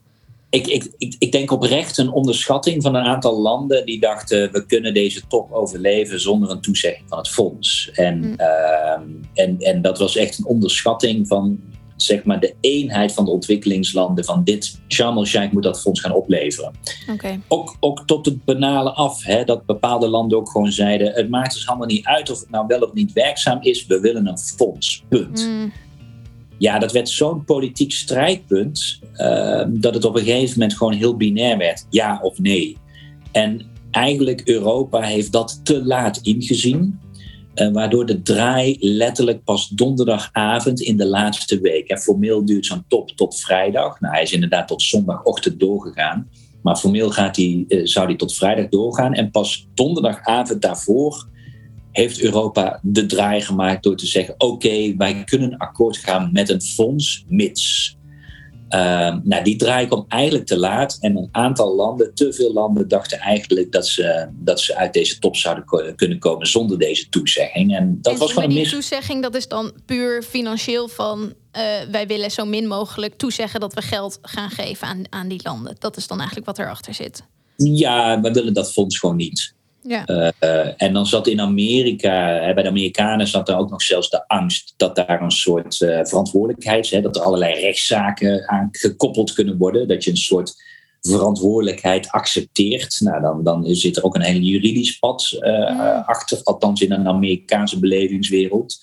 Ik, 0.50 0.68
ik, 0.68 0.94
ik, 0.98 1.16
ik 1.20 1.32
denk 1.32 1.52
oprecht 1.52 1.98
een 1.98 2.12
onderschatting 2.12 2.84
van 2.84 2.96
een 2.96 3.04
aantal 3.04 3.40
landen 3.42 3.86
die 3.86 4.00
dachten 4.00 4.52
we 4.52 4.66
kunnen 4.66 4.94
deze 4.94 5.28
top 5.28 5.52
overleven 5.52 6.20
zonder 6.20 6.50
een 6.50 6.62
toezegging 6.62 7.06
van 7.08 7.18
het 7.18 7.30
fonds. 7.30 7.92
En, 7.94 8.22
Hmm. 8.22 8.36
ehm, 8.36 9.10
en, 9.34 9.58
en 9.60 9.82
dat 9.82 9.98
was 9.98 10.16
echt 10.16 10.38
een 10.38 10.46
onderschatting 10.46 11.28
van 11.28 11.60
zeg 12.04 12.24
maar, 12.24 12.40
de 12.40 12.54
eenheid 12.60 13.12
van 13.12 13.26
de 13.26 13.32
ontwikkelingslanden 13.32 14.26
van 14.26 14.44
dit 14.44 14.80
Sharm 14.88 15.18
el-Sheikh 15.18 15.54
moet 15.54 15.64
dat 15.64 15.82
fonds 15.82 16.00
gaan 16.02 16.14
opleveren. 16.14 16.72
Oké. 17.12 17.40
ook, 17.48 17.76
ook 17.80 18.04
tot 18.06 18.26
het 18.26 18.46
banale 18.46 18.92
af. 18.92 19.24
Hè, 19.24 19.44
dat 19.44 19.66
bepaalde 19.66 20.08
landen 20.08 20.38
ook 20.38 20.50
gewoon 20.50 20.72
zeiden: 20.72 21.14
het 21.14 21.30
maakt 21.30 21.56
ons 21.56 21.68
allemaal 21.68 21.88
niet 21.88 22.06
uit 22.06 22.30
of 22.30 22.40
het 22.40 22.50
nou 22.50 22.66
wel 22.68 22.82
of 22.82 22.94
niet 22.94 23.14
werkzaam 23.14 23.62
is. 23.62 23.86
We 23.86 24.00
willen 24.00 24.28
een 24.28 24.38
fonds. 24.38 25.04
Punt. 25.10 25.48
Mm, 25.48 25.72
Ja, 26.58 26.80
dat 26.80 26.92
werd 26.92 27.10
zo'n 27.10 27.46
politiek 27.46 27.92
strijdpunt 27.92 29.00
eh, 29.14 29.64
dat 29.68 29.94
het 29.94 30.06
op 30.06 30.16
een 30.16 30.24
gegeven 30.24 30.60
moment 30.60 30.78
gewoon 30.78 30.94
heel 30.94 31.18
binair 31.18 31.58
werd: 31.58 31.86
ja 31.90 32.20
of 32.22 32.40
nee. 32.40 32.78
En 33.32 33.70
eigenlijk 33.92 34.42
Europa 34.46 35.02
heeft 35.02 35.32
dat 35.32 35.60
te 35.64 35.86
laat 35.86 36.20
ingezien. 36.22 37.00
Eh, 37.54 37.72
waardoor 37.72 38.06
de 38.06 38.22
draai 38.22 38.78
letterlijk 38.80 39.44
pas 39.44 39.68
donderdagavond 39.68 40.82
in 40.82 40.98
de 40.98 41.06
laatste 41.06 41.60
week. 41.60 41.88
En 41.88 42.00
formeel 42.00 42.46
duurt 42.46 42.66
zo'n 42.66 42.86
top 42.88 43.10
tot 43.10 43.40
vrijdag. 43.40 44.00
Nou, 44.00 44.14
hij 44.14 44.24
is 44.24 44.32
inderdaad 44.32 44.68
tot 44.68 44.82
zondagochtend 44.82 45.60
doorgegaan. 45.60 46.30
Maar 46.62 46.76
formeel 46.76 47.10
gaat 47.10 47.36
die, 47.36 47.66
eh, 47.68 47.80
zou 47.84 48.08
die 48.08 48.16
tot 48.16 48.36
vrijdag 48.36 48.70
doorgaan. 48.70 49.14
En 49.14 49.32
pas 49.32 49.68
donderdagavond 49.74 50.62
daarvoor 50.62 51.28
heeft 51.92 52.22
Europa 52.22 52.80
de 52.84 53.06
draai 53.06 53.42
gemaakt 53.42 53.84
door 53.84 53.96
te 53.96 54.08
zeggen: 54.08 54.36
oké, 54.38 54.96
wij 54.98 55.24
kunnen 55.24 55.58
akkoord 55.58 55.98
gaan 55.98 56.30
met 56.34 56.50
een 56.50 56.62
fonds, 56.62 57.26
mits. 57.28 57.98
Ehm, 58.72 59.20
nou, 59.24 59.44
die 59.44 59.56
draai 59.56 59.88
kwam 59.88 60.06
eigenlijk 60.08 60.46
te 60.46 60.58
laat. 60.58 60.98
En 61.00 61.18
een 61.18 61.30
aantal 61.32 61.76
landen, 61.76 62.14
te 62.14 62.34
veel 62.34 62.54
landen, 62.54 62.88
dachten 62.88 63.20
eigenlijk 63.20 63.72
dat 63.72 63.88
ze, 63.88 64.28
dat 64.32 64.60
ze 64.60 64.76
uit 64.76 64.94
deze 64.94 65.20
top 65.20 65.36
zouden 65.36 65.66
ko- 65.66 65.94
kunnen 65.96 66.20
komen 66.20 66.48
zonder 66.48 66.80
deze 66.80 67.10
toezegging. 67.10 67.76
En 67.76 67.98
dat 68.02 68.14
en 68.14 68.20
was 68.20 68.30
gewoon 68.30 68.44
een 68.44 68.50
die 68.50 68.60
mis. 68.60 68.72
toezegging, 68.72 69.22
dat 69.22 69.36
is 69.36 69.48
dan 69.48 69.72
puur 69.86 70.24
financieel 70.24 70.88
van... 70.88 71.34
eh, 71.52 71.64
wij 71.92 72.08
willen 72.08 72.32
zo 72.32 72.46
min 72.46 72.68
mogelijk 72.68 73.14
toezeggen 73.18 73.60
dat 73.60 73.74
we 73.74 73.82
geld 73.82 74.20
gaan 74.22 74.50
geven 74.50 74.88
aan, 74.88 75.04
aan 75.10 75.28
die 75.28 75.40
landen. 75.44 75.76
Dat 75.80 75.98
is 75.98 76.08
dan 76.08 76.18
eigenlijk 76.18 76.48
wat 76.48 76.60
erachter 76.60 76.94
zit. 76.94 77.24
Ja, 77.56 78.22
we 78.22 78.32
willen 78.32 78.54
dat 78.54 78.72
fonds 78.72 79.00
gewoon 79.00 79.16
niet. 79.16 79.54
Ja. 79.84 80.06
Eh, 80.06 80.30
eh, 80.40 80.74
en 80.78 80.94
dan 80.94 81.06
zat 81.06 81.28
in 81.28 81.42
Amerika, 81.42 82.28
hè, 82.28 82.54
bij 82.54 82.64
de 82.64 82.70
Amerikanen 82.70 83.28
zat 83.28 83.50
er 83.50 83.58
ook 83.58 83.70
nog 83.70 83.82
zelfs 83.82 84.10
de 84.10 84.28
angst 84.28 84.74
dat 84.78 84.96
daar 84.96 85.22
een 85.22 85.32
soort 85.32 85.82
eh, 85.82 86.00
verantwoordelijkheid, 86.04 86.90
hè, 86.90 87.02
dat 87.02 87.16
er 87.16 87.22
allerlei 87.22 87.60
rechtszaken 87.60 88.50
aan 88.50 88.68
gekoppeld 88.72 89.34
kunnen 89.34 89.58
worden, 89.58 89.88
dat 89.88 90.04
je 90.04 90.10
een 90.10 90.18
soort 90.18 90.54
verantwoordelijkheid 91.02 92.10
accepteert. 92.10 93.00
Nou, 93.00 93.22
dan, 93.22 93.44
dan 93.44 93.66
zit 93.66 93.98
er 93.98 94.04
ook 94.04 94.16
een 94.16 94.22
hele 94.22 94.44
juridisch 94.44 95.00
pad 95.00 95.38
eh, 95.40 95.70
Mm. 95.72 95.80
achter, 96.06 96.40
althans 96.44 96.82
in 96.82 96.92
een 96.92 97.08
Amerikaanse 97.08 97.80
belevingswereld. 97.80 98.80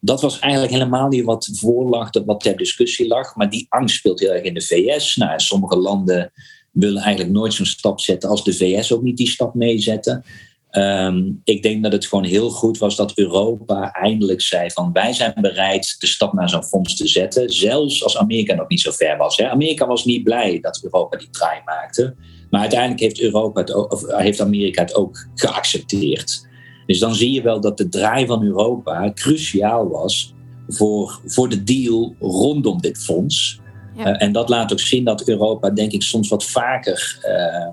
Dat 0.00 0.20
was 0.20 0.38
eigenlijk 0.38 0.72
helemaal 0.72 1.08
niet 1.08 1.24
wat 1.24 1.50
voorlag, 1.52 2.10
wat 2.24 2.40
ter 2.40 2.56
discussie 2.56 3.06
lag. 3.06 3.36
Maar 3.36 3.50
die 3.50 3.66
angst 3.68 3.96
speelt 3.96 4.20
heel 4.20 4.32
erg 4.32 4.42
in 4.42 4.54
de 4.54 4.60
VS. 4.60 5.16
Nou, 5.16 5.40
sommige 5.40 5.76
landen 5.76 6.32
willen 6.72 7.02
eigenlijk 7.02 7.34
nooit 7.34 7.54
zo'n 7.54 7.66
stap 7.66 8.00
zetten 8.00 8.28
als 8.28 8.44
de 8.44 8.54
VS 8.54 8.92
ook 8.92 9.02
niet 9.02 9.16
die 9.16 9.28
stap 9.28 9.54
meezetten. 9.54 10.24
Ehm, 10.70 11.30
ik 11.44 11.62
denk 11.62 11.82
dat 11.82 11.92
het 11.92 12.06
gewoon 12.06 12.24
heel 12.24 12.50
goed 12.50 12.78
was 12.78 12.96
dat 12.96 13.12
Europa 13.14 13.92
eindelijk 13.92 14.40
zei 14.40 14.70
van 14.70 14.92
wij 14.92 15.12
zijn 15.12 15.34
bereid 15.40 15.96
de 15.98 16.06
stap 16.06 16.32
naar 16.32 16.48
zo'n 16.48 16.64
fonds 16.64 16.96
te 16.96 17.06
zetten. 17.06 17.50
Zelfs 17.50 18.04
als 18.04 18.16
Amerika 18.16 18.54
nog 18.54 18.68
niet 18.68 18.80
zo 18.80 18.90
ver 18.90 19.16
was. 19.16 19.36
Hè. 19.36 19.48
Amerika 19.48 19.86
was 19.86 20.04
niet 20.04 20.24
blij 20.24 20.60
dat 20.60 20.80
Europa 20.82 21.18
die 21.18 21.30
draai 21.30 21.60
maakte. 21.64 22.14
Maar 22.50 22.60
uiteindelijk 22.60 23.00
heeft, 23.00 23.20
Europa 23.20 23.60
het 23.60 23.74
of 23.90 24.16
heeft 24.16 24.40
Amerika 24.40 24.82
het 24.82 24.94
ook 24.94 25.26
geaccepteerd. 25.34 26.46
Dus 26.86 26.98
dan 26.98 27.14
zie 27.14 27.32
je 27.32 27.42
wel 27.42 27.60
dat 27.60 27.76
de 27.78 27.88
draai 27.88 28.26
van 28.26 28.42
Europa 28.42 29.12
cruciaal 29.14 29.88
was 29.88 30.34
voor, 30.68 31.20
voor 31.24 31.48
de 31.48 31.62
deal 31.62 32.14
rondom 32.20 32.80
dit 32.80 32.98
fonds. 32.98 33.60
Eh, 33.96 34.22
en 34.22 34.32
dat 34.32 34.48
laat 34.48 34.72
ook 34.72 34.80
zien 34.80 35.04
dat 35.04 35.28
Europa, 35.28 35.70
denk 35.70 35.92
ik, 35.92 36.02
soms 36.02 36.28
wat 36.28 36.44
vaker 36.44 37.18
eh, 37.22 37.68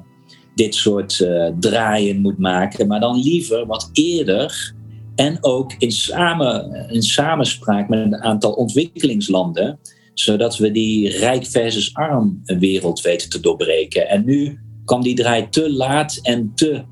dit 0.56 0.76
soort 0.76 1.20
eh, 1.20 1.48
draaien 1.60 2.22
moet 2.22 2.38
maken. 2.38 2.88
Maar 2.88 3.00
dan 3.00 3.20
liever 3.20 3.66
wat 3.66 3.90
eerder. 3.94 4.74
En 5.16 5.38
ook 5.42 5.74
in, 5.78 5.92
samen, 5.92 6.88
in 6.90 7.02
samenspraak 7.02 7.90
met 7.90 8.00
een 8.00 8.22
aantal 8.22 8.52
ontwikkelingslanden. 8.52 9.80
Zodat 10.14 10.58
we 10.58 10.72
die 10.72 11.18
rijk 11.18 11.46
versus 11.46 11.94
arm 11.94 12.42
wereld 12.44 13.02
weten 13.02 13.30
te 13.30 13.40
doorbreken. 13.40 14.10
En 14.10 14.26
nu 14.26 14.60
kwam 14.86 15.02
die 15.02 15.16
draai 15.16 15.50
te 15.50 15.74
laat 15.74 16.20
en 16.22 16.52
te, 16.56 16.84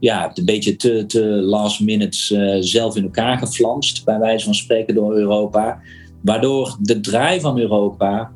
ja, 0.00 0.30
een 0.34 0.44
beetje 0.44 0.76
te, 0.76 1.04
te 1.06 1.24
last 1.24 1.80
minute 1.80 2.56
zelf 2.60 2.96
in 2.96 3.02
elkaar 3.02 3.38
geflanst. 3.38 4.04
Bij 4.04 4.18
wijze 4.18 4.44
van 4.44 4.54
spreken 4.54 4.94
door 4.94 5.14
Europa. 5.14 5.80
Waardoor 6.22 6.76
de 6.80 7.00
draai 7.00 7.40
van 7.40 7.58
Europa 7.58 8.32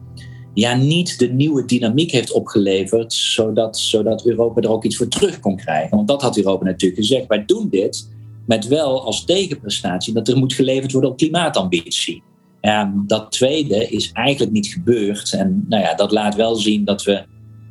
ja, 0.58 0.74
niet 0.74 1.18
de 1.18 1.28
nieuwe 1.28 1.64
dynamiek 1.64 2.10
heeft 2.10 2.32
opgeleverd, 2.32 3.12
zodat, 3.12 3.78
zodat 3.78 4.26
Europa 4.26 4.60
er 4.60 4.70
ook 4.70 4.84
iets 4.84 4.96
voor 4.96 5.08
terug 5.08 5.40
kon 5.40 5.56
krijgen. 5.56 5.96
Want 5.96 6.08
dat 6.08 6.22
had 6.22 6.36
Europa 6.36 6.64
natuurlijk 6.64 7.00
gezegd. 7.00 7.26
Wij 7.26 7.44
doen 7.44 7.68
dit 7.68 8.08
met 8.46 8.66
wel 8.66 9.04
als 9.04 9.24
tegenprestatie 9.24 10.14
dat 10.14 10.28
er 10.28 10.36
moet 10.36 10.52
geleverd 10.52 10.92
worden 10.92 11.10
op 11.10 11.16
klimaatambitie. 11.16 12.22
Ja, 12.60 12.92
dat 13.06 13.30
tweede 13.30 13.88
is 13.88 14.12
eigenlijk 14.12 14.52
niet 14.52 14.66
gebeurd. 14.66 15.32
En 15.32 15.64
nou 15.68 15.82
ja, 15.82 15.94
dat 15.94 16.12
laat 16.12 16.34
wel 16.34 16.54
zien 16.54 16.84
dat 16.84 17.02
we, 17.02 17.24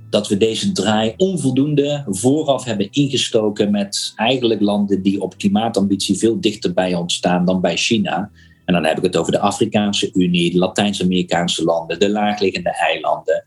dat 0.10 0.28
we 0.28 0.38
deze 0.38 0.72
draai 0.72 1.14
onvoldoende 1.18 2.06
vooraf 2.10 2.64
hebben 2.64 2.92
ingestoken 2.92 3.72
met 3.72 4.14
eigenlijk 4.16 4.62
landen 4.62 5.02
die 5.02 5.22
op 5.22 5.38
klimaatambitie 5.38 6.18
veel 6.18 6.40
dichter 6.42 6.74
bij 6.74 6.96
ons 6.96 7.14
staan 7.14 7.46
dan 7.46 7.62
bij 7.62 7.78
China. 7.78 8.32
En 8.68 8.74
dan 8.74 8.86
heb 8.86 8.98
ik 8.98 9.04
het 9.04 9.18
over 9.18 9.32
de 9.32 9.40
Afrikaanse 9.40 10.10
Unie, 10.14 10.52
de 10.52 10.58
Latijns-Amerikaanse 10.58 11.64
landen, 11.64 12.00
de 12.00 12.10
laagliggende 12.10 12.70
eilanden. 12.70 13.46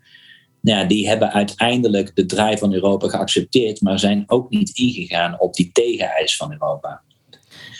Ja, 0.60 0.84
die 0.84 1.08
hebben 1.08 1.32
uiteindelijk 1.32 2.16
de 2.16 2.26
draai 2.26 2.58
van 2.58 2.72
Europa 2.72 3.08
geaccepteerd, 3.08 3.80
maar 3.80 3.98
zijn 3.98 4.24
ook 4.26 4.50
niet 4.50 4.70
ingegaan 4.76 5.40
op 5.40 5.54
die 5.54 5.70
tegeneis 5.72 6.36
van 6.36 6.52
Europa. 6.52 7.02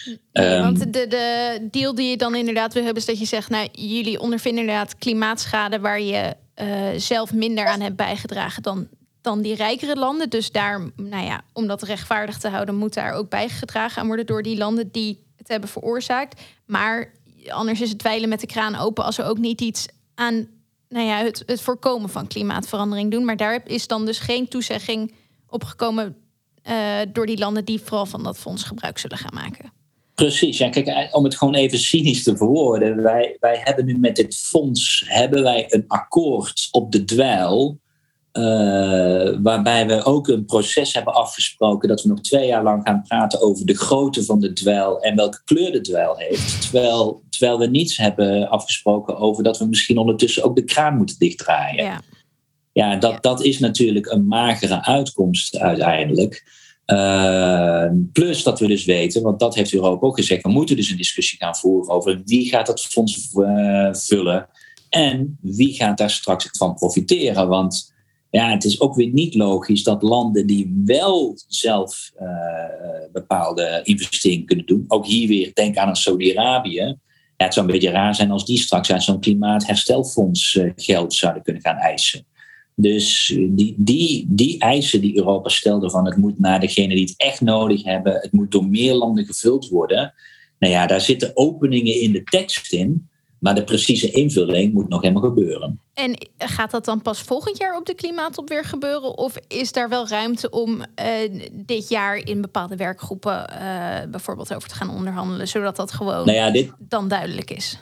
Nee, 0.04 0.18
Ehm, 0.32 0.62
want 0.62 0.92
de, 0.92 1.06
de 1.06 1.58
deal 1.70 1.94
die 1.94 2.10
je 2.10 2.16
dan 2.16 2.34
inderdaad 2.34 2.72
wil 2.72 2.82
hebben, 2.82 3.02
is 3.02 3.08
dat 3.08 3.18
je 3.18 3.24
zegt, 3.24 3.50
nou, 3.50 3.68
jullie 3.72 4.20
ondervinden 4.20 4.60
inderdaad 4.60 4.98
klimaatschade 4.98 5.80
waar 5.80 6.00
je 6.00 6.34
eh, 6.54 6.88
zelf 6.96 7.32
minder 7.32 7.66
aan 7.66 7.80
hebt 7.80 7.96
bijgedragen 7.96 8.62
dan, 8.62 8.88
dan 9.20 9.42
die 9.42 9.54
rijkere 9.54 9.96
landen. 9.96 10.30
Dus 10.30 10.52
daar, 10.52 10.80
nou 10.96 11.24
ja, 11.24 11.42
om 11.52 11.66
dat 11.66 11.82
rechtvaardig 11.82 12.38
te 12.38 12.48
houden, 12.48 12.76
moet 12.76 12.94
daar 12.94 13.12
ook 13.12 13.28
bijgedragen 13.28 14.00
aan 14.00 14.06
worden 14.06 14.26
door 14.26 14.42
die 14.42 14.56
landen 14.56 14.90
die 14.90 15.24
het 15.36 15.48
hebben 15.48 15.68
veroorzaakt. 15.68 16.40
Maar 16.66 17.12
anders 17.48 17.80
is 17.80 17.88
het 17.88 17.98
dweilen 17.98 18.28
met 18.28 18.40
de 18.40 18.46
kraan 18.46 18.76
open 18.76 19.04
als 19.04 19.16
we 19.16 19.22
ook 19.22 19.38
niet 19.38 19.60
iets 19.60 19.86
aan 20.14 20.48
nou 20.88 21.06
ja, 21.06 21.16
het, 21.22 21.42
het 21.46 21.60
voorkomen 21.60 22.10
van 22.10 22.26
klimaatverandering 22.26 23.10
doen. 23.10 23.24
Maar 23.24 23.36
daar 23.36 23.60
is 23.64 23.86
dan 23.86 24.06
dus 24.06 24.18
geen 24.18 24.48
toezegging 24.48 25.14
opgekomen 25.48 26.16
eh, 26.62 26.98
door 27.12 27.26
die 27.26 27.38
landen 27.38 27.64
die 27.64 27.80
vooral 27.80 28.06
van 28.06 28.22
dat 28.22 28.38
fonds 28.38 28.62
gebruik 28.62 28.98
zullen 28.98 29.18
gaan 29.18 29.34
maken. 29.34 29.72
Precies, 30.14 30.58
ja, 30.58 30.68
kijk, 30.68 30.86
eh, 30.86 31.14
om 31.14 31.24
het 31.24 31.36
gewoon 31.36 31.54
even 31.54 31.78
cynisch 31.78 32.22
te 32.22 32.36
verwoorden. 32.36 33.02
Wij, 33.02 33.36
wij 33.40 33.60
hebben 33.64 33.84
nu 33.84 33.98
met 33.98 34.16
dit 34.16 34.36
fonds 34.36 35.04
hebben 35.06 35.42
wij 35.42 35.66
een 35.68 35.84
akkoord 35.86 36.68
op 36.70 36.92
de 36.92 37.04
dweil. 37.04 37.78
Eh, 38.32 39.36
waarbij 39.42 39.86
we 39.86 40.04
ook 40.04 40.28
een 40.28 40.44
proces 40.44 40.94
hebben 40.94 41.14
afgesproken 41.14 41.88
dat 41.88 42.02
we 42.02 42.08
nog 42.08 42.20
twee 42.20 42.46
jaar 42.46 42.62
lang 42.62 42.82
gaan 42.84 43.02
praten 43.08 43.40
over 43.40 43.66
de 43.66 43.76
grootte 43.76 44.24
van 44.24 44.40
de 44.40 44.52
dweil 44.52 45.00
en 45.00 45.16
welke 45.16 45.40
kleur 45.44 45.72
de 45.72 45.80
dweil 45.80 46.16
heeft. 46.16 46.60
Terwijl, 46.60 47.22
terwijl 47.30 47.58
we 47.58 47.66
niets 47.66 47.96
hebben 47.96 48.48
afgesproken 48.48 49.16
over 49.16 49.42
dat 49.42 49.58
we 49.58 49.66
misschien 49.66 49.98
ondertussen 49.98 50.42
ook 50.42 50.56
de 50.56 50.64
kraan 50.64 50.96
moeten 50.96 51.18
dichtdraaien. 51.18 51.84
Ja. 51.84 52.00
Ja, 52.72 52.96
dat, 52.96 53.22
dat 53.22 53.42
is 53.44 53.58
natuurlijk 53.58 54.06
een 54.06 54.26
magere 54.26 54.84
uitkomst 54.84 55.58
uiteindelijk. 55.58 56.44
plus 58.12 58.42
dat 58.42 58.60
we 58.60 58.66
dus 58.66 58.84
weten, 58.84 59.22
want 59.22 59.40
dat 59.40 59.54
heeft 59.54 59.72
Europa 59.72 60.06
ook 60.06 60.16
gezegd, 60.16 60.42
we 60.42 60.48
moeten 60.48 60.76
dus 60.76 60.90
een 60.90 60.96
discussie 60.96 61.38
gaan 61.38 61.56
voeren 61.56 61.94
over 61.94 62.22
wie 62.24 62.48
gaat 62.48 62.66
dat 62.66 62.80
fonds 62.80 63.28
vullen 63.92 64.48
en 64.88 65.38
wie 65.40 65.74
gaat 65.74 65.98
daar 65.98 66.10
straks 66.10 66.48
van 66.50 66.74
profiteren. 66.74 67.48
Want 67.48 67.92
ja, 68.30 68.50
het 68.50 68.64
is 68.64 68.80
ook 68.80 68.94
weer 68.94 69.12
niet 69.12 69.34
logisch 69.34 69.82
dat 69.82 70.02
landen 70.02 70.46
die 70.46 70.82
wel 70.84 71.38
zelf 71.46 72.12
uh, 72.20 72.28
bepaalde 73.12 73.80
investeringen 73.82 74.46
kunnen 74.46 74.66
doen, 74.66 74.84
ook 74.88 75.06
hier 75.06 75.28
weer, 75.28 75.50
denk 75.54 75.76
aan 75.76 75.96
Saudi-Arabië. 75.96 76.96
Ja, 77.36 77.44
het 77.46 77.54
zou 77.54 77.66
een 77.66 77.72
beetje 77.72 77.90
raar 77.90 78.14
zijn 78.14 78.30
als 78.30 78.44
die 78.44 78.58
straks 78.58 78.92
uit 78.92 79.02
zo'n 79.02 79.20
klimaatherstelfonds 79.20 80.54
uh, 80.54 80.72
geld 80.76 81.14
zouden 81.14 81.42
kunnen 81.42 81.62
gaan 81.62 81.76
eisen. 81.76 82.26
Dus 82.74 83.26
die, 83.48 83.74
die, 83.76 84.26
die 84.28 84.58
eisen 84.58 85.00
die 85.00 85.16
Europa 85.16 85.48
stelde 85.48 85.90
van 85.90 86.06
het 86.06 86.16
moet 86.16 86.38
naar 86.38 86.60
degene 86.60 86.94
die 86.94 87.04
het 87.04 87.14
echt 87.16 87.40
nodig 87.40 87.84
hebben, 87.84 88.12
het 88.12 88.32
moet 88.32 88.50
door 88.50 88.66
meer 88.66 88.94
landen 88.94 89.24
gevuld 89.24 89.68
worden. 89.68 90.14
Nou 90.58 90.72
ja, 90.72 90.86
daar 90.86 91.00
zitten 91.00 91.30
openingen 91.34 92.00
in 92.00 92.12
de 92.12 92.22
tekst 92.22 92.72
in 92.72 93.09
maar 93.40 93.54
de 93.54 93.64
precieze 93.64 94.10
invulling 94.10 94.72
moet 94.72 94.88
nog 94.88 95.02
helemaal 95.02 95.22
gebeuren. 95.22 95.80
En 95.94 96.26
gaat 96.38 96.70
dat 96.70 96.84
dan 96.84 97.02
pas 97.02 97.20
volgend 97.20 97.58
jaar 97.58 97.76
op 97.76 97.86
de 97.86 97.94
klimaattop 97.94 98.48
weer 98.48 98.64
gebeuren? 98.64 99.18
Of 99.18 99.34
is 99.48 99.72
daar 99.72 99.88
wel 99.88 100.08
ruimte 100.08 100.50
om 100.50 100.74
uh, 100.74 100.84
dit 101.52 101.88
jaar 101.88 102.16
in 102.16 102.40
bepaalde 102.40 102.76
werkgroepen 102.76 103.50
uh, 103.52 104.10
bijvoorbeeld 104.10 104.54
over 104.54 104.68
te 104.68 104.74
gaan 104.74 104.90
onderhandelen, 104.90 105.48
zodat 105.48 105.76
dat 105.76 105.92
gewoon 105.92 106.26
nou 106.26 106.32
ja, 106.32 106.50
dit, 106.50 106.72
dan 106.78 107.08
duidelijk 107.08 107.50
is? 107.50 107.78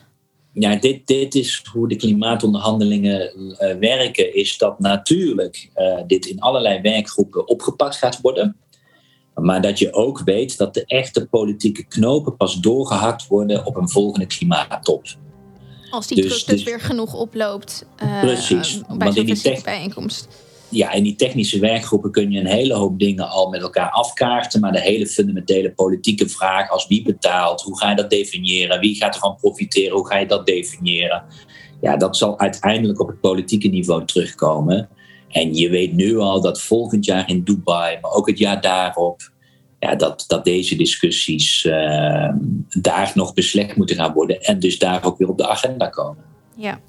Ja, 0.53 0.77
dit, 0.77 1.07
dit 1.07 1.35
is 1.35 1.62
hoe 1.73 1.88
de 1.88 1.97
klimaatonderhandelingen 1.97 3.33
uh, 3.38 3.57
werken. 3.81 4.35
Is 4.35 4.59
dat 4.59 4.79
natuurlijk 4.79 5.71
dit 6.07 6.27
in 6.27 6.40
allerlei 6.40 6.81
werkgroepen 6.81 7.49
opgepakt 7.49 7.97
gaat 7.97 8.21
worden. 8.21 8.57
Maar 9.35 9.61
dat 9.61 9.79
je 9.79 9.92
ook 9.92 10.21
weet 10.25 10.57
dat 10.57 10.75
de 10.75 10.85
echte 10.85 11.27
politieke 11.27 11.85
knopen 11.85 12.37
pas 12.37 12.61
doorgehakt 12.61 13.27
worden 13.27 13.66
op 13.66 13.77
een 13.77 13.88
volgende 13.88 14.27
klimaattop. 14.27 15.07
Als 15.90 16.07
die 16.07 16.22
dus, 16.22 16.27
druk 16.27 16.46
dus, 16.46 16.57
dus, 16.57 16.62
weer 16.62 16.81
genoeg 16.81 17.14
oploopt 17.14 17.87
uh, 18.03 18.20
precies, 18.20 18.81
bij 18.98 19.12
zo'n 19.12 19.61
bijeenkomst. 19.64 20.29
Ja, 20.70 20.92
in 20.92 21.03
die 21.03 21.14
technische 21.14 21.59
werkgroepen 21.59 22.11
kun 22.11 22.31
je 22.31 22.40
een 22.40 22.46
hele 22.46 22.74
hoop 22.74 22.98
dingen 22.98 23.29
al 23.29 23.48
met 23.48 23.62
elkaar 23.62 23.90
afkaarten. 23.90 24.61
Maar 24.61 24.72
de 24.72 24.81
hele 24.81 25.07
fundamentele 25.07 25.72
politieke 25.72 26.29
vraag 26.29 26.70
als 26.70 26.87
wie 26.87 27.03
betaalt, 27.03 27.62
hoe 27.62 27.79
ga 27.79 27.90
je 27.90 27.96
dat 27.96 28.11
definiëren, 28.11 28.81
wie 28.81 28.96
gaat 28.96 29.14
ervan 29.14 29.37
profiteren, 29.37 29.96
hoe 29.96 30.07
ga 30.07 30.18
je 30.18 30.27
dat 30.27 30.46
definiëren. 30.46 31.24
Ja, 31.81 31.96
dat 31.96 32.16
zal 32.16 32.38
uiteindelijk 32.38 33.01
op 33.01 33.09
het 33.09 33.20
politieke 33.20 33.68
niveau 33.68 34.05
terugkomen. 34.05 34.88
En 35.29 35.55
je 35.55 35.68
weet 35.68 35.92
nu 35.92 36.18
al 36.18 36.40
dat 36.40 36.61
volgend 36.61 37.05
jaar 37.05 37.29
in 37.29 37.44
Dubai, 37.44 37.98
maar 38.01 38.12
ook 38.12 38.27
het 38.29 38.38
jaar 38.38 38.61
daarop, 38.61 39.31
ja, 39.79 39.95
dat, 39.95 40.25
dat 40.27 40.45
deze 40.45 40.77
discussies 40.77 41.64
uh, 41.64 42.29
daar 42.69 43.12
nog 43.14 43.35
beslecht 43.35 43.77
moeten 43.77 43.97
gaan 43.97 44.12
worden 44.12 44.41
en 44.41 44.59
dus 44.59 44.79
daar 44.79 45.05
ook 45.05 45.19
weer 45.19 45.29
op 45.29 45.38
de 45.38 45.49
agenda 45.49 45.88
komen. 45.88 46.25
Ja, 46.57 46.81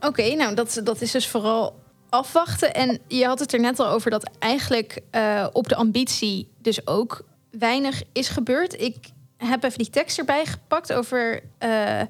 oké, 0.00 0.34
nou 0.34 0.54
dat, 0.54 0.80
dat 0.84 1.00
is 1.00 1.10
dus 1.10 1.26
vooral 1.26 1.84
afwachten. 2.08 2.74
En 2.74 2.98
je 3.08 3.24
had 3.24 3.38
het 3.38 3.52
er 3.52 3.60
net 3.60 3.80
al 3.80 3.88
over 3.88 4.10
dat 4.10 4.30
eigenlijk 4.38 5.00
uh, 5.12 5.46
op 5.52 5.68
de 5.68 5.76
ambitie 5.76 6.48
dus 6.58 6.86
ook 6.86 7.24
weinig 7.50 8.02
is 8.12 8.28
gebeurd. 8.28 8.80
Ik 8.80 8.96
heb 9.36 9.64
even 9.64 9.78
die 9.78 9.90
tekst 9.90 10.18
erbij 10.18 10.46
gepakt 10.46 10.92
over. 10.92 11.42
Uh, 11.64 12.00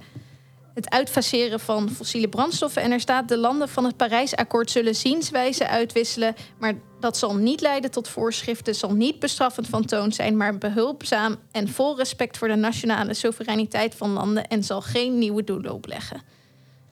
het 0.77 0.91
uitfaseren 0.91 1.61
van 1.61 1.91
fossiele 1.91 2.29
brandstoffen. 2.29 2.83
En 2.83 2.93
er 2.93 3.01
staat: 3.01 3.29
de 3.29 3.37
landen 3.37 3.69
van 3.69 3.85
het 3.85 3.97
Parijsakkoord 3.97 4.71
zullen 4.71 4.95
zienswijze 4.95 5.69
uitwisselen, 5.69 6.35
maar 6.59 6.75
dat 7.01 7.17
zal 7.17 7.37
niet 7.37 7.61
leiden 7.61 7.91
tot 7.91 8.09
voorschriften, 8.09 8.75
zal 8.75 8.93
niet 8.95 9.19
bestraffend 9.19 9.67
van 9.67 9.85
toon 9.85 10.13
zijn, 10.13 10.37
maar 10.37 10.59
behulpzaam 10.59 11.37
en 11.53 11.69
vol 11.69 11.97
respect 11.97 12.39
voor 12.39 12.49
de 12.49 12.55
nationale 12.55 13.15
soevereiniteit 13.15 13.95
van 13.95 14.11
landen 14.11 14.49
en 14.49 14.65
zal 14.65 14.83
geen 14.83 15.19
nieuwe 15.19 15.45
doelen 15.45 15.73
opleggen. 15.73 16.23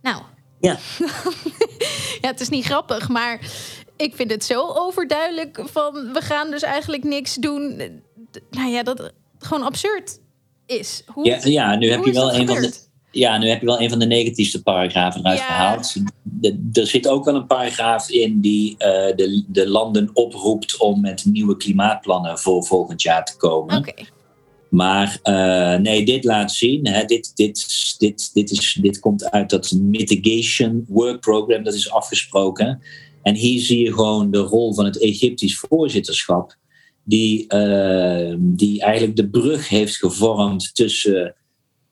Nou, 0.03 0.23
ja. 0.61 0.79
ja, 2.23 2.29
het 2.29 2.40
is 2.40 2.49
niet 2.49 2.64
grappig, 2.64 3.09
maar 3.09 3.40
ik 3.97 4.14
vind 4.14 4.31
het 4.31 4.44
zo 4.44 4.66
overduidelijk 4.66 5.62
van 5.64 6.12
we 6.12 6.20
gaan 6.20 6.51
dus 6.51 6.62
eigenlijk 6.62 7.05
niks 7.05 7.35
doen. 7.35 7.77
Nou 8.51 8.70
ja, 8.70 8.83
dat 8.83 9.12
gewoon 9.38 9.64
absurd 9.64 10.18
is. 10.66 11.03
Hoe, 11.07 11.25
ja, 11.25 11.38
ja, 11.42 11.75
nu 11.75 11.90
heb 11.90 12.05
je 12.05 12.12
wel 12.12 12.35
een 12.35 12.47
van 12.47 12.61
de 12.61 12.92
ja, 13.14 13.38
nu 13.38 13.48
heb 13.48 13.61
je 13.61 13.66
wel 13.66 13.81
een 13.81 13.90
van 13.90 13.98
de 13.98 14.07
negatiefste 14.07 14.62
paragrafen 14.62 15.20
eruit 15.20 15.40
gehaald. 15.40 15.94
er 16.72 16.87
zit 16.87 17.09
ook 17.09 17.24
wel 17.24 17.35
een 17.35 17.46
paragraaf 17.46 18.11
in 18.11 18.40
die 18.40 18.70
uh, 18.70 18.77
de, 19.16 19.44
de 19.48 19.68
landen 19.68 20.11
oproept 20.12 20.79
om 20.79 21.00
met 21.00 21.24
nieuwe 21.24 21.57
klimaatplannen 21.57 22.38
voor 22.38 22.64
volgend 22.64 23.03
jaar 23.03 23.24
te 23.24 23.37
komen. 23.37 23.77
Okay. 23.77 24.07
Maar 24.68 25.18
uh, 25.24 25.77
nee, 25.77 26.05
dit 26.05 26.24
laat 26.24 26.53
zien. 26.53 26.87
Hè, 26.87 27.05
dit, 27.05 27.37
dit, 27.37 27.66
dit, 27.98 28.31
dit, 28.35 28.50
is, 28.50 28.79
dit 28.81 29.00
komt 29.00 29.31
uit 29.31 29.50
dat 29.50 29.72
Mitigation 29.72 30.85
Work 30.88 31.20
Program, 31.20 31.62
dat 31.62 31.74
is 31.74 31.90
afgesproken. 31.90 32.83
En 33.22 33.35
hier 33.35 33.61
zie 33.61 33.85
je 33.85 33.92
gewoon 33.92 34.31
de 34.31 34.38
rol 34.38 34.74
van 34.74 34.85
het 34.85 35.00
Egyptisch 35.00 35.59
voorzitterschap, 35.59 36.57
die, 37.05 37.55
uh, 37.55 38.35
die 38.38 38.81
eigenlijk 38.81 39.16
de 39.16 39.29
brug 39.29 39.68
heeft 39.68 39.96
gevormd 39.96 40.74
tussen 40.74 41.35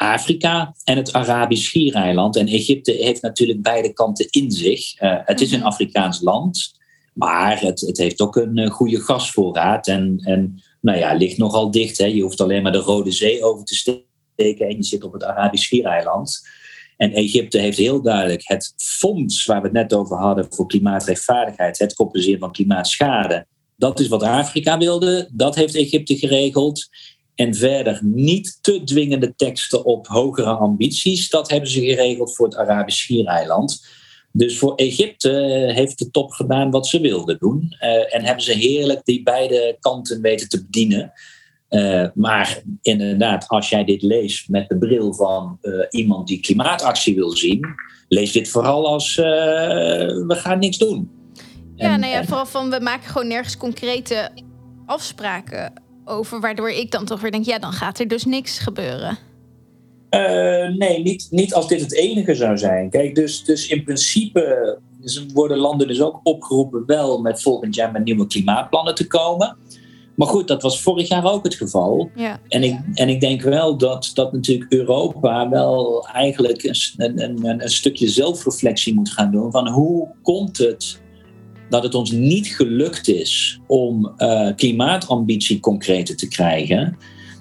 Afrika 0.02 0.74
en 0.84 0.96
het 0.96 1.12
Arabisch 1.12 1.64
Schiereiland. 1.64 2.36
En 2.36 2.46
Egypte 2.46 2.92
heeft 2.92 3.22
natuurlijk 3.22 3.62
beide 3.62 3.92
kanten 3.92 4.26
in 4.30 4.50
zich. 4.50 5.02
Uh, 5.02 5.16
het 5.24 5.40
is 5.40 5.52
een 5.52 5.58
mhm. 5.58 5.66
Afrikaans 5.66 6.20
land, 6.20 6.78
maar 7.14 7.60
het, 7.60 7.80
het 7.80 7.98
heeft 7.98 8.20
ook 8.20 8.36
een 8.36 8.58
uh, 8.58 8.70
goede 8.70 9.00
gasvoorraad. 9.00 9.86
En, 9.86 10.20
en 10.24 10.62
nou 10.80 10.98
ja, 10.98 11.14
ligt 11.14 11.38
nogal 11.38 11.70
dicht. 11.70 11.98
Hè. 11.98 12.06
Je 12.06 12.22
hoeft 12.22 12.40
alleen 12.40 12.62
maar 12.62 12.72
de 12.72 12.78
Rode 12.78 13.10
Zee 13.10 13.44
over 13.44 13.64
te 13.64 13.74
steken 13.74 14.68
en 14.68 14.76
je 14.76 14.82
zit 14.82 15.04
op 15.04 15.12
het 15.12 15.24
Arabisch 15.24 15.64
Schiereiland. 15.64 16.48
En 16.96 17.12
Egypte 17.12 17.58
heeft 17.58 17.78
heel 17.78 18.02
duidelijk 18.02 18.42
het 18.44 18.74
fonds 18.76 19.44
waar 19.44 19.60
we 19.60 19.66
het 19.66 19.76
net 19.76 19.94
over 19.94 20.16
hadden 20.16 20.46
voor 20.50 20.66
klimaatrechtvaardigheid, 20.66 21.78
het 21.78 21.94
compenseren 21.94 22.38
van 22.38 22.52
klimaatschade. 22.52 23.46
Dat 23.76 24.00
is 24.00 24.08
wat 24.08 24.22
Afrika 24.22 24.78
wilde, 24.78 25.28
dat 25.32 25.54
heeft 25.54 25.74
Egypte 25.74 26.16
geregeld. 26.16 26.88
En 27.34 27.54
verder 27.54 28.00
niet 28.02 28.58
te 28.60 28.84
dwingende 28.84 29.34
teksten 29.36 29.84
op 29.84 30.06
hogere 30.06 30.50
ambities. 30.50 31.30
Dat 31.30 31.50
hebben 31.50 31.70
ze 31.70 31.80
geregeld 31.80 32.34
voor 32.34 32.46
het 32.46 32.56
Arabisch 32.56 32.98
Schiereiland. 32.98 33.86
Dus 34.32 34.58
voor 34.58 34.74
Egypte 34.74 35.30
heeft 35.74 35.98
de 35.98 36.10
top 36.10 36.30
gedaan 36.30 36.70
wat 36.70 36.86
ze 36.86 37.00
wilden 37.00 37.38
doen. 37.38 37.76
Uh, 37.80 38.14
en 38.14 38.24
hebben 38.24 38.44
ze 38.44 38.52
heerlijk 38.52 39.04
die 39.04 39.22
beide 39.22 39.76
kanten 39.80 40.20
weten 40.20 40.48
te 40.48 40.62
bedienen. 40.64 41.12
Uh, 41.70 42.06
maar 42.14 42.62
inderdaad, 42.82 43.48
als 43.48 43.68
jij 43.68 43.84
dit 43.84 44.02
leest 44.02 44.48
met 44.48 44.68
de 44.68 44.78
bril 44.78 45.14
van 45.14 45.58
uh, 45.62 45.86
iemand 45.90 46.28
die 46.28 46.40
klimaatactie 46.40 47.14
wil 47.14 47.30
zien, 47.30 47.66
lees 48.08 48.32
dit 48.32 48.48
vooral 48.48 48.86
als 48.86 49.16
we 49.16 50.34
gaan 50.38 50.58
niks 50.58 50.78
doen. 50.78 51.10
Ja, 51.76 51.92
en, 51.92 52.00
nou 52.00 52.12
ja, 52.12 52.24
vooral 52.24 52.46
van 52.46 52.70
we 52.70 52.80
maken 52.80 53.10
gewoon 53.10 53.28
nergens 53.28 53.56
concrete 53.56 54.30
afspraken 54.86 55.81
over, 56.04 56.40
waardoor 56.40 56.70
ik 56.70 56.90
dan 56.90 57.04
toch 57.04 57.20
weer 57.20 57.30
denk, 57.30 57.44
ja, 57.44 57.58
dan 57.58 57.72
gaat 57.72 57.98
er 57.98 58.08
dus 58.08 58.24
niks 58.24 58.58
gebeuren. 58.58 59.18
Uh, 60.10 60.68
nee, 60.68 61.02
niet, 61.02 61.26
niet 61.30 61.54
als 61.54 61.68
dit 61.68 61.80
het 61.80 61.94
enige 61.94 62.34
zou 62.34 62.58
zijn. 62.58 62.90
Kijk, 62.90 63.14
dus, 63.14 63.44
dus 63.44 63.68
in 63.68 63.84
principe 63.84 64.78
worden 65.32 65.58
landen 65.58 65.88
dus 65.88 66.00
ook 66.00 66.20
opgeroepen 66.22 66.86
wel 66.86 67.20
met 67.20 67.42
volgend 67.42 67.74
jaar 67.74 67.92
met 67.92 68.04
nieuwe 68.04 68.26
klimaatplannen 68.26 68.94
te 68.94 69.06
komen. 69.06 69.56
Maar 70.14 70.26
goed, 70.26 70.48
dat 70.48 70.62
was 70.62 70.82
vorig 70.82 71.08
jaar 71.08 71.32
ook 71.32 71.44
het 71.44 71.54
geval. 71.54 72.10
Ja. 72.14 72.40
En, 72.48 72.62
ik, 72.62 72.78
en 72.94 73.08
ik 73.08 73.20
denk 73.20 73.42
wel 73.42 73.76
dat, 73.76 74.10
dat 74.14 74.32
natuurlijk 74.32 74.72
Europa 74.72 75.48
wel 75.48 76.06
eigenlijk 76.12 76.62
een, 76.62 76.76
een, 76.96 77.22
een, 77.22 77.62
een 77.62 77.70
stukje 77.70 78.08
zelfreflectie 78.08 78.94
moet 78.94 79.10
gaan 79.10 79.30
doen. 79.30 79.50
Van 79.50 79.68
hoe 79.68 80.08
komt 80.22 80.58
het 80.58 81.01
dat 81.72 81.82
het 81.82 81.94
ons 81.94 82.11
niet 82.11 82.46
gelukt 82.46 83.08
is 83.08 83.61
om 83.66 84.12
uh, 84.18 84.48
klimaatambitie 84.56 85.61
concreter 85.61 86.16
te 86.16 86.28
krijgen. 86.28 86.96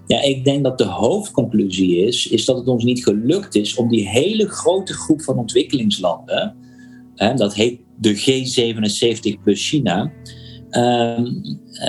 Ja, 0.07 0.21
ik 0.21 0.45
denk 0.45 0.63
dat 0.63 0.77
de 0.77 0.83
hoofdconclusie 0.83 1.97
is, 1.97 2.27
is 2.27 2.45
dat 2.45 2.57
het 2.57 2.67
ons 2.67 2.83
niet 2.83 3.03
gelukt 3.03 3.55
is 3.55 3.75
om 3.75 3.89
die 3.89 4.09
hele 4.09 4.47
grote 4.47 4.93
groep 4.93 5.21
van 5.21 5.37
ontwikkelingslanden, 5.37 6.55
hè, 7.15 7.33
dat 7.33 7.53
heet 7.53 7.79
de 7.97 8.15
G77 8.15 9.43
plus 9.43 9.69
China, 9.69 10.11
uh, 10.71 11.19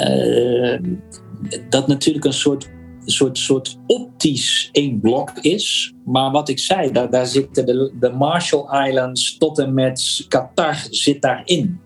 uh, 0.07 0.79
dat 1.69 1.87
natuurlijk 1.87 2.25
een 2.25 2.33
soort, 2.33 2.71
soort, 3.05 3.39
soort 3.39 3.79
optisch 3.87 4.69
één 4.73 5.01
blok 5.01 5.31
is. 5.41 5.95
Maar 6.05 6.31
wat 6.31 6.49
ik 6.49 6.59
zei, 6.59 6.93
daar, 6.93 7.11
daar 7.11 7.27
zitten 7.27 7.67
de, 7.67 7.93
de 8.01 8.11
Marshall 8.11 8.89
Islands 8.89 9.39
tot 9.39 9.59
en 9.59 9.75
met 9.75 10.25
Qatar 10.29 10.87
zit 10.91 11.23
daarin. 11.23 11.82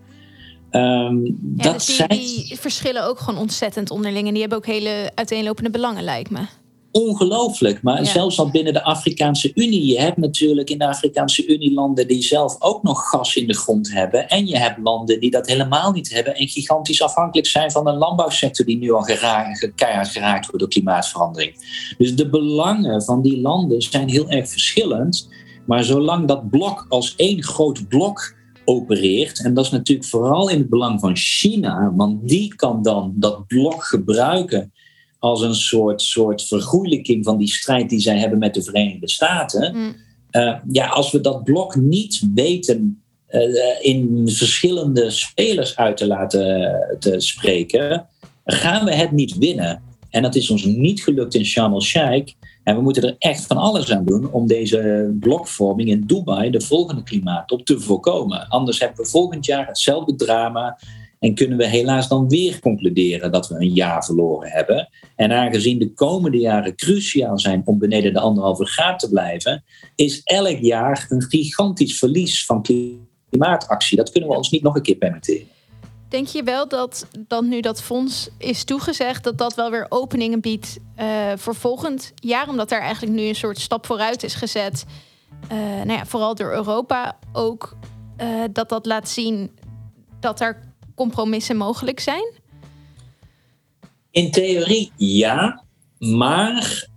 Um, 0.77 1.25
ja, 1.55 1.63
dat 1.63 1.73
dus 1.73 1.85
die, 1.85 2.07
die, 2.07 2.57
verschillen 2.59 3.07
ook 3.07 3.19
gewoon 3.19 3.39
ontzettend 3.39 3.91
onderling. 3.91 4.27
En 4.27 4.31
die 4.31 4.41
hebben 4.41 4.57
ook 4.57 4.65
hele 4.65 5.11
uiteenlopende 5.15 5.69
belangen, 5.69 6.03
lijkt 6.03 6.29
me. 6.29 6.45
ongelooflijk. 6.91 7.81
Maar 7.81 8.05
zelfs 8.05 8.39
al 8.39 8.49
binnen 8.49 8.73
de 8.73 8.83
Afrikaanse 8.83 9.51
Unie. 9.53 9.85
Je 9.85 9.99
hebt 9.99 10.17
natuurlijk 10.17 10.69
in 10.69 10.77
de 10.77 10.87
Afrikaanse 10.87 11.47
Unie 11.47 11.73
landen 11.73 12.07
die 12.07 12.23
zelf 12.23 12.55
ook 12.59 12.83
nog 12.83 13.09
gas 13.09 13.35
in 13.35 13.47
de 13.47 13.55
grond 13.55 13.91
hebben. 13.91 14.29
En 14.29 14.47
je 14.47 14.57
hebt 14.57 14.77
landen 14.77 15.19
die 15.19 15.31
dat 15.31 15.47
helemaal 15.47 15.91
niet 15.91 16.13
hebben. 16.13 16.35
En 16.35 16.47
gigantisch 16.47 17.01
afhankelijk 17.01 17.47
zijn 17.47 17.71
van 17.71 17.87
een 17.87 17.97
landbouwsector 17.97 18.65
die 18.65 18.77
nu 18.77 18.91
al 18.91 19.01
geraakt, 19.01 19.71
keihard 19.75 20.07
geraakt 20.07 20.45
wordt 20.45 20.59
door 20.59 20.69
klimaatverandering. 20.69 21.53
Dus 21.97 22.15
de 22.15 22.29
belangen 22.29 23.03
van 23.03 23.21
die 23.21 23.41
landen 23.41 23.81
zijn 23.81 24.09
heel 24.09 24.29
erg 24.29 24.49
verschillend. 24.49 25.29
Maar 25.65 25.83
zolang 25.83 26.27
dat 26.27 26.49
blok 26.49 26.85
als 26.89 27.15
één 27.15 27.43
groot 27.43 27.87
blok 27.87 28.35
opereert. 28.67 29.43
En 29.43 29.53
dat 29.53 29.65
is 29.65 29.71
natuurlijk 29.71 30.07
vooral 30.07 30.49
in 30.49 30.57
het 30.57 30.69
belang 30.69 30.99
van 30.99 31.15
China, 31.15 31.93
want 31.95 32.27
die 32.29 32.55
kan 32.55 32.83
dan 32.83 33.13
dat 33.15 33.47
blok 33.47 33.83
gebruiken 33.83 34.71
als 35.19 35.41
een 35.41 35.55
soort, 35.55 36.01
soort 36.01 36.43
vergoeilijking 36.43 37.25
van 37.25 37.37
die 37.37 37.47
strijd 37.47 37.89
die 37.89 37.99
zij 37.99 38.17
hebben 38.17 38.39
met 38.39 38.53
de 38.53 38.63
Verenigde 38.63 39.09
Staten. 39.09 39.75
Mm. 39.75 39.95
Eh, 40.29 40.55
ja, 40.71 40.87
als 40.87 41.11
we 41.11 41.21
dat 41.21 41.43
blok 41.43 41.75
niet 41.75 42.21
weten 42.33 43.01
uh, 43.29 43.41
in 43.81 44.29
verschillende 44.29 45.09
spelers 45.09 45.75
uit 45.75 45.97
te 45.97 46.07
laten 46.07 46.79
te 46.99 47.19
spreken, 47.19 48.07
gaan 48.45 48.85
we 48.85 48.93
het 48.93 49.11
niet 49.11 49.37
winnen. 49.37 49.81
En 50.09 50.21
dat 50.21 50.35
is 50.35 50.49
ons 50.49 50.63
niet 50.63 51.03
gelukt 51.03 51.35
in 51.35 51.45
Sharm 51.45 51.73
el-Sheikh. 51.73 52.33
En 52.67 52.75
we 52.75 52.81
moeten 52.81 53.03
er 53.03 53.15
echt 53.19 53.45
van 53.45 53.57
alles 53.57 53.91
aan 53.91 54.05
doen 54.05 54.31
om 54.31 54.47
deze 54.47 55.11
blokvorming 55.19 55.89
in 55.89 56.03
Dubai, 56.05 56.49
de 56.49 56.61
volgende 56.61 57.03
klimaattop, 57.03 57.65
te 57.65 57.79
voorkomen. 57.79 58.47
Anders 58.47 58.79
hebben 58.79 58.97
we 58.97 59.09
volgend 59.09 59.45
jaar 59.45 59.67
hetzelfde 59.67 60.15
drama 60.15 60.79
en 61.19 61.35
kunnen 61.35 61.57
we 61.57 61.67
helaas 61.67 62.07
dan 62.07 62.29
weer 62.29 62.59
concluderen 62.59 63.31
dat 63.31 63.47
we 63.47 63.55
een 63.55 63.73
jaar 63.73 64.05
verloren 64.05 64.49
hebben. 64.49 64.89
En 65.15 65.31
aangezien 65.31 65.79
de 65.79 65.93
komende 65.93 66.37
jaren 66.37 66.75
cruciaal 66.75 67.39
zijn 67.39 67.61
om 67.65 67.79
beneden 67.79 68.13
de 68.13 68.19
anderhalve 68.19 68.65
graad 68.65 68.99
te 68.99 69.09
blijven, 69.09 69.63
is 69.95 70.21
elk 70.23 70.57
jaar 70.57 71.05
een 71.09 71.21
gigantisch 71.21 71.97
verlies 71.97 72.45
van 72.45 72.61
klimaatactie. 72.61 73.97
Dat 73.97 74.11
kunnen 74.11 74.29
we 74.29 74.35
ons 74.35 74.49
niet 74.49 74.63
nog 74.63 74.75
een 74.75 74.81
keer 74.81 74.95
permitteren. 74.95 75.56
Denk 76.09 76.27
je 76.27 76.43
wel 76.43 76.67
dat, 76.67 77.07
dat 77.27 77.43
nu 77.43 77.61
dat 77.61 77.81
fonds 77.81 78.29
is 78.37 78.63
toegezegd, 78.63 79.23
dat 79.23 79.37
dat 79.37 79.55
wel 79.55 79.71
weer 79.71 79.85
openingen 79.89 80.39
biedt 80.39 80.77
uh, 80.99 81.31
voor 81.35 81.55
volgend 81.55 82.13
jaar? 82.15 82.49
Omdat 82.49 82.69
daar 82.69 82.81
eigenlijk 82.81 83.13
nu 83.13 83.21
een 83.21 83.35
soort 83.35 83.59
stap 83.59 83.85
vooruit 83.85 84.23
is 84.23 84.33
gezet. 84.33 84.85
Uh, 85.51 85.57
nou 85.57 85.91
ja, 85.91 86.05
vooral 86.05 86.35
door 86.35 86.51
Europa 86.51 87.17
ook. 87.33 87.77
Uh, 88.21 88.43
dat 88.51 88.69
dat 88.69 88.85
laat 88.85 89.09
zien 89.09 89.51
dat 90.19 90.39
er 90.39 90.73
compromissen 90.95 91.57
mogelijk 91.57 91.99
zijn? 91.99 92.33
In 94.11 94.31
theorie 94.31 94.91
ja. 94.95 95.65
Maar 95.97 96.87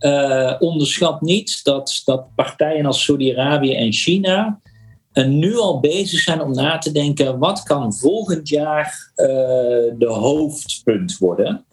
onderschat 0.59 1.21
niet 1.21 1.65
dat, 1.65 2.03
dat 2.05 2.35
partijen 2.35 2.87
als 2.87 3.05
Saudi-Arabië 3.05 3.75
en 3.75 3.93
China 3.93 4.61
en 5.13 5.39
nu 5.39 5.57
al 5.57 5.81
bezig 5.81 6.21
zijn 6.21 6.41
om 6.41 6.53
na 6.53 6.79
te 6.79 6.93
denken 6.93 7.39
wat 7.39 7.63
kan 7.63 7.95
volgend 7.95 8.49
jaar 8.49 9.13
uh, 9.17 9.27
de 9.99 10.09
hoofdpunt 10.09 11.19
worden. 11.19 11.65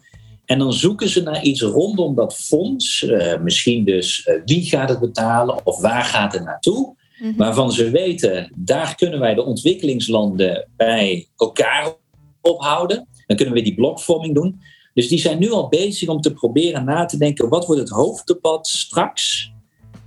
En 0.44 0.58
dan 0.58 0.72
zoeken 0.72 1.08
ze 1.08 1.22
naar 1.22 1.42
iets 1.42 1.62
rondom 1.62 2.14
dat 2.14 2.34
fonds. 2.34 3.02
Uh, 3.02 3.38
misschien 3.40 3.84
dus 3.84 4.26
uh, 4.26 4.34
wie 4.44 4.62
gaat 4.64 4.88
het 4.88 5.00
betalen 5.00 5.66
of 5.66 5.80
waar 5.80 6.04
gaat 6.04 6.32
het 6.32 6.44
naartoe. 6.44 6.86
Mm 6.86 6.94
-hmm. 7.28 7.36
Waarvan 7.36 7.72
ze 7.72 7.90
weten, 7.90 8.52
daar 8.56 8.94
kunnen 8.94 9.20
wij 9.20 9.34
de 9.34 9.44
ontwikkelingslanden 9.44 10.68
bij 10.76 11.28
elkaar 11.36 11.94
ophouden. 12.40 13.08
Dan 13.26 13.36
kunnen 13.36 13.54
we 13.54 13.62
die 13.62 13.74
blokvorming 13.74 14.34
doen. 14.34 14.60
Dus 14.94 15.08
die 15.08 15.18
zijn 15.18 15.38
nu 15.38 15.50
al 15.50 15.68
bezig 15.68 16.08
om 16.08 16.20
te 16.20 16.32
proberen 16.32 16.84
na 16.84 17.04
te 17.04 17.18
denken, 17.18 17.48
wat 17.48 17.66
wordt 17.66 17.80
het 17.80 17.90
hoofddebat 17.90 18.66
straks? 18.66 19.52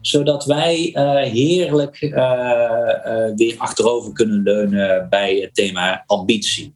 Zodat 0.02 0.46
wij 0.46 0.94
uh, 0.94 1.16
heerlijk 1.32 2.02
uh, 2.02 2.12
uh, 2.12 3.36
weer 3.36 3.56
achterover 3.58 4.14
kunnen 4.14 4.44
leunen 4.44 5.08
bij 5.10 5.36
het 5.36 5.56
thema 5.56 6.04
ambitie. 6.06 6.74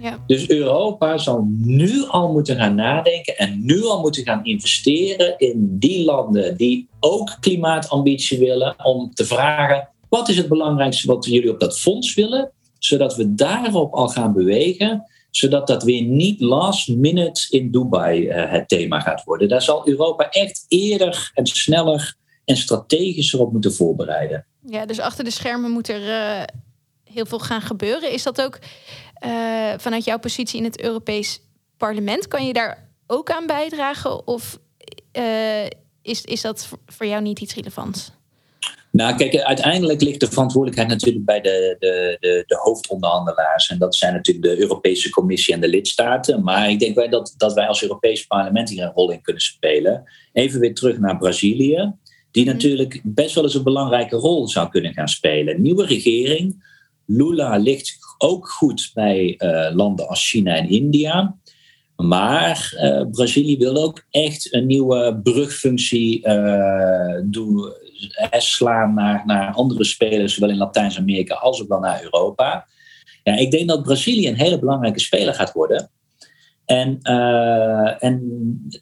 Ja. 0.00 0.18
Dus 0.26 0.48
Europa 0.48 1.18
zal 1.18 1.46
nu 1.50 2.06
al 2.08 2.32
moeten 2.32 2.56
gaan 2.56 2.74
nadenken 2.74 3.36
en 3.36 3.64
nu 3.64 3.84
al 3.84 4.00
moeten 4.00 4.24
gaan 4.24 4.44
investeren 4.44 5.38
in 5.38 5.78
die 5.78 6.04
landen 6.04 6.56
die 6.56 6.88
ook 7.00 7.36
klimaatambitie 7.40 8.38
willen, 8.38 8.84
om 8.84 9.14
te 9.14 9.24
vragen: 9.24 9.88
wat 10.08 10.28
is 10.28 10.36
het 10.36 10.48
belangrijkste 10.48 11.06
wat 11.06 11.24
jullie 11.24 11.50
op 11.50 11.60
dat 11.60 11.80
fonds 11.80 12.14
willen, 12.14 12.50
zodat 12.78 13.16
we 13.16 13.34
daarop 13.34 13.92
al 13.92 14.08
gaan 14.08 14.32
bewegen 14.32 15.06
zodat 15.30 15.66
dat 15.66 15.82
weer 15.82 16.02
niet 16.02 16.40
last 16.40 16.88
minute 16.88 17.46
in 17.50 17.70
Dubai 17.70 18.28
het 18.28 18.68
thema 18.68 19.00
gaat 19.00 19.24
worden. 19.24 19.48
Daar 19.48 19.62
zal 19.62 19.88
Europa 19.88 20.30
echt 20.30 20.64
eerder 20.68 21.30
en 21.34 21.46
sneller 21.46 22.16
en 22.48 22.56
strategisch 22.56 23.32
erop 23.32 23.52
moeten 23.52 23.72
voorbereiden. 23.72 24.46
Ja, 24.66 24.86
dus 24.86 25.00
achter 25.00 25.24
de 25.24 25.30
schermen 25.30 25.70
moet 25.70 25.88
er 25.88 26.02
uh, 26.02 26.42
heel 27.04 27.26
veel 27.26 27.38
gaan 27.38 27.60
gebeuren. 27.60 28.12
Is 28.12 28.22
dat 28.22 28.42
ook 28.42 28.58
uh, 29.26 29.72
vanuit 29.76 30.04
jouw 30.04 30.18
positie 30.18 30.58
in 30.58 30.64
het 30.64 30.80
Europees 30.80 31.40
Parlement? 31.76 32.28
Kan 32.28 32.46
je 32.46 32.52
daar 32.52 32.88
ook 33.06 33.30
aan 33.30 33.46
bijdragen? 33.46 34.26
Of 34.26 34.58
uh, 35.12 35.64
is, 36.02 36.22
is 36.24 36.40
dat 36.40 36.68
voor 36.86 37.06
jou 37.06 37.22
niet 37.22 37.40
iets 37.40 37.54
relevants? 37.54 38.12
Nou, 38.90 39.16
kijk, 39.16 39.36
uiteindelijk 39.36 40.00
ligt 40.02 40.20
de 40.20 40.28
verantwoordelijkheid 40.28 40.88
natuurlijk 40.88 41.24
bij 41.24 41.40
de, 41.40 41.76
de, 41.78 42.16
de, 42.20 42.44
de, 42.46 42.56
hoofdonderhandelaars. 42.56 43.68
En 43.68 43.78
dat 43.78 43.96
zijn 43.96 44.12
natuurlijk 44.12 44.46
de 44.46 44.60
Europese 44.60 45.10
Commissie 45.10 45.54
en 45.54 45.60
de 45.60 45.68
lidstaten. 45.68 46.42
Maar 46.42 46.70
ik 46.70 46.78
denk 46.78 46.94
wel 46.94 47.10
dat, 47.10 47.34
dat 47.36 47.54
wij 47.54 47.66
als 47.66 47.82
Europees 47.82 48.26
parlement 48.26 48.70
hier 48.70 48.82
een 48.82 48.92
rol 48.92 49.10
in 49.10 49.22
kunnen 49.22 49.42
spelen. 49.42 50.04
Even 50.32 50.60
weer 50.60 50.74
terug 50.74 50.98
naar 50.98 51.18
Brazilië 51.18 51.94
die 52.30 52.44
mhm. 52.44 52.52
natuurlijk 52.52 53.00
best 53.04 53.34
wel 53.34 53.44
eens 53.44 53.54
een 53.54 53.62
belangrijke 53.62 54.16
rol 54.16 54.48
zou 54.48 54.68
kunnen 54.68 54.92
gaan 54.92 55.08
spelen. 55.08 55.62
Nieuwe 55.62 55.86
regering. 55.86 56.66
Lula 57.06 57.56
ligt 57.56 57.98
ook 58.18 58.48
goed 58.48 58.90
bij 58.94 59.34
uh, 59.38 59.74
landen 59.74 60.08
als 60.08 60.28
China 60.28 60.56
en 60.56 60.68
India. 60.68 61.36
Maar 61.96 62.72
uh, 62.74 63.04
Brazilië 63.10 63.56
wil 63.56 63.76
ook 63.76 64.04
echt 64.10 64.54
een 64.54 64.66
nieuwe 64.66 65.20
brugfunctie 65.22 66.26
uh, 66.26 67.20
doen, 67.24 67.72
slaan 68.30 68.94
naar, 68.94 69.22
naar 69.26 69.52
andere 69.52 69.84
spelers, 69.84 70.34
zowel 70.34 70.50
in 70.50 70.56
Latijns-Amerika 70.56 71.34
als 71.34 71.62
ook 71.62 71.68
wel 71.68 71.80
naar 71.80 72.02
Europa. 72.02 72.66
Ja, 73.22 73.36
ik 73.36 73.50
denk 73.50 73.68
dat 73.68 73.82
Brazilië 73.82 74.28
een 74.28 74.36
hele 74.36 74.58
belangrijke 74.58 75.00
speler 75.00 75.34
gaat 75.34 75.52
worden. 75.52 75.90
En, 76.68 76.98
uh, 77.02 78.04
en 78.04 78.20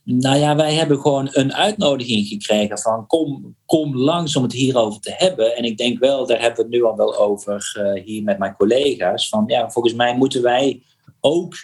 nou 0.05 0.37
ja, 0.37 0.57
wij 0.57 0.75
hebben 0.75 1.01
gewoon 1.01 1.29
een 1.33 1.55
uitnodiging 1.55 2.27
gekregen 2.27 2.79
van 2.79 3.07
kom, 3.07 3.57
kom 3.67 3.97
langs 3.97 4.37
om 4.37 4.43
het 4.43 4.53
hierover 4.53 5.01
te 5.01 5.15
hebben. 5.17 5.57
En 5.57 5.65
ik 5.65 5.77
denk 5.77 5.99
wel, 5.99 6.27
daar 6.27 6.41
hebben 6.41 6.57
we 6.57 6.63
het 6.63 6.71
nu 6.71 6.85
al 6.85 6.97
wel 6.97 7.19
over 7.19 7.75
uh, 7.79 8.05
hier 8.05 8.23
met 8.23 8.39
mijn 8.39 8.57
collega's. 8.57 9.29
Van 9.29 9.45
ja, 9.47 9.71
volgens 9.71 9.95
mij 9.95 10.17
moeten 10.17 10.43
wij 10.43 10.83
ook 11.21 11.55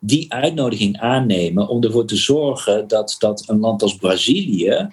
die 0.00 0.32
uitnodiging 0.32 0.98
aannemen 0.98 1.68
om 1.68 1.82
ervoor 1.82 2.06
te 2.06 2.16
zorgen 2.16 2.88
dat, 2.88 3.16
dat 3.18 3.44
een 3.48 3.60
land 3.60 3.82
als 3.82 3.96
Brazilië 3.96 4.88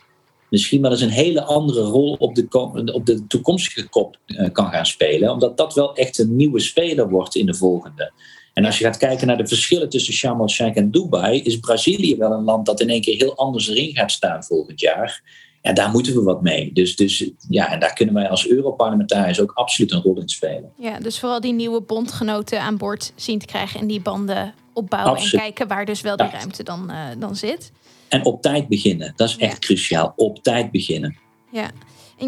misschien 0.49 0.81
wel 0.81 0.91
eens 0.91 1.01
een 1.01 1.09
hele 1.09 1.43
andere 1.43 1.81
rol 1.81 2.15
op 2.19 2.35
de, 2.35 2.47
op 2.93 3.05
de 3.05 3.27
toekomstige 3.27 3.89
kop 3.89 4.17
uh, 4.27 4.49
kan 4.51 4.71
gaan 4.71 4.85
spelen. 4.85 5.31
Omdat 5.31 5.57
dat 5.57 5.73
wel 5.73 5.95
echt 5.95 6.19
een 6.19 6.35
nieuwe 6.35 6.59
speler 6.59 7.09
wordt 7.09 7.35
in 7.35 7.45
de 7.45 7.53
volgende. 7.53 8.11
En 8.60 8.65
als 8.65 8.78
je 8.78 8.84
gaat 8.84 8.98
kijken 8.98 9.28
naar 9.28 9.38
de 9.38 9.48
verschillen 9.48 9.89
tussen 9.89 10.13
Sharm 10.13 10.41
el-Sheikh 10.41 10.78
en 10.78 10.91
Dubai, 10.91 11.41
is 11.41 11.60
Brazilië 11.60 12.15
wel 12.17 12.32
een 12.32 12.43
land 12.43 12.65
dat 12.65 12.80
in 12.80 12.89
één 12.89 13.02
keer 13.02 13.17
heel 13.17 13.36
anders 13.36 13.69
erin 13.69 13.95
gaat 13.95 14.12
staan 14.12 14.43
volgend 14.43 14.80
jaar. 14.80 15.22
En 15.62 15.76
daar 15.76 15.91
moeten 15.91 16.13
we 16.13 16.22
wat 16.22 16.41
mee. 16.41 16.74
Dus, 16.74 16.95
dus 16.95 17.30
ja, 17.50 17.72
en 17.72 17.80
daar 17.80 17.93
kunnen 17.93 18.15
wij 18.15 18.30
als 18.30 18.48
Europarlementariërs 18.48 19.41
ook 19.41 19.52
absoluut 19.52 19.91
een 19.91 20.02
rol 20.02 20.19
in 20.19 20.30
spelen. 20.30 20.72
Ja, 20.78 21.00
dus 21.00 21.19
vooral 21.19 21.41
die 21.41 21.54
nieuwe 21.54 21.82
bondgenoten 21.82 22.62
aan 22.62 22.78
boord 22.78 23.13
zien 23.15 23.39
te 23.39 23.45
krijgen 23.45 23.80
en 23.80 23.88
die 23.88 24.02
banden 24.02 24.54
opbouwen 24.74 25.12
absoluut. 25.12 25.34
en 25.34 25.39
kijken 25.39 25.67
waar 25.67 25.86
dus 25.86 26.02
wel 26.02 26.17
die 26.17 26.30
ruimte 26.30 26.63
dan, 26.63 26.91
uh, 26.91 27.06
dan 27.17 27.36
zit. 27.36 27.72
En 28.08 28.26
op 28.26 28.41
tijd 28.41 28.67
beginnen, 28.67 29.13
dat 29.15 29.30
is 29.30 29.38
echt 29.38 29.60
cruciaal. 29.60 30.13
Op 30.15 30.43
tijd 30.43 30.72
beginnen. 30.72 31.17
Ja, 31.52 31.72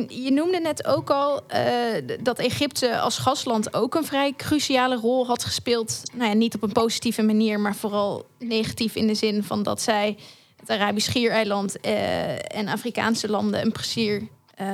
je 0.07 0.31
noemde 0.31 0.59
net 0.59 0.85
ook 0.85 1.09
al 1.09 1.41
uh, 1.53 2.17
dat 2.19 2.39
Egypte 2.39 2.99
als 2.99 3.17
gastland 3.17 3.73
ook 3.73 3.95
een 3.95 4.05
vrij 4.05 4.33
cruciale 4.35 4.95
rol 4.95 5.25
had 5.27 5.43
gespeeld. 5.43 6.01
Nou 6.13 6.29
ja, 6.29 6.35
niet 6.35 6.55
op 6.55 6.63
een 6.63 6.71
positieve 6.71 7.21
manier, 7.21 7.59
maar 7.59 7.75
vooral 7.75 8.25
negatief 8.39 8.95
in 8.95 9.07
de 9.07 9.15
zin 9.15 9.43
van 9.43 9.63
dat 9.63 9.81
zij 9.81 10.17
het 10.59 10.69
Arabisch 10.69 11.07
Schiereiland 11.07 11.85
uh, 11.85 12.55
en 12.55 12.67
Afrikaanse 12.67 13.29
landen 13.29 13.61
een 13.61 13.71
plezier 13.71 14.27
uh, 14.61 14.67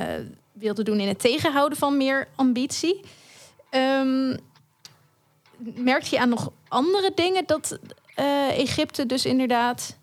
wilden 0.52 0.84
doen 0.84 1.00
in 1.00 1.08
het 1.08 1.20
tegenhouden 1.20 1.78
van 1.78 1.96
meer 1.96 2.28
ambitie. 2.34 3.00
Um, 3.70 4.36
merkte 5.58 6.14
je 6.14 6.20
aan 6.20 6.28
nog 6.28 6.50
andere 6.68 7.12
dingen 7.14 7.42
dat 7.46 7.78
Egypte 8.56 9.06
dus 9.06 9.26
inderdaad 9.26 9.96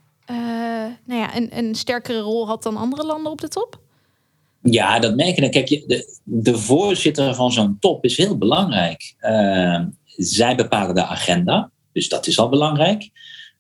nou 1.06 1.22
ja, 1.22 1.36
een, 1.36 1.58
een 1.58 1.76
sterkere 1.76 2.20
rol 2.20 2.48
had 2.48 2.64
dan 2.64 2.78
andere 2.78 3.06
landen 3.06 3.32
op 3.32 3.42
de 3.42 3.48
top? 3.48 3.84
Ja, 4.70 5.00
dat 5.00 5.16
merk 5.16 5.36
je. 5.36 5.50
Kijk, 5.50 5.68
de, 5.68 6.18
de 6.24 6.58
voorzitter 6.58 7.36
van 7.36 7.52
zo'n 7.52 7.78
top 7.80 8.04
is 8.04 8.18
heel 8.18 8.38
belangrijk. 8.38 9.16
Uh, 9.22 9.82
zij 10.06 10.56
bepalen 10.56 10.96
de 10.96 11.06
agenda, 11.06 11.72
dus 11.92 12.10
dat 12.10 12.28
is 12.28 12.40
al 12.40 12.50
belangrijk. 12.50 13.10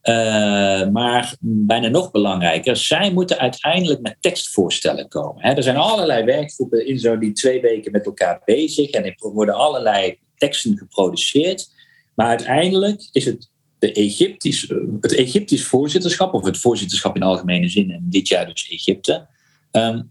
Uh, 0.04 0.88
maar 0.88 1.36
bijna 1.39 1.88
nog 1.88 2.12
belangrijker, 2.12 2.76
zij 2.76 3.12
moeten 3.12 3.38
uiteindelijk 3.38 4.02
met 4.02 4.18
tekstvoorstellen 4.20 5.08
komen. 5.08 5.44
er 5.44 5.63
zijn 5.63 5.78
allerlei 5.78 6.24
werkgroepen 6.24 6.88
in 6.88 7.00
zo 7.00 7.18
die 7.18 7.32
twee 7.32 7.62
weken 7.62 7.91
met 7.91 8.06
elkaar 8.06 8.41
bezig 8.46 8.89
en 8.89 9.06
er 9.06 9.15
worden 9.18 9.56
allerlei 9.56 10.18
teksten 10.36 10.78
geproduceerd. 10.78 11.70
Maar 12.15 12.28
uiteindelijk 12.28 13.10
is 13.12 13.26
het 13.26 13.50
de 13.80 13.91
Egyptisch, 13.91 14.74
het 15.02 15.15
Egyptisch 15.15 15.65
voorzitterschap, 15.65 16.34
of 16.34 16.46
het 16.46 16.58
voorzitterschap 16.58 17.15
in 17.15 17.24
algemene 17.24 17.70
zin, 17.70 17.91
en 17.91 18.06
dit 18.10 18.28
jaar 18.28 18.46
dus 18.46 18.70
Egypte, 18.70 19.28
ehm, 19.72 20.02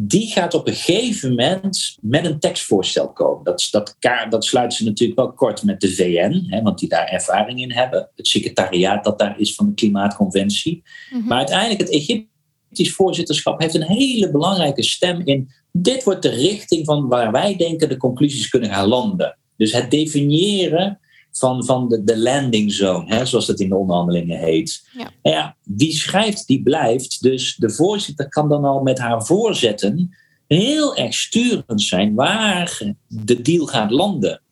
die 0.00 0.30
gaat 0.30 0.54
op 0.54 0.66
een 0.66 0.74
gegeven 0.74 1.28
moment 1.28 1.96
met 2.00 2.26
een 2.26 2.38
tekstvoorstel 2.38 3.12
komen. 3.12 3.44
Dat, 3.44 3.68
dat, 3.70 3.96
dat 4.28 4.44
sluiten 4.44 4.78
ze 4.78 4.84
natuurlijk 4.84 5.18
wel 5.18 5.32
kort 5.32 5.62
met 5.62 5.80
de 5.80 5.94
VN, 5.94 6.44
hè, 6.46 6.62
want 6.62 6.78
die 6.78 6.88
daar 6.88 7.06
ervaring 7.06 7.60
in 7.60 7.72
hebben. 7.72 8.10
Het 8.16 8.26
secretariaat 8.26 9.04
dat 9.04 9.18
daar 9.18 9.38
is 9.38 9.54
van 9.54 9.66
de 9.66 9.74
Klimaatconventie. 9.74 10.82
Mhm. 11.10 11.26
Maar 11.26 11.38
uiteindelijk 11.38 11.80
het 11.80 11.90
Egyptisch 11.90 12.94
voorzitterschap 12.94 13.60
heeft 13.60 13.74
een 13.74 13.82
hele 13.82 14.30
belangrijke 14.30 14.82
stem 14.82 15.20
in. 15.24 15.50
Dit 15.72 16.04
wordt 16.04 16.22
de 16.22 16.30
richting 16.30 16.84
van 16.84 17.08
waar 17.08 17.32
wij 17.32 17.56
denken 17.56 17.88
de 17.88 17.96
conclusies 17.96 18.48
kunnen 18.48 18.70
gaan 18.70 18.88
landen. 18.88 19.38
Dus 19.56 19.72
het 19.72 19.90
definiëren 19.90 21.00
van, 21.38 21.64
van 21.64 21.88
de, 21.88 22.04
de 22.04 22.18
landing 22.18 22.72
zone, 22.72 23.14
hè, 23.14 23.26
zoals 23.26 23.46
dat 23.46 23.60
in 23.60 23.68
de 23.68 23.76
onderhandelingen 23.76 24.38
heet. 24.38 24.88
Ja. 24.92 25.10
ja, 25.22 25.56
wie 25.62 25.92
schrijft, 25.92 26.46
die 26.46 26.62
blijft. 26.62 27.22
Dus 27.22 27.56
de 27.56 27.70
voorzitter 27.70 28.28
kan 28.28 28.48
dan 28.48 28.64
al 28.64 28.82
met 28.82 28.98
haar 28.98 29.26
voorzetten 29.26 30.16
heel 30.46 30.96
erg 30.96 31.14
sturend 31.14 31.82
zijn 31.82 32.14
waar 32.14 32.94
de 33.06 33.42
deal 33.42 33.66
gaat 33.66 33.90
landen. 33.90 34.42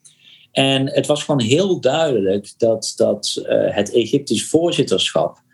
En 0.53 0.91
het 0.91 1.07
was 1.07 1.25
gewoon 1.25 1.41
heel 1.41 1.81
duidelijk 1.81 2.55
dat, 2.57 2.93
dat 2.97 3.43
uh, 3.43 3.47
het 3.75 3.93
Egyptisch 3.93 4.49
voorzitterschap 4.49 5.45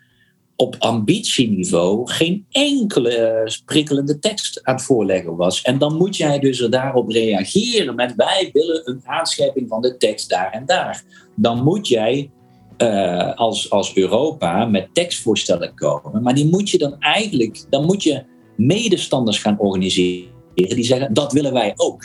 op 0.63 0.75
ambitieniveau 0.79 2.09
geen 2.11 2.45
enkele 2.49 3.47
prikkelende 3.65 4.19
tekst 4.19 4.63
aan 4.63 4.75
het 4.75 4.83
voorleggen 4.83 5.35
was. 5.35 5.61
En 5.61 5.77
dan 5.77 5.97
moet 5.97 6.17
jij 6.17 6.39
dus 6.39 6.61
er 6.61 6.69
daarop 6.69 7.09
reageren 7.09 7.95
met 7.95 8.15
wij 8.15 8.49
willen 8.53 8.81
een 8.89 9.01
aanscherping 9.03 9.69
van 9.69 9.81
de 9.81 9.97
tekst 9.97 10.29
daar 10.29 10.51
en 10.51 10.65
daar. 10.65 11.03
Dan 11.35 11.63
moet 11.63 11.87
jij 11.87 12.31
uh, 12.77 13.33
als, 13.35 13.69
als 13.69 13.95
Europa 13.95 14.65
met 14.65 14.89
tekstvoorstellen 14.93 15.75
komen. 15.75 16.21
Maar 16.21 16.35
die 16.35 16.49
moet 16.49 16.69
je 16.69 16.77
dan 16.77 16.99
eigenlijk, 16.99 17.65
dan 17.69 17.85
moet 17.85 18.03
je 18.03 18.23
medestanders 18.55 19.39
gaan 19.39 19.59
organiseren 19.59 20.31
die 20.53 20.83
zeggen 20.83 21.13
dat 21.13 21.33
willen 21.33 21.53
wij 21.53 21.73
ook. 21.75 22.03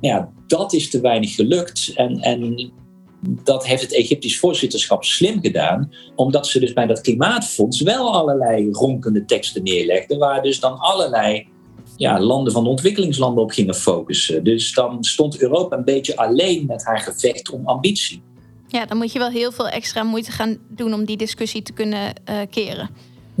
Ja, 0.00 0.32
dat 0.46 0.72
is 0.72 0.90
te 0.90 1.00
weinig 1.00 1.34
gelukt. 1.34 1.92
En, 1.94 2.20
en 2.20 2.72
dat 3.20 3.66
heeft 3.66 3.82
het 3.82 3.94
Egyptisch 3.94 4.38
voorzitterschap 4.38 5.04
slim 5.04 5.40
gedaan, 5.40 5.92
omdat 6.16 6.46
ze 6.46 6.60
dus 6.60 6.72
bij 6.72 6.86
dat 6.86 7.00
klimaatfonds 7.00 7.80
wel 7.80 8.14
allerlei 8.14 8.70
ronkende 8.70 9.24
teksten 9.24 9.62
neerlegden, 9.62 10.18
waar 10.18 10.42
dus 10.42 10.60
dan 10.60 10.78
allerlei 10.78 11.48
ja, 11.96 12.20
landen 12.20 12.52
van 12.52 12.64
de 12.64 12.70
ontwikkelingslanden 12.70 13.42
op 13.42 13.50
gingen 13.50 13.74
focussen. 13.74 14.44
Dus 14.44 14.72
dan 14.72 15.04
stond 15.04 15.40
Europa 15.40 15.76
een 15.76 15.84
beetje 15.84 16.16
alleen 16.16 16.66
met 16.66 16.84
haar 16.84 17.00
gevecht 17.00 17.50
om 17.50 17.66
ambitie. 17.66 18.22
Ja, 18.68 18.86
dan 18.86 18.96
moet 18.96 19.12
je 19.12 19.18
wel 19.18 19.30
heel 19.30 19.52
veel 19.52 19.68
extra 19.68 20.02
moeite 20.02 20.32
gaan 20.32 20.58
doen 20.68 20.94
om 20.94 21.04
die 21.04 21.16
discussie 21.16 21.62
te 21.62 21.72
kunnen 21.72 22.14
uh, 22.30 22.40
keren. 22.50 22.90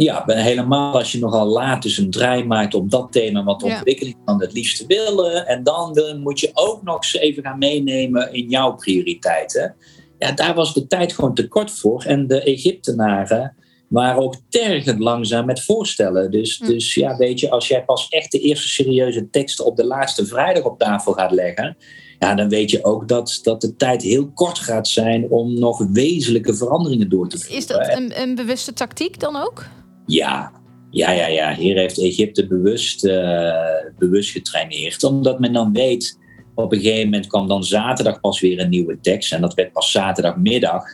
Ja, 0.02 0.24
helemaal 0.26 0.94
als 0.94 1.12
je 1.12 1.18
nogal 1.18 1.46
laat 1.46 1.82
dus 1.82 1.98
een 1.98 2.10
draai 2.10 2.44
maakt 2.44 2.74
op 2.74 2.90
dat 2.90 3.12
thema 3.12 3.44
wat 3.44 3.60
de 3.60 3.66
ja. 3.66 3.74
ontwikkelingslanden 3.74 4.46
het 4.46 4.56
liefste 4.56 4.86
willen. 4.86 5.46
En 5.46 5.62
dan 5.62 6.20
moet 6.22 6.40
je 6.40 6.50
ook 6.54 6.82
nog 6.82 6.96
eens 6.96 7.16
even 7.16 7.42
gaan 7.42 7.58
meenemen 7.58 8.32
in 8.32 8.48
jouw 8.48 8.74
prioriteiten. 8.74 9.74
Ja, 10.18 10.32
daar 10.32 10.54
was 10.54 10.74
de 10.74 10.86
tijd 10.86 11.12
gewoon 11.12 11.34
te 11.34 11.48
kort 11.48 11.70
voor. 11.70 12.02
En 12.02 12.26
de 12.26 12.42
Egyptenaren 12.42 13.56
waren 13.88 14.22
ook 14.22 14.34
tergend 14.48 14.98
langzaam 14.98 15.46
met 15.46 15.64
voorstellen. 15.64 16.30
Dus, 16.30 16.58
hm. 16.58 16.66
dus 16.66 16.94
ja, 16.94 17.16
weet 17.16 17.40
je, 17.40 17.50
als 17.50 17.68
jij 17.68 17.84
pas 17.84 18.08
echt 18.08 18.32
de 18.32 18.40
eerste 18.40 18.68
serieuze 18.68 19.30
teksten 19.30 19.64
op 19.64 19.76
de 19.76 19.86
laatste 19.86 20.26
vrijdag 20.26 20.64
op 20.64 20.78
tafel 20.78 21.12
gaat 21.12 21.32
leggen. 21.32 21.76
Ja, 22.18 22.34
dan 22.34 22.48
weet 22.48 22.70
je 22.70 22.84
ook 22.84 23.08
dat, 23.08 23.38
dat 23.42 23.60
de 23.60 23.76
tijd 23.76 24.02
heel 24.02 24.30
kort 24.30 24.58
gaat 24.58 24.88
zijn 24.88 25.30
om 25.30 25.58
nog 25.58 25.86
wezenlijke 25.92 26.54
veranderingen 26.54 27.08
door 27.08 27.28
te 27.28 27.38
voeren. 27.38 27.56
Is 27.56 27.66
dat 27.66 27.88
een, 27.88 28.20
een 28.20 28.34
bewuste 28.34 28.72
tactiek 28.72 29.20
dan 29.20 29.36
ook? 29.36 29.64
Ja, 30.06 30.52
ja, 30.90 31.10
ja, 31.10 31.26
ja. 31.26 31.54
Hier 31.54 31.76
heeft 31.76 31.98
Egypte 31.98 32.46
bewust, 32.46 33.04
uh, 33.04 33.52
bewust 33.98 34.30
getraineerd. 34.30 35.04
Omdat 35.04 35.40
men 35.40 35.52
dan 35.52 35.72
weet, 35.72 36.18
op 36.54 36.72
een 36.72 36.80
gegeven 36.80 37.04
moment 37.04 37.26
kwam 37.26 37.48
dan 37.48 37.64
zaterdag 37.64 38.20
pas 38.20 38.40
weer 38.40 38.60
een 38.60 38.70
nieuwe 38.70 39.00
tekst. 39.00 39.32
En 39.32 39.40
dat 39.40 39.54
werd 39.54 39.72
pas 39.72 39.90
zaterdagmiddag. 39.90 40.84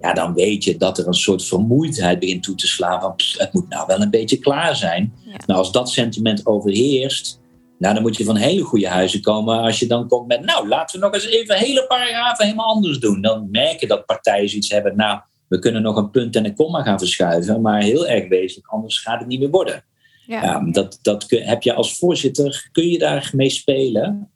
Ja, 0.00 0.12
dan 0.12 0.34
weet 0.34 0.64
je 0.64 0.76
dat 0.76 0.98
er 0.98 1.06
een 1.06 1.14
soort 1.14 1.44
vermoeidheid 1.44 2.18
begint 2.18 2.42
toe 2.42 2.54
te 2.54 2.66
slaan. 2.66 3.00
Van, 3.00 3.14
het 3.16 3.52
moet 3.52 3.68
nou 3.68 3.86
wel 3.86 4.00
een 4.00 4.10
beetje 4.10 4.38
klaar 4.38 4.76
zijn. 4.76 5.14
Nou, 5.46 5.58
als 5.58 5.72
dat 5.72 5.90
sentiment 5.90 6.46
overheerst, 6.46 7.40
nou, 7.78 7.94
dan 7.94 8.02
moet 8.02 8.16
je 8.16 8.24
van 8.24 8.36
hele 8.36 8.62
goede 8.62 8.88
huizen 8.88 9.22
komen. 9.22 9.58
Als 9.58 9.78
je 9.78 9.86
dan 9.86 10.08
komt 10.08 10.26
met, 10.26 10.44
nou, 10.44 10.68
laten 10.68 11.00
we 11.00 11.04
nog 11.04 11.14
eens 11.14 11.26
even 11.26 11.56
hele 11.56 11.86
paragrafen 11.86 12.44
helemaal 12.44 12.74
anders 12.74 12.98
doen. 12.98 13.20
Dan 13.20 13.48
merken 13.50 13.88
dat 13.88 14.06
partijen 14.06 14.48
zoiets 14.48 14.70
hebben, 14.70 14.96
nou 14.96 15.20
we 15.48 15.58
kunnen 15.58 15.82
nog 15.82 15.96
een 15.96 16.10
punt 16.10 16.36
en 16.36 16.44
een 16.44 16.54
komma 16.54 16.82
gaan 16.82 16.98
verschuiven, 16.98 17.60
maar 17.60 17.82
heel 17.82 18.06
erg 18.06 18.28
wezenlijk, 18.28 18.68
anders 18.68 18.98
gaat 18.98 19.18
het 19.18 19.28
niet 19.28 19.40
meer 19.40 19.50
worden. 19.50 19.84
Ja. 20.26 20.70
dat, 20.70 20.98
dat 21.02 21.26
heb 21.28 21.62
je 21.62 21.74
als 21.74 21.98
voorzitter, 21.98 22.68
kun 22.72 22.88
je 22.88 22.98
daar 22.98 23.30
mee 23.34 23.50
spelen. 23.50 24.30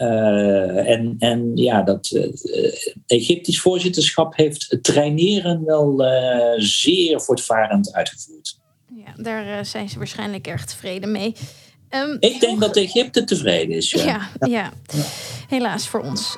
Uh, 0.00 0.90
en, 0.90 1.16
en 1.18 1.56
ja, 1.56 1.82
dat 1.82 2.10
uh, 2.10 2.26
Egyptisch 3.06 3.60
voorzitterschap 3.60 4.36
heeft 4.36 4.66
het 4.70 4.82
traineren 4.82 5.64
wel 5.64 6.04
uh, 6.04 6.52
zeer 6.56 7.20
voortvarend 7.20 7.92
uitgevoerd. 7.92 8.58
Ja, 8.96 9.22
daar 9.22 9.66
zijn 9.66 9.88
ze 9.88 9.98
waarschijnlijk 9.98 10.46
erg 10.46 10.64
tevreden 10.64 11.12
mee. 11.12 11.34
Um, 11.90 12.16
Ik 12.20 12.40
denk 12.40 12.60
dat 12.60 12.76
Egypte 12.76 13.24
tevreden 13.24 13.76
is. 13.76 13.90
Ja. 13.90 14.04
Ja, 14.04 14.28
ja. 14.48 14.72
ja, 14.86 15.04
helaas 15.48 15.88
voor 15.88 16.00
ons. 16.00 16.36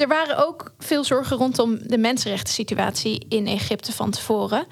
Er 0.00 0.08
waren 0.08 0.46
ook 0.46 0.74
veel 0.78 1.04
zorgen 1.04 1.36
rondom 1.36 1.78
de 1.82 1.98
mensenrechten 1.98 2.54
situatie 2.54 3.26
in 3.28 3.46
Egypte 3.46 3.92
van 3.92 4.10
tevoren. 4.10 4.66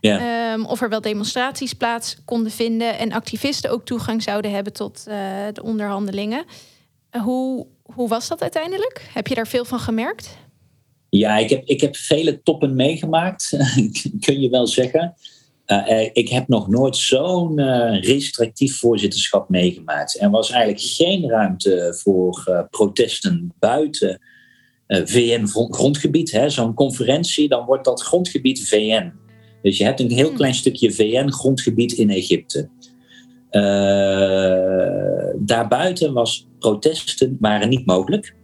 Ja. 0.00 0.52
Um, 0.52 0.64
of 0.64 0.82
er 0.82 0.88
wel 0.88 1.00
demonstraties 1.00 1.72
plaats 1.72 2.16
konden 2.24 2.52
vinden 2.52 2.98
en 2.98 3.12
activisten 3.12 3.70
ook 3.70 3.84
toegang 3.84 4.22
zouden 4.22 4.50
hebben 4.50 4.72
tot 4.72 5.04
uh, 5.08 5.14
de 5.52 5.62
onderhandelingen. 5.62 6.44
Uh, 7.10 7.22
hoe, 7.22 7.66
hoe 7.82 8.08
was 8.08 8.28
dat 8.28 8.42
uiteindelijk? 8.42 9.08
Heb 9.12 9.26
je 9.26 9.34
daar 9.34 9.46
veel 9.46 9.64
van 9.64 9.78
gemerkt? 9.78 10.36
Ja, 11.08 11.36
ik 11.36 11.50
heb, 11.50 11.64
ik 11.64 11.80
heb 11.80 11.96
vele 11.96 12.42
toppen 12.42 12.74
meegemaakt, 12.74 13.56
kun 14.24 14.40
je 14.40 14.50
wel 14.50 14.66
zeggen. 14.66 15.14
Uh, 15.66 16.08
ik 16.12 16.28
heb 16.28 16.48
nog 16.48 16.68
nooit 16.68 16.96
zo'n 16.96 17.60
restrictief 18.00 18.78
voorzitterschap 18.78 19.48
meegemaakt. 19.48 20.20
Er 20.20 20.30
was 20.30 20.50
eigenlijk 20.50 20.82
geen 20.84 21.28
ruimte 21.28 21.94
voor 22.02 22.66
protesten 22.70 23.52
buiten 23.58 24.10
eh, 24.10 24.31
VN-grondgebied, 25.04 26.44
zo'n 26.46 26.74
conferentie, 26.74 27.48
dan 27.48 27.64
wordt 27.64 27.84
dat 27.84 28.02
grondgebied 28.02 28.68
VN. 28.68 29.12
Dus 29.62 29.78
je 29.78 29.84
hebt 29.84 30.00
een 30.00 30.10
heel 30.10 30.28
hmm. 30.28 30.36
klein 30.36 30.54
stukje 30.54 30.92
VN-grondgebied 30.92 31.92
in 31.92 32.10
Egypte. 32.10 32.68
Uh, 33.50 35.32
daarbuiten 35.38 36.12
was 36.12 36.48
protesten 36.58 37.36
waren 37.40 37.68
niet 37.68 37.86
mogelijk. 37.86 38.34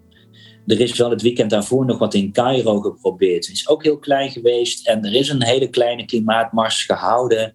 Er 0.66 0.80
is 0.80 0.96
wel 0.96 1.11
het 1.11 1.22
weekend 1.22 1.50
daarvoor 1.50 1.84
nog 1.84 1.98
wat 1.98 2.14
in 2.14 2.32
Cairo 2.32 2.80
geprobeerd. 2.80 3.46
Het 3.46 3.56
is 3.56 3.68
ook 3.68 3.82
heel 3.82 3.98
klein 3.98 4.30
geweest. 4.30 4.87
En 4.87 5.04
er 5.04 5.14
is 5.14 5.28
een 5.28 5.42
hele 5.42 5.68
kleine 5.68 6.04
klimaatmars 6.04 6.82
gehouden 6.82 7.54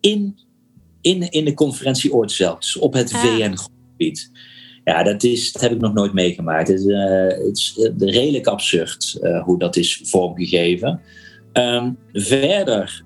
in, 0.00 0.38
in, 1.00 1.30
in 1.30 1.44
de 1.44 1.54
conferentieoord 1.54 2.32
zelf. 2.32 2.58
Dus 2.58 2.76
op 2.76 2.92
het 2.92 3.12
ah. 3.12 3.20
VN-grondgebied. 3.20 4.30
Ja, 4.84 5.02
dat, 5.02 5.22
is, 5.22 5.52
dat 5.52 5.62
heb 5.62 5.72
ik 5.72 5.80
nog 5.80 5.92
nooit 5.92 6.12
meegemaakt. 6.12 6.68
Het 6.68 6.78
is, 6.78 6.86
uh, 6.86 7.46
het 7.46 7.56
is 7.56 7.78
uh, 7.78 8.08
redelijk 8.08 8.46
absurd 8.46 9.18
uh, 9.20 9.42
hoe 9.42 9.58
dat 9.58 9.76
is 9.76 10.00
vormgegeven. 10.04 11.00
Um, 11.52 11.98
verder 12.12 13.04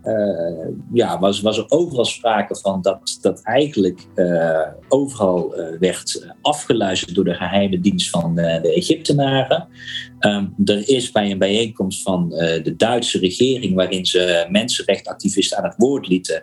ja, 0.93 1.19
was, 1.19 1.41
was 1.41 1.59
er 1.59 1.65
overal 1.69 2.05
sprake 2.05 2.57
van 2.57 2.83
dat, 2.83 3.19
dat 3.21 3.41
eigenlijk 3.43 4.01
overal 4.89 5.55
werd 5.79 6.27
afgeluisterd 6.41 7.15
door 7.15 7.25
de 7.25 7.35
geheime 7.35 7.81
dienst 7.81 8.11
van 8.11 8.35
de 8.35 8.73
Egyptenaren. 8.75 9.69
Um, 10.21 10.55
er 10.65 10.89
is 10.89 11.11
bij 11.11 11.31
een 11.31 11.39
bijeenkomst 11.39 12.03
van 12.03 12.29
de 12.29 12.75
Duitse 12.77 13.19
regering, 13.19 13.75
waarin 13.75 14.07
ze 14.07 14.47
mensenrechtenactivisten 14.51 15.59
aan 15.59 15.65
het 15.65 15.77
woord 15.77 16.09
lieten, 16.09 16.43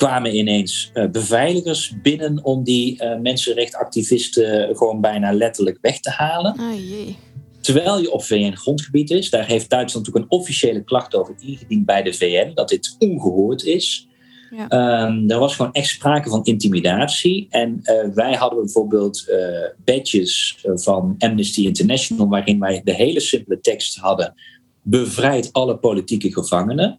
kwamen 0.00 0.36
ineens 0.36 0.90
uh, 0.94 1.10
beveiligers 1.10 1.94
binnen 2.02 2.44
om 2.44 2.64
die 2.64 3.02
uh, 3.02 3.18
mensenrechtenactivisten 3.18 4.76
gewoon 4.76 5.00
bijna 5.00 5.32
letterlijk 5.32 5.78
weg 5.80 6.00
te 6.00 6.10
halen. 6.10 6.52
Oh, 6.60 6.88
jee. 6.88 7.16
Terwijl 7.60 8.00
je 8.00 8.12
op 8.12 8.22
VN-grondgebied 8.22 9.10
is, 9.10 9.30
daar 9.30 9.46
heeft 9.46 9.70
Duitsland 9.70 10.06
natuurlijk 10.06 10.32
een 10.32 10.38
officiële 10.38 10.84
klacht 10.84 11.14
over 11.14 11.34
ingediend 11.38 11.86
bij 11.86 12.02
de 12.02 12.12
VN, 12.12 12.50
dat 12.54 12.68
dit 12.68 12.96
ongehoord 12.98 13.64
is. 13.64 14.08
Ja. 14.50 15.06
Um, 15.06 15.30
er 15.30 15.38
was 15.38 15.56
gewoon 15.56 15.72
echt 15.72 15.88
sprake 15.88 16.28
van 16.28 16.44
intimidatie. 16.44 17.46
En 17.50 17.80
uh, 17.82 18.14
wij 18.14 18.34
hadden 18.34 18.58
bijvoorbeeld 18.58 19.32
badges 19.84 20.58
van 20.74 21.14
Amnesty 21.18 21.60
International, 21.66 22.28
waarin 22.28 22.60
wij 22.60 22.80
de 22.84 22.94
hele 22.94 23.20
simpele 23.20 23.60
tekst 23.60 23.96
hadden 23.96 24.34
bevrijd 24.82 25.52
alle 25.52 25.78
politieke 25.78 26.32
gevangenen. 26.32 26.98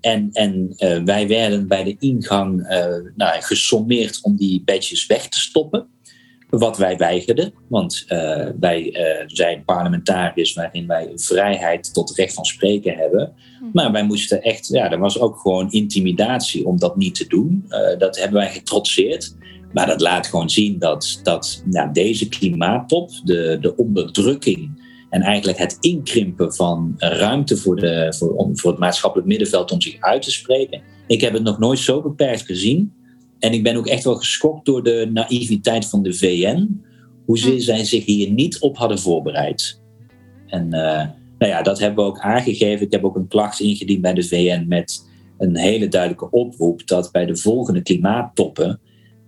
En 0.00 0.28
en 0.32 0.74
wij 1.04 1.28
werden 1.28 1.68
bij 1.68 1.84
de 1.84 1.96
ingang 1.98 2.66
nou, 3.16 3.42
gesommeerd 3.42 4.18
om 4.22 4.36
die 4.36 4.62
badges 4.64 5.06
weg 5.06 5.28
te 5.28 5.38
stoppen. 5.38 5.86
Wat 6.58 6.78
wij 6.78 6.96
weigerden, 6.96 7.52
want 7.68 8.04
uh, 8.08 8.46
wij 8.60 8.82
uh, 8.82 9.24
zijn 9.26 9.64
parlementariërs 9.64 10.54
waarin 10.54 10.86
wij 10.86 11.12
vrijheid 11.14 11.94
tot 11.94 12.16
recht 12.16 12.34
van 12.34 12.44
spreken 12.44 12.96
hebben. 12.96 13.32
Hm. 13.58 13.64
Maar 13.72 13.92
wij 13.92 14.04
moesten 14.04 14.42
echt, 14.42 14.68
ja, 14.68 14.90
er 14.90 14.98
was 14.98 15.18
ook 15.18 15.38
gewoon 15.38 15.70
intimidatie 15.70 16.66
om 16.66 16.78
dat 16.78 16.96
niet 16.96 17.14
te 17.14 17.26
doen. 17.26 17.64
Uh, 17.68 17.98
dat 17.98 18.18
hebben 18.18 18.38
wij 18.38 18.50
getrotseerd. 18.50 19.36
Maar 19.72 19.86
dat 19.86 20.00
laat 20.00 20.26
gewoon 20.26 20.50
zien 20.50 20.78
dat, 20.78 21.20
dat 21.22 21.62
nou, 21.64 21.92
deze 21.92 22.28
klimaattop, 22.28 23.10
de, 23.24 23.58
de 23.60 23.76
onderdrukking 23.76 24.82
en 25.14 25.22
eigenlijk 25.22 25.58
het 25.58 25.76
inkrimpen 25.80 26.54
van 26.54 26.94
ruimte 26.98 27.56
voor, 27.56 27.76
de, 27.76 28.14
voor, 28.18 28.34
om, 28.34 28.58
voor 28.58 28.70
het 28.70 28.80
maatschappelijk 28.80 29.28
middenveld 29.28 29.70
om 29.70 29.80
zich 29.80 30.00
uit 30.00 30.22
te 30.22 30.30
spreken. 30.30 30.82
Ik 31.06 31.20
heb 31.20 31.32
het 31.32 31.42
nog 31.42 31.58
nooit 31.58 31.78
zo 31.78 32.02
beperkt 32.02 32.42
gezien. 32.42 32.92
En 33.38 33.52
ik 33.52 33.62
ben 33.62 33.76
ook 33.76 33.86
echt 33.86 34.04
wel 34.04 34.14
geschokt 34.14 34.66
door 34.66 34.82
de 34.82 35.10
naïviteit 35.12 35.88
van 35.88 36.02
de 36.02 36.14
VN. 36.14 36.84
Hoe 37.24 37.38
ze, 37.38 37.50
hm. 37.50 37.58
zij 37.58 37.84
zich 37.84 38.04
hier 38.04 38.30
niet 38.30 38.60
op 38.60 38.76
hadden 38.76 38.98
voorbereid. 38.98 39.80
En 40.46 40.64
uh, 40.64 41.06
nou 41.38 41.52
ja, 41.52 41.62
dat 41.62 41.78
hebben 41.78 42.04
we 42.04 42.10
ook 42.10 42.20
aangegeven. 42.20 42.86
Ik 42.86 42.92
heb 42.92 43.04
ook 43.04 43.16
een 43.16 43.28
klacht 43.28 43.60
ingediend 43.60 44.00
bij 44.00 44.14
de 44.14 44.22
VN 44.22 44.64
met 44.68 45.08
een 45.38 45.56
hele 45.56 45.88
duidelijke 45.88 46.30
oproep 46.30 46.86
dat 46.86 47.12
bij 47.12 47.26
de 47.26 47.36
volgende 47.36 47.82
klimaattoppen 47.82 48.80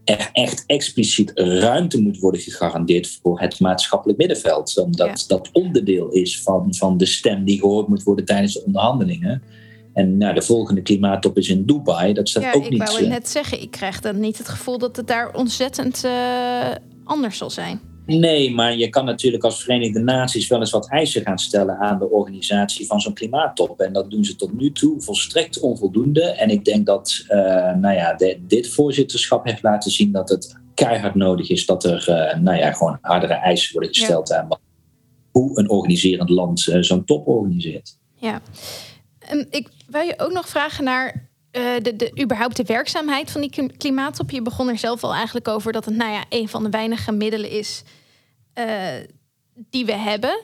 er 0.07 0.31
echt 0.33 0.65
expliciet 0.67 1.33
ruimte 1.35 2.03
moet 2.03 2.19
worden 2.19 2.41
gegarandeerd 2.41 3.19
voor 3.23 3.41
het 3.41 3.61
maatschappelijk 3.61 4.19
middenveld. 4.19 4.79
Omdat 4.79 5.25
dat 5.29 5.49
onderdeel 5.53 6.09
is 6.09 6.43
van, 6.43 6.75
van 6.75 6.97
de 6.97 7.07
stem 7.07 7.45
die 7.45 7.59
gehoord 7.59 7.89
moet 7.89 8.03
worden 8.03 8.25
tijdens 8.25 8.53
de 8.53 8.65
onderhandelingen. 8.65 9.43
En 9.93 10.17
nou, 10.17 10.35
de 10.35 10.43
volgende 10.43 10.83
klimaattop 10.83 11.37
is 11.37 11.49
in 11.49 11.65
Dubai. 11.65 12.13
Dat 12.13 12.29
staat 12.29 12.55
ook 12.55 12.63
niet... 12.63 12.73
ik 12.73 12.87
wou 12.87 12.99
het 12.99 13.09
net 13.09 13.29
zeggen. 13.29 13.63
Ik 13.63 13.71
krijg 13.71 14.01
dan 14.01 14.21
niet 14.21 14.39
het 14.39 14.49
gevoel 14.49 14.79
dat 14.79 14.97
het 14.97 15.07
daar 15.07 15.35
ontzettend 15.35 16.03
uh, 16.05 16.71
anders 17.05 17.39
zal 17.39 17.51
zijn. 17.51 17.81
Nee, 18.07 18.55
maar 18.55 18.77
je 18.77 18.89
kan 18.89 19.05
natuurlijk 19.05 19.45
als 19.45 19.63
Verenigde 19.63 19.99
Naties 19.99 20.49
wel 20.49 20.61
eens 20.61 20.71
wat 20.71 20.91
eisen 20.91 21.23
gaan 21.23 21.39
stellen 21.39 21.79
aan 21.79 21.99
de 21.99 22.11
organisatie 22.11 22.87
van 22.87 23.01
zo'n 23.01 23.15
klimaattop. 23.15 23.81
En 23.81 23.93
dat 23.93 24.11
doen 24.11 24.25
ze 24.25 24.37
tot 24.37 24.53
nu 24.53 24.73
toe 24.73 25.01
volstrekt 25.01 25.61
onvoldoende. 25.61 26.23
En 26.23 26.51
ik 26.51 26.65
denk 26.65 26.87
dat 26.87 27.25
uh, 27.29 27.37
nou 27.75 27.95
ja, 27.95 28.15
de, 28.15 28.39
dit 28.41 28.69
voorzitterschap 28.69 29.45
heeft 29.45 29.63
laten 29.63 29.91
zien 29.91 30.13
dat 30.13 30.29
het 30.29 30.57
keihard 30.75 31.15
nodig 31.15 31.51
is 31.51 31.67
dat 31.67 31.85
er 31.85 32.07
uh, 32.09 32.41
nou 32.43 32.57
ja, 32.57 32.73
gewoon 32.73 32.99
hardere 33.01 33.35
eisen 33.35 33.73
worden 33.73 33.95
gesteld 33.95 34.33
aan 34.33 34.49
hoe 35.31 35.59
een 35.59 35.71
organiserend 35.71 36.29
land 36.29 36.61
zo'n 36.81 37.05
top 37.05 37.27
organiseert. 37.27 37.99
Ja, 38.15 38.41
en 39.19 39.47
ik 39.51 39.69
wil 39.87 40.01
je 40.01 40.15
ook 40.17 40.33
nog 40.33 40.49
vragen 40.49 40.85
naar 40.85 41.29
de, 41.83 41.93
de, 41.97 42.21
überhaupt 42.23 42.57
de 42.57 42.63
werkzaamheid 42.63 43.31
van 43.31 43.41
die 43.41 43.73
klimaattop. 43.77 44.31
Je 44.31 44.43
begon 44.43 44.69
er 44.69 44.79
zelf 44.79 45.05
al 45.05 45.15
eigenlijk 45.15 45.49
over 45.49 45.73
dat 45.73 45.85
het 45.85 45.97
nou 45.97 46.13
ja, 46.13 46.25
een 46.29 46.49
van 46.49 46.63
de 46.63 46.71
weinige 46.71 47.13
middelen 47.13 47.51
is 47.51 47.83
die 49.55 49.87
we 49.87 49.93
hebben. 49.93 50.41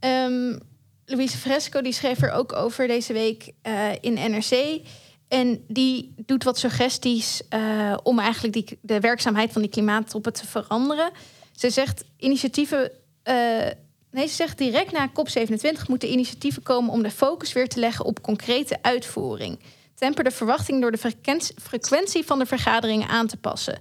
Um, 0.00 0.58
Louise 1.04 1.38
Fresco 1.38 1.82
die 1.82 1.92
schreef 1.92 2.22
er 2.22 2.30
ook 2.30 2.52
over 2.52 2.86
deze 2.86 3.12
week 3.12 3.52
uh, 3.62 3.88
in 4.00 4.12
NRC. 4.12 4.80
En 5.28 5.64
die 5.68 6.14
doet 6.16 6.44
wat 6.44 6.58
suggesties 6.58 7.42
om 8.02 8.18
eigenlijk 8.18 8.54
die, 8.54 8.78
de 8.82 9.00
werkzaamheid 9.00 9.52
van 9.52 9.62
die 9.62 9.70
klimaattoppen 9.70 10.32
te 10.32 10.46
veranderen. 10.46 11.10
Ze 11.52 11.70
zegt 11.70 12.04
initiatieven 12.16 12.90
Nee, 14.12 14.26
ze 14.26 14.34
zegt 14.34 14.58
direct 14.58 14.92
na 14.92 15.10
COP27 15.10 15.86
moeten 15.88 16.10
initiatieven 16.10 16.62
komen 16.62 16.92
om 16.92 17.02
de 17.02 17.10
focus 17.10 17.52
weer 17.52 17.68
te 17.68 17.80
leggen 17.80 18.04
op 18.04 18.22
concrete 18.22 18.78
uitvoering. 18.82 19.58
Temper 19.94 20.24
de 20.24 20.30
verwachting 20.30 20.80
door 20.80 20.90
de 20.90 21.12
frequentie 21.56 22.24
van 22.24 22.38
de 22.38 22.46
vergaderingen 22.46 23.08
aan 23.08 23.26
te 23.26 23.36
passen. 23.36 23.78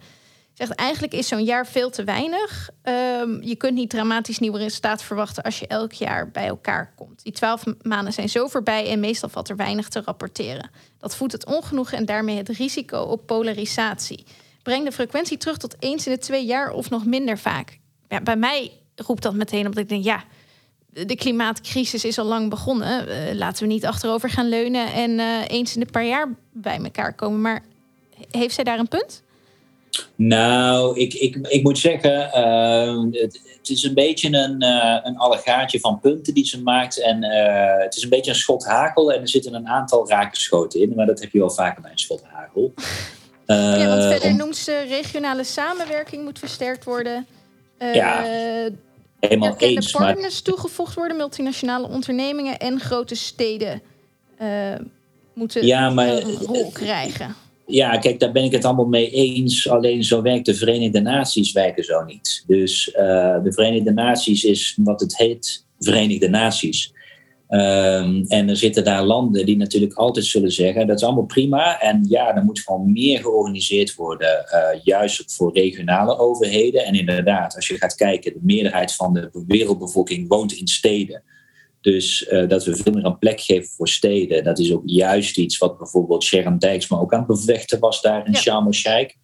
Zegt 0.61 0.75
eigenlijk 0.75 1.13
is 1.13 1.27
zo'n 1.27 1.43
jaar 1.43 1.67
veel 1.67 1.89
te 1.89 2.03
weinig. 2.03 2.69
Um, 2.83 3.43
je 3.43 3.55
kunt 3.55 3.73
niet 3.73 3.89
dramatisch 3.89 4.39
nieuwe 4.39 4.57
resultaten 4.57 5.05
verwachten 5.05 5.43
als 5.43 5.59
je 5.59 5.67
elk 5.67 5.91
jaar 5.91 6.29
bij 6.29 6.47
elkaar 6.47 6.93
komt. 6.95 7.23
Die 7.23 7.31
twaalf 7.31 7.63
maanden 7.81 8.13
zijn 8.13 8.29
zo 8.29 8.47
voorbij 8.47 8.89
en 8.89 8.99
meestal 8.99 9.29
valt 9.29 9.49
er 9.49 9.55
weinig 9.55 9.87
te 9.89 10.01
rapporteren. 10.05 10.69
Dat 10.97 11.15
voedt 11.15 11.31
het 11.31 11.45
ongenoegen 11.45 11.97
en 11.97 12.05
daarmee 12.05 12.37
het 12.37 12.49
risico 12.49 13.01
op 13.01 13.25
polarisatie. 13.25 14.23
Breng 14.63 14.85
de 14.85 14.91
frequentie 14.91 15.37
terug 15.37 15.57
tot 15.57 15.75
eens 15.79 16.05
in 16.05 16.13
de 16.13 16.19
twee 16.19 16.45
jaar 16.45 16.71
of 16.71 16.89
nog 16.89 17.05
minder 17.05 17.37
vaak. 17.37 17.79
Ja, 18.07 18.21
bij 18.21 18.37
mij 18.37 18.71
roept 18.95 19.23
dat 19.23 19.33
meteen 19.33 19.67
op 19.67 19.73
dat 19.73 19.83
ik 19.83 19.89
denk, 19.89 20.03
ja, 20.03 20.23
de 20.89 21.15
klimaatcrisis 21.15 22.05
is 22.05 22.19
al 22.19 22.25
lang 22.25 22.49
begonnen. 22.49 23.07
Uh, 23.07 23.33
laten 23.33 23.63
we 23.67 23.73
niet 23.73 23.85
achterover 23.85 24.29
gaan 24.29 24.49
leunen 24.49 24.93
en 24.93 25.11
uh, 25.11 25.47
eens 25.47 25.75
in 25.75 25.81
een 25.81 25.91
paar 25.91 26.05
jaar 26.05 26.27
bij 26.53 26.79
elkaar 26.83 27.13
komen. 27.13 27.41
Maar 27.41 27.63
heeft 28.31 28.55
zij 28.55 28.63
daar 28.63 28.79
een 28.79 28.87
punt? 28.87 29.23
Nou, 30.15 30.99
ik, 30.99 31.13
ik, 31.13 31.35
ik 31.47 31.63
moet 31.63 31.77
zeggen, 31.77 32.31
uh, 32.35 33.21
het, 33.21 33.41
het, 33.57 33.69
is 33.69 33.83
een 33.83 33.93
beetje 33.93 34.27
een, 34.27 34.63
een 35.07 35.17
allegaatje 35.17 35.79
van 35.79 35.99
punten 35.99 36.33
die 36.33 36.45
ze 36.45 36.61
maakt. 36.61 37.01
En 37.01 37.23
het 37.81 37.95
is 37.95 38.03
een 38.03 38.09
beetje 38.09 38.31
een 38.31 38.37
schot 38.37 38.65
hakel 38.65 39.11
en 39.13 39.21
er 39.21 39.29
zitten 39.29 39.53
een 39.53 39.67
aantal 39.67 40.09
rakenschoten 40.09 40.81
in. 40.81 40.93
Maar 40.95 41.05
dat 41.05 41.19
heb 41.19 41.31
je 41.31 41.39
wel 41.39 41.49
vaker 41.49 41.81
bij 41.81 41.91
een 41.91 41.99
schot 41.99 42.23
hagel. 42.23 42.73
ja, 43.45 43.87
want 43.87 44.03
verder 44.03 44.29
om... 44.29 44.37
noemt 44.37 44.57
ze 44.57 44.85
regionale 44.89 45.43
samenwerking 45.43 46.23
moet 46.23 46.39
versterkt 46.39 46.83
worden. 46.83 47.27
ja 47.77 48.23
helemaal 49.27 49.55
eens. 49.57 49.91
partners 49.91 50.33
maar... 50.33 50.41
toegevoegd 50.43 50.95
worden, 50.95 51.17
multinationale 51.17 51.87
ondernemingen 51.87 52.57
en 52.57 52.79
grote 52.79 53.15
steden 53.15 53.81
uh, 54.41 54.47
moeten 55.33 55.65
ja, 55.65 55.89
maar, 55.89 56.07
een 56.07 56.37
rol 56.37 56.71
krijgen. 56.71 57.35
Ja, 57.71 57.97
kijk, 57.97 58.19
daar 58.19 58.31
ben 58.31 58.43
ik 58.43 58.51
het 58.51 58.65
allemaal 58.65 58.87
mee 58.87 59.09
eens. 59.09 59.69
Alleen 59.69 60.03
zo 60.03 60.21
werkt 60.21 60.45
de 60.45 60.53
Verenigde 60.53 60.99
Naties 60.99 61.51
werken 61.51 61.83
zo 61.83 62.03
niet. 62.03 62.43
Dus 62.47 62.87
uh, 62.87 63.43
de 63.43 63.53
Verenigde 63.53 63.91
Naties 63.91 64.43
is 64.43 64.77
wat 64.83 65.01
het 65.01 65.17
heet 65.17 65.65
Verenigde 65.79 66.29
Naties. 66.29 66.93
Um, 67.49 68.25
en 68.27 68.49
er 68.49 68.57
zitten 68.57 68.83
daar 68.83 69.03
landen 69.03 69.45
die 69.45 69.57
natuurlijk 69.57 69.93
altijd 69.93 70.25
zullen 70.25 70.51
zeggen: 70.51 70.87
dat 70.87 70.97
is 70.97 71.03
allemaal 71.03 71.25
prima. 71.25 71.79
En 71.81 72.05
ja, 72.09 72.35
er 72.35 72.43
moet 72.43 72.59
gewoon 72.59 72.91
meer 72.91 73.19
georganiseerd 73.19 73.95
worden, 73.95 74.45
uh, 74.53 74.83
juist 74.83 75.35
voor 75.35 75.53
regionale 75.53 76.17
overheden. 76.17 76.85
En 76.85 76.93
inderdaad, 76.93 77.55
als 77.55 77.67
je 77.67 77.77
gaat 77.77 77.95
kijken, 77.95 78.33
de 78.33 78.39
meerderheid 78.41 78.95
van 78.95 79.13
de 79.13 79.29
wereldbevolking 79.47 80.27
woont 80.27 80.53
in 80.53 80.67
steden. 80.67 81.23
Dus 81.81 82.27
uh, 82.31 82.47
dat 82.47 82.65
we 82.65 82.75
veel 82.75 82.93
meer 82.93 83.05
een 83.05 83.17
plek 83.17 83.41
geven 83.41 83.69
voor 83.69 83.87
steden, 83.87 84.43
dat 84.43 84.59
is 84.59 84.73
ook 84.73 84.83
juist 84.85 85.37
iets 85.37 85.57
wat 85.57 85.77
bijvoorbeeld 85.77 86.23
Sharon 86.23 86.57
Dijksma 86.57 86.97
ook 86.97 87.13
aan 87.13 87.19
het 87.19 87.27
bevechten 87.27 87.79
was 87.79 88.01
daar 88.01 88.25
in 88.25 88.31
ja. 88.31 88.39
Sharm 88.39 88.65
el-Sheikh 88.65 89.15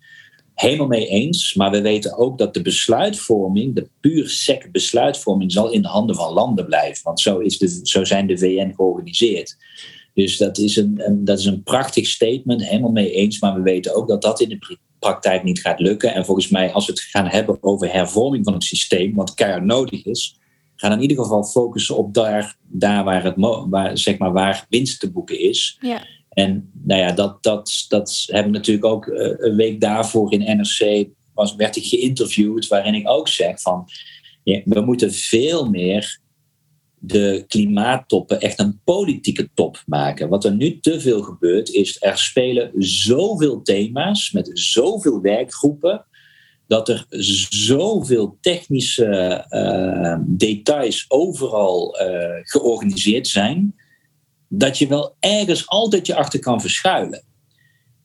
helemaal 0.60 0.88
mee 0.88 1.08
eens. 1.08 1.54
Maar 1.54 1.72
we 1.72 1.82
weten 1.82 2.18
ook 2.18 2.38
dat 2.38 2.54
de 2.54 2.62
besluitvorming, 2.62 3.76
de 3.76 3.90
puur 4.00 4.30
sec 4.30 4.72
besluitvorming, 4.72 5.52
zal 5.52 5.72
in 5.72 5.82
de 5.82 5.88
handen 5.88 6.16
van 6.16 6.34
landen 6.34 6.66
blijven. 6.66 7.04
Want 7.04 7.20
zo, 7.20 7.38
is 7.38 7.58
de, 7.58 7.80
zo 7.84 8.04
zijn 8.04 8.28
de 8.28 8.38
VN 8.38 8.74
georganiseerd. 8.76 9.58
Dus 10.14 10.38
dat 10.38 10.58
is, 10.58 10.76
een, 10.76 11.02
een, 11.06 11.26
dat 11.26 11.40
is 11.40 11.46
een 11.46 11.64
prachtig 11.64 12.08
statement, 12.08 12.66
helemaal 12.66 12.92
mee 12.92 13.12
eens. 13.12 13.40
Maar 13.40 13.54
we 13.54 13.62
weten 13.62 13.96
ook 13.96 14.08
dat 14.08 14.22
dat 14.22 14.42
in 14.42 14.50
de 14.50 14.78
praktijk 15.00 15.44
niet 15.44 15.62
gaat 15.62 15.80
lukken. 15.80 16.14
En 16.14 16.26
volgens 16.26 16.50
mij, 16.50 16.72
als 16.72 16.86
we 16.86 16.92
het 16.92 17.02
gaan 17.02 17.28
hebben 17.28 17.58
over 17.62 17.92
hervorming 17.92 18.44
van 18.44 18.54
het 18.54 18.64
systeem, 18.64 19.16
wat 19.16 19.34
keihard 19.34 19.64
nodig 19.64 20.06
is, 20.06 20.37
gaan 20.78 20.92
in 20.92 21.02
ieder 21.02 21.18
geval 21.18 21.44
focussen 21.44 21.98
op 21.98 22.14
daar, 22.14 22.58
daar 22.62 23.04
waar, 23.04 23.24
het, 23.24 23.36
waar, 23.70 23.98
zeg 23.98 24.18
maar, 24.18 24.32
waar 24.32 24.66
winst 24.70 25.00
te 25.00 25.12
boeken 25.12 25.40
is. 25.40 25.78
Ja. 25.82 26.06
En 26.30 26.72
nou 26.84 27.02
ja, 27.02 27.12
dat, 27.12 27.44
dat, 27.44 27.86
dat 27.88 28.24
hebben 28.28 28.52
we 28.52 28.58
natuurlijk 28.58 28.86
ook 28.86 29.08
eh, 29.08 29.34
een 29.38 29.56
week 29.56 29.82
daarvoor 29.82 30.34
in 30.34 30.58
NRC 30.58 31.08
was, 31.34 31.56
werd 31.56 31.76
ik 31.76 31.86
geïnterviewd, 31.86 32.68
waarin 32.68 32.94
ik 32.94 33.10
ook 33.10 33.28
zeg 33.28 33.62
van 33.62 33.88
ja, 34.44 34.62
we 34.66 34.82
moeten 34.82 35.14
veel 35.14 35.70
meer 35.70 36.20
de 37.00 37.44
klimaattoppen 37.48 38.40
echt 38.40 38.60
een 38.60 38.82
politieke 38.84 39.50
top 39.54 39.84
maken. 39.86 40.30
Wat 40.30 40.46
er 40.46 40.56
nu 40.56 40.80
te 40.80 41.00
veel 41.00 41.22
gebeurt, 41.22 41.70
is 41.70 41.98
er 42.00 42.18
spelen 42.18 42.72
zoveel 42.78 43.62
thema's 43.62 44.32
met 44.32 44.50
zoveel 44.54 45.22
werkgroepen, 45.22 46.06
dat 46.68 46.90
er 46.90 47.06
zoveel 47.50 48.38
technische 48.42 49.46
uh, 49.50 50.18
details 50.26 51.06
overal 51.08 52.02
uh, 52.02 52.08
georganiseerd 52.42 53.28
zijn 53.28 53.76
dat 54.48 54.78
je 54.78 54.88
wel 54.88 55.16
ergens 55.20 55.68
altijd 55.68 56.08
je 56.08 56.16
achter 56.16 56.40
kan 56.40 56.62
verschuilen. 56.62 57.26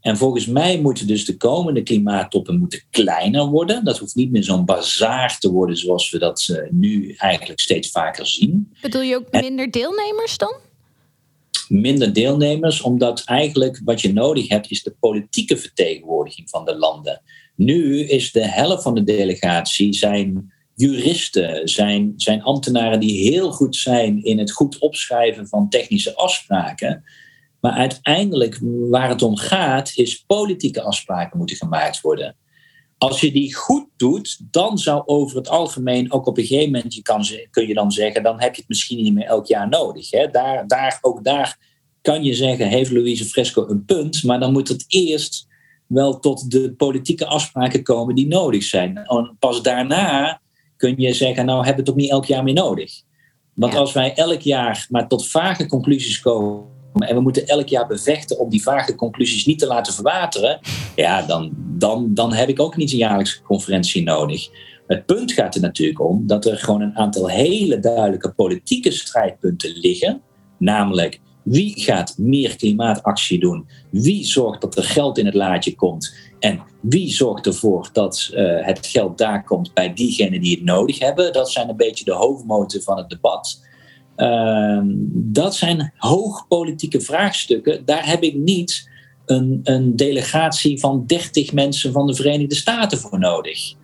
En 0.01 0.17
volgens 0.17 0.47
mij 0.47 0.81
moeten 0.81 1.07
dus 1.07 1.25
de 1.25 1.37
komende 1.37 1.83
klimaattoppen 1.83 2.59
moeten 2.59 2.83
kleiner 2.91 3.47
worden. 3.47 3.85
Dat 3.85 3.99
hoeft 3.99 4.15
niet 4.15 4.31
meer 4.31 4.45
zo'n 4.45 4.65
bazaar 4.65 5.39
te 5.39 5.51
worden 5.51 5.77
zoals 5.77 6.11
we 6.11 6.19
dat 6.19 6.49
uh, 6.51 6.71
nu 6.71 7.15
eigenlijk 7.17 7.61
steeds 7.61 7.91
vaker 7.91 8.27
zien. 8.27 8.73
Bedoel 8.81 9.03
je 9.03 9.17
ook 9.17 9.31
minder 9.31 9.71
deelnemers 9.71 10.39
dan? 10.39 10.55
Minder 11.69 12.13
deelnemers, 12.13 12.81
omdat 12.81 13.23
eigenlijk 13.25 13.81
wat 13.85 14.01
je 14.01 14.13
nodig 14.13 14.49
hebt 14.49 14.71
is 14.71 14.83
de 14.83 14.95
politieke 15.01 15.57
vertegenwoordiging 15.57 16.51
van 16.51 16.65
de 16.65 16.77
landen. 16.77 17.23
Nu 17.65 18.01
is 18.01 18.33
de 18.33 18.49
helft 18.49 18.83
van 18.83 18.95
de 18.95 19.05
delegatie 19.05 19.95
zijn 19.95 20.53
juristen, 20.75 21.69
zijn, 21.69 22.13
zijn 22.17 22.43
ambtenaren 22.43 23.01
die 23.01 23.31
heel 23.31 23.53
goed 23.53 23.77
zijn 23.77 24.25
in 24.25 24.39
het 24.39 24.53
goed 24.53 24.79
opschrijven 24.79 25.49
van 25.49 25.69
technische 25.69 26.15
afspraken. 26.15 27.05
Maar 27.61 27.73
uiteindelijk 27.73 28.59
waar 28.91 29.09
het 29.09 29.23
om 29.23 29.37
gaat, 29.37 29.93
is 29.95 30.25
politieke 30.27 30.83
afspraken 30.83 31.39
moeten 31.39 31.57
gemaakt 31.57 32.01
worden. 32.01 32.37
Als 32.99 33.21
je 33.21 33.33
die 33.33 33.55
goed 33.55 33.87
doet, 33.97 34.39
dan 34.51 34.79
zou 34.79 35.03
over 35.07 35.37
het 35.37 35.49
algemeen 35.49 36.13
ook 36.13 36.27
op 36.27 36.39
een 36.39 36.45
gegeven 36.45 36.73
moment, 36.73 36.95
je 36.95 37.03
kan, 37.03 37.25
kun 37.51 37.69
je 37.69 37.75
dan 37.75 37.93
zeggen, 37.93 38.23
dan 38.23 38.41
heb 38.41 38.55
je 38.55 38.61
het 38.61 38.69
misschien 38.69 39.03
niet 39.03 39.15
meer 39.15 39.27
elk 39.27 39.47
jaar 39.47 39.69
nodig. 39.69 40.11
Hè? 40.11 40.31
Daar, 40.31 40.67
daar, 40.67 40.99
ook 41.01 41.25
daar 41.25 41.59
kan 42.01 42.25
je 42.25 42.35
zeggen, 42.35 42.69
heeft 42.69 42.91
Louise 42.91 43.25
Fresco 43.25 43.69
een 43.69 43.85
punt, 43.85 44.23
maar 44.25 44.41
dan 44.41 44.53
moet 44.53 44.69
het 44.69 44.85
eerst 44.89 45.47
wel 45.93 46.19
tot 46.19 46.51
de 46.51 46.73
politieke 46.73 47.27
afspraken 47.27 47.83
komen 47.83 48.15
die 48.15 48.27
nodig 48.27 48.63
zijn. 48.63 48.97
En 48.97 49.37
pas 49.39 49.63
daarna 49.63 50.41
kun 50.77 50.95
je 50.97 51.13
zeggen, 51.13 51.47
nou 51.47 51.65
hebben 51.65 51.85
we 51.85 51.91
het 51.91 51.91
ook 51.91 52.03
niet 52.03 52.11
elk 52.11 52.25
jaar 52.25 52.43
meer 52.43 52.55
nodig. 52.55 53.03
Want 53.55 53.75
als 53.75 53.93
wij 53.93 54.15
elk 54.15 54.41
jaar 54.41 54.87
maar 54.91 55.09
tot 55.09 55.29
vage 55.29 55.67
conclusies 55.67 56.21
komen 56.21 56.65
en 56.93 57.15
we 57.15 57.21
moeten 57.21 57.47
elk 57.47 57.69
jaar 57.69 57.87
bevechten 57.87 58.39
om 58.39 58.51
die 58.51 58.63
vage 58.63 58.95
conclusies 58.95 59.47
niet 59.47 59.59
te 59.59 59.67
laten 59.67 59.93
verwateren, 59.93 60.61
ja, 60.97 61.23
dan, 61.23 61.53
dan, 61.57 62.15
dan 62.15 62.33
heb 62.33 62.49
ik 62.49 62.61
ook 62.61 62.77
niet 62.77 62.93
een 62.93 62.99
jaarlijkse 62.99 63.43
conferentie 63.43 64.03
nodig. 64.03 64.49
Het 64.87 65.07
punt 65.07 65.33
gaat 65.33 65.55
er 65.55 65.61
natuurlijk 65.61 66.01
om 66.01 66.27
dat 66.27 66.45
er 66.45 66.59
gewoon 66.59 66.81
een 66.81 66.97
aantal 66.97 67.29
hele 67.29 67.79
duidelijke 67.79 68.33
politieke 68.33 68.91
strijdpunten 68.91 69.73
liggen. 69.73 70.21
Namelijk, 70.59 71.21
wie 71.45 71.81
gaat 71.81 72.15
meer 72.19 72.57
klimaatactie 72.57 73.41
doen? 73.41 73.67
Wie 73.91 74.25
zorgt 74.25 74.61
dat 74.61 74.77
er 74.77 74.85
geld 74.85 75.19
in 75.19 75.27
het 75.27 75.35
laadje 75.35 75.75
komt? 75.75 76.15
En 76.39 76.63
wie 76.81 77.13
zorgt 77.13 77.47
ervoor 77.47 77.91
dat 77.93 78.31
uh, 78.33 78.67
het 78.67 78.87
geld 78.87 79.19
daar 79.19 79.45
komt 79.45 79.75
bij 79.75 79.95
diegenen 79.95 80.41
die 80.41 80.55
het 80.55 80.65
nodig 80.65 80.99
hebben? 80.99 81.33
Dat 81.33 81.51
zijn 81.51 81.69
een 81.69 81.77
beetje 81.77 82.05
de 82.05 82.13
hoofdmoten 82.13 82.83
van 82.83 82.97
het 82.97 83.09
debat. 83.09 83.61
Uh, 84.17 84.81
dat 85.13 85.55
zijn 85.55 85.93
hoogpolitieke 85.97 87.01
vraagstukken. 87.01 87.85
Daar 87.85 88.07
heb 88.07 88.23
ik 88.23 88.35
niet 88.35 88.91
een, 89.27 89.61
een, 89.63 89.97
delegatie 89.97 90.81
van 90.81 91.07
30 91.07 91.53
mensen 91.53 91.93
van 91.93 92.07
de 92.07 92.15
Verenigde 92.15 92.55
Staten 92.55 92.99
voor 92.99 93.19
nodig. 93.19 93.75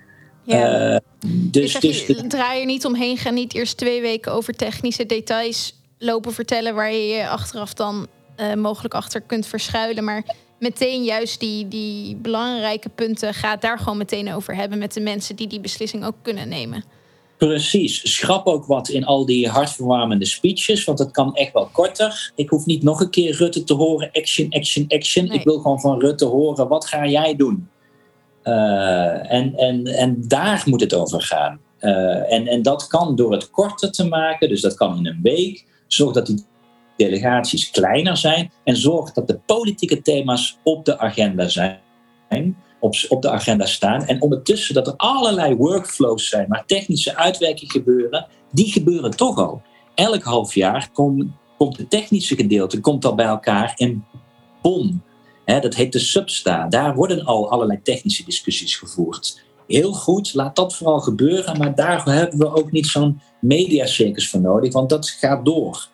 Ja. 0.45 0.93
Uh, 0.93 0.99
dus, 1.27 1.81
dus, 1.81 2.07
je, 2.07 2.27
draai 2.27 2.61
er 2.61 2.67
niet 2.67 2.85
omheen, 2.85 3.17
ga 3.17 3.31
niet 3.31 3.55
eerst 3.55 3.77
twee 3.77 4.01
weken 4.01 4.33
over 4.33 4.55
technische 4.55 5.07
details 5.07 5.78
lopen 5.99 6.33
vertellen 6.33 6.75
waar 6.75 6.93
je 6.93 7.07
je 7.07 7.29
achteraf 7.29 7.75
dan 7.75 8.07
uh, 8.37 8.55
mogelijk 8.55 8.95
achter 8.95 9.21
kunt 9.21 9.47
verschuilen. 9.47 10.05
Maar 10.05 10.25
meteen 10.59 11.05
juist 11.05 11.41
die, 11.41 11.69
die 11.69 12.17
belangrijke 12.17 12.89
punten 12.89 13.35
gaat 13.35 13.63
daar 13.63 13.79
gewoon 13.79 13.99
meteen 13.99 14.33
over 14.33 14.55
hebben 14.55 14.79
met 14.79 14.93
de 14.93 15.01
mensen 15.01 15.37
die 15.37 15.47
die 15.47 15.61
beslissing 15.61 16.05
ook 16.05 16.17
kunnen 16.23 16.49
nemen. 16.49 16.85
Precies. 17.37 18.15
Schrap 18.17 18.47
ook 18.47 18.67
wat 18.67 18.89
in 18.89 19.05
al 19.05 19.27
die 19.27 19.49
hartverwarmende 19.49 20.25
speeches, 20.25 20.85
want 20.85 20.99
het 20.99 21.11
kan 21.11 21.35
echt 21.35 21.53
wel 21.53 21.69
korter. 21.73 22.33
Ik 22.35 22.49
hoef 22.49 22.67
niet 22.67 22.83
nog 22.83 23.01
een 23.01 23.11
keer 23.11 23.37
Rutte 23.37 23.65
te 23.65 23.75
horen, 23.75 24.11
action, 24.13 24.51
action, 24.51 24.85
action. 24.89 25.31
Ik 25.31 25.45
wil 25.45 25.59
gewoon 25.59 25.81
van 25.81 26.01
Rutte 26.01 26.25
horen, 26.25 26.69
wat 26.69 26.87
ga 26.87 27.07
jij 27.07 27.37
doen? 27.37 27.69
Uh, 28.45 29.33
en, 29.33 29.55
en, 29.57 29.87
en 29.87 30.29
daar 30.29 30.63
moet 30.67 30.81
het 30.81 30.95
over 30.95 31.23
gaan. 31.23 31.61
Uh, 31.81 32.33
en, 32.33 32.47
en 32.47 32.63
dat 32.63 32.87
kan 32.87 33.17
door 33.17 33.33
het 33.33 33.51
korter 33.51 33.93
te 33.93 34.05
maken, 34.05 34.49
dus 34.49 34.61
dat 34.61 34.75
kan 34.75 34.97
in 34.97 35.07
een 35.07 35.21
week. 35.23 35.65
Zorg 35.89 36.15
dat 36.15 36.27
die 36.27 36.45
delegaties 36.97 37.71
kleiner 37.71 38.17
zijn 38.17 38.53
en 38.65 38.77
zorg 38.77 39.13
dat 39.13 39.27
de 39.27 39.39
politieke 39.47 40.03
thema's 40.03 40.59
op 40.63 40.85
de 40.85 40.99
agenda 40.99 41.49
zijn. 41.49 41.81
Op, 42.81 42.95
op 43.09 43.23
de 43.23 43.31
agenda 43.31 43.67
staan. 43.67 44.05
En 44.05 44.23
ondertussen 44.23 44.75
dat 44.75 44.87
er 44.87 44.97
allerlei 44.97 45.55
workflows 45.55 46.29
zijn, 46.29 46.49
maar 46.49 46.65
technische 46.67 47.17
uitwerking 47.17 47.73
gebeuren, 47.73 48.27
die 48.53 48.73
gebeuren 48.73 49.11
toch 49.11 49.39
al. 49.39 49.63
Elk 49.95 50.23
half 50.23 50.55
jaar 50.55 50.91
komt, 50.93 51.25
komt 51.57 51.77
het 51.77 51.91
technische 51.91 52.37
gedeelte 52.37 52.81
komt 52.81 53.05
al 53.05 53.15
bij 53.15 53.27
elkaar 53.27 53.73
in 53.77 54.05
Bonn. 54.63 55.03
dat 55.45 55.75
heet 55.75 55.93
de 55.93 55.99
Substa. 55.99 56.69
Daar 56.69 56.95
worden 56.95 57.25
al 57.25 57.51
allerlei 57.51 57.83
technische 57.83 58.25
discussies 58.25 58.77
gevoerd. 58.77 59.47
Heel 59.69 59.93
goed, 59.93 60.35
laat 60.35 60.57
dat 60.57 60.77
vooral 60.77 61.01
gebeuren, 61.01 61.59
maar 61.59 61.75
daar 61.75 62.05
hebben 62.05 62.39
we 62.39 62.55
ook 62.55 62.73
niet 62.73 62.87
zo'n 62.87 63.21
mediacircus 63.41 64.31
voor 64.31 64.41
nodig, 64.41 64.73
want 64.73 64.89
dat 64.89 65.09
gaat 65.09 65.45
door. 65.45 65.89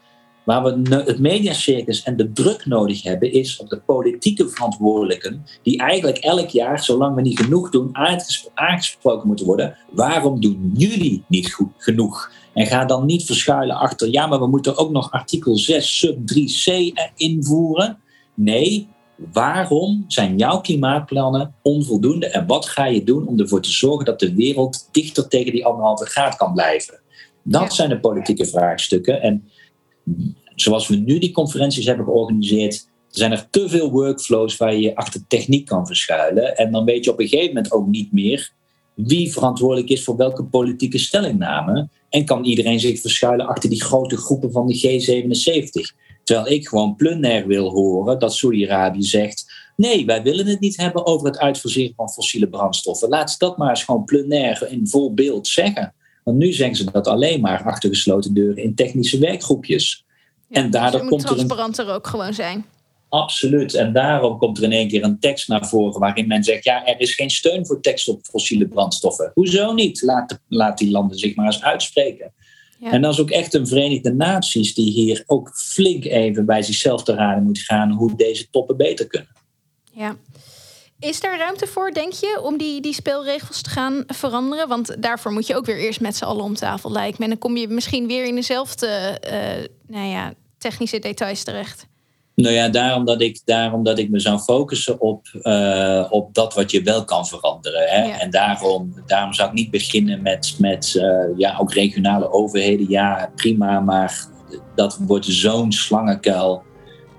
Waar 0.45 0.63
we 0.63 0.97
het 0.97 1.19
mediacircus 1.19 2.03
en 2.03 2.17
de 2.17 2.33
druk 2.33 2.67
nodig 2.67 3.03
hebben, 3.03 3.33
is 3.33 3.57
op 3.57 3.69
de 3.69 3.81
politieke 3.81 4.49
verantwoordelijken, 4.49 5.47
die 5.63 5.79
eigenlijk 5.79 6.19
elk 6.19 6.49
jaar, 6.49 6.85
zolang 6.85 7.15
we 7.15 7.21
niet 7.21 7.41
genoeg 7.41 7.71
doen, 7.71 7.97
aangesproken 8.55 9.27
moeten 9.27 9.47
worden. 9.47 9.77
Waarom 9.91 10.41
doen 10.41 10.71
jullie 10.75 11.25
niet 11.29 11.53
goed 11.53 11.73
genoeg? 11.77 12.31
En 12.53 12.67
ga 12.67 12.85
dan 12.85 13.07
niet 13.07 13.25
verschuilen 13.25 13.77
achter, 13.77 14.11
ja, 14.11 14.27
maar 14.27 14.41
we 14.41 14.47
moeten 14.47 14.77
ook 14.77 14.91
nog 14.91 15.11
artikel 15.11 15.57
6 15.57 15.99
sub 15.99 16.19
3c 16.19 16.73
invoeren. 17.17 17.99
Nee, 18.35 18.89
waarom 19.33 20.05
zijn 20.09 20.39
jouw 20.39 20.61
klimaatplannen 20.61 21.55
onvoldoende 21.63 22.27
en 22.27 22.47
wat 22.47 22.67
ga 22.67 22.85
je 22.85 23.05
doen 23.05 23.27
om 23.27 23.41
ervoor 23.41 23.63
te 23.63 23.71
zorgen 23.71 24.05
dat 24.05 24.21
de 24.21 24.35
wereld 24.35 24.89
dichter 24.93 25.29
tegen 25.29 25.53
die 25.53 25.67
anderhalve 25.67 26.05
graad 26.05 26.37
kan 26.37 26.53
blijven? 26.53 27.01
Dat 27.43 27.75
zijn 27.75 27.89
de 27.89 28.01
politieke 28.01 28.47
vraagstukken. 28.47 29.23
En 29.23 29.49
zoals 30.55 30.89
we 30.89 30.97
nu 30.97 31.19
die 31.19 31.33
conferenties 31.33 31.87
hebben 31.87 32.05
georganiseerd, 32.05 32.89
zijn 33.09 33.33
er 33.33 33.47
te 33.51 33.69
veel 33.69 33.91
workflows 33.91 34.57
waar 34.57 34.75
je 34.75 34.97
achter 34.97 35.27
techniek 35.27 35.67
kan 35.67 35.87
verschuilen. 35.87 36.57
En 36.57 36.73
dan 36.73 36.85
weet 36.85 37.05
je 37.05 37.13
op 37.13 37.21
een 37.21 37.29
gegeven 37.29 37.55
moment 37.55 37.73
ook 37.73 37.87
niet 37.87 38.13
meer 38.13 38.53
wie 38.95 39.33
verantwoordelijk 39.33 39.89
is 39.89 40.05
voor 40.05 40.17
welke 40.17 40.45
politieke 40.45 40.99
stellingname. 40.99 41.89
En 42.09 42.25
kan 42.25 42.45
iedereen 42.45 42.81
zich 42.81 43.01
verschuilen 43.01 43.47
achter 43.47 43.71
die 43.71 43.83
grote 43.83 44.17
groepen 44.17 44.53
van 44.53 44.67
de 44.67 44.79
G77. 44.79 46.04
Terwijl 46.25 46.49
ik 46.49 46.69
gewoon 46.69 46.97
plunair 46.97 47.47
wil 47.47 47.71
horen 47.71 48.19
dat 48.19 48.35
Saudi-Arabië 48.35 49.03
zegt: 49.03 49.53
nee, 49.77 50.07
wij 50.07 50.23
willen 50.23 50.47
het 50.47 50.61
niet 50.61 50.77
hebben 50.77 51.07
over 51.07 51.27
het 51.27 51.39
uitfaseren 51.39 51.95
van 51.97 52.11
fossiele 52.11 52.49
brandstoffen. 52.49 53.09
Laat 53.09 53.31
ze 53.31 53.39
dat 53.39 53.57
maar 53.57 53.71
eens 53.71 53.85
gewoon 53.85 54.05
plenair 54.05 54.67
in 54.71 54.89
vol 54.89 55.15
beeld 55.15 55.49
zeggen. 55.49 55.95
Want 56.25 56.37
nu 56.37 56.53
zeggen 56.53 56.77
ze 56.77 56.91
dat 56.91 57.07
alleen 57.07 57.41
maar 57.41 57.63
achter 57.63 57.89
gesloten 57.89 58.35
deuren 58.35 58.63
in 58.63 58.75
technische 58.75 59.19
werkgroepjes. 59.19 60.05
Ja, 60.49 60.63
en 60.63 60.71
daardoor 60.71 61.01
dus 61.01 61.09
komt 61.09 61.23
er 61.23 61.29
een. 61.29 61.35
transparanter 61.35 61.91
ook 61.91 62.07
gewoon 62.07 62.35
zijn. 62.35 62.65
Absoluut. 63.09 63.75
En 63.75 63.93
daarom 63.93 64.39
komt 64.39 64.59
er 64.59 64.65
in 64.65 64.73
één 64.73 64.89
keer 64.89 65.05
een 65.05 65.19
tekst 65.19 65.49
naar 65.49 65.67
voren 65.67 66.01
waarin 66.01 66.27
men 66.27 66.45
zegt: 66.45 66.65
ja, 66.65 66.87
er 66.87 67.01
is 67.01 67.15
geen 67.15 67.31
steun 67.31 67.67
voor 67.67 67.81
tekst 67.81 68.09
op 68.09 68.25
fossiele 68.25 68.69
brandstoffen. 68.69 69.31
Hoezo 69.35 69.73
niet? 69.73 70.03
Laat, 70.03 70.39
laat 70.49 70.79
die 70.79 70.91
landen 70.91 71.19
zich 71.19 71.35
maar 71.35 71.47
eens 71.47 71.63
uitspreken. 71.63 72.33
Ja. 72.85 72.91
En 72.91 73.03
dat 73.03 73.13
is 73.13 73.21
ook 73.21 73.31
echt 73.31 73.55
een 73.55 73.67
Verenigde 73.67 74.13
Naties 74.13 74.75
die 74.75 74.93
hier 74.93 75.23
ook 75.27 75.51
flink 75.55 76.05
even 76.05 76.47
bij 76.47 76.63
zichzelf 76.63 77.03
te 77.03 77.15
raden 77.15 77.45
moet 77.45 77.59
gaan 77.59 77.91
hoe 77.91 78.17
deze 78.17 78.51
toppen 78.51 78.77
beter 78.77 79.07
kunnen. 79.07 79.29
Ja. 79.93 80.17
Is 80.99 81.21
daar 81.21 81.39
ruimte 81.39 81.67
voor, 81.67 81.93
denk 81.93 82.13
je, 82.13 82.41
om 82.43 82.59
die, 82.59 82.81
die 82.81 82.93
speelregels 82.93 83.63
te 83.63 83.71
gaan 83.71 84.05
veranderen? 84.07 84.69
Want 84.69 85.03
daarvoor 85.03 85.33
moet 85.33 85.47
je 85.47 85.57
ook 85.57 85.67
weer 85.67 85.79
eerst 85.79 86.01
met 86.01 86.17
z'n 86.17 86.25
allen 86.25 86.45
om 86.45 86.55
tafel 86.55 86.91
lijken. 86.91 87.23
En 87.23 87.29
dan 87.29 87.39
kom 87.39 87.57
je 87.57 87.69
misschien 87.69 88.07
weer 88.07 88.25
in 88.25 88.35
dezelfde 88.35 89.21
uh, 89.27 89.67
nou 89.87 90.09
ja, 90.09 90.35
technische 90.59 90.99
details 90.99 91.43
terecht. 91.43 91.87
Nou 92.35 92.55
ja, 92.55 92.69
daarom 92.69 93.05
dat 93.05 93.21
ik, 93.21 93.41
daarom 93.45 93.83
dat 93.83 93.99
ik 93.99 94.11
me 94.11 94.19
zou 94.19 94.39
focussen 94.39 95.01
op, 95.01 95.27
uh, 95.43 96.07
op 96.11 96.35
dat 96.35 96.55
wat 96.55 96.71
je 96.71 96.83
wel 96.83 97.05
kan 97.05 97.27
veranderen. 97.27 97.89
Hè? 97.89 98.05
Ja. 98.05 98.21
En 98.21 98.31
daarom, 98.31 98.95
daarom 99.07 99.33
zou 99.33 99.49
ik 99.49 99.55
niet 99.55 99.71
beginnen 99.71 100.23
met, 100.23 100.55
met 100.59 100.95
uh, 100.97 101.05
ja, 101.37 101.57
ook 101.59 101.73
regionale 101.73 102.33
overheden. 102.33 102.87
Ja, 102.89 103.31
prima, 103.35 103.81
maar 103.81 104.27
dat 104.75 104.99
wordt 105.07 105.27
zo'n 105.27 105.73
slangenkuil. 105.73 106.63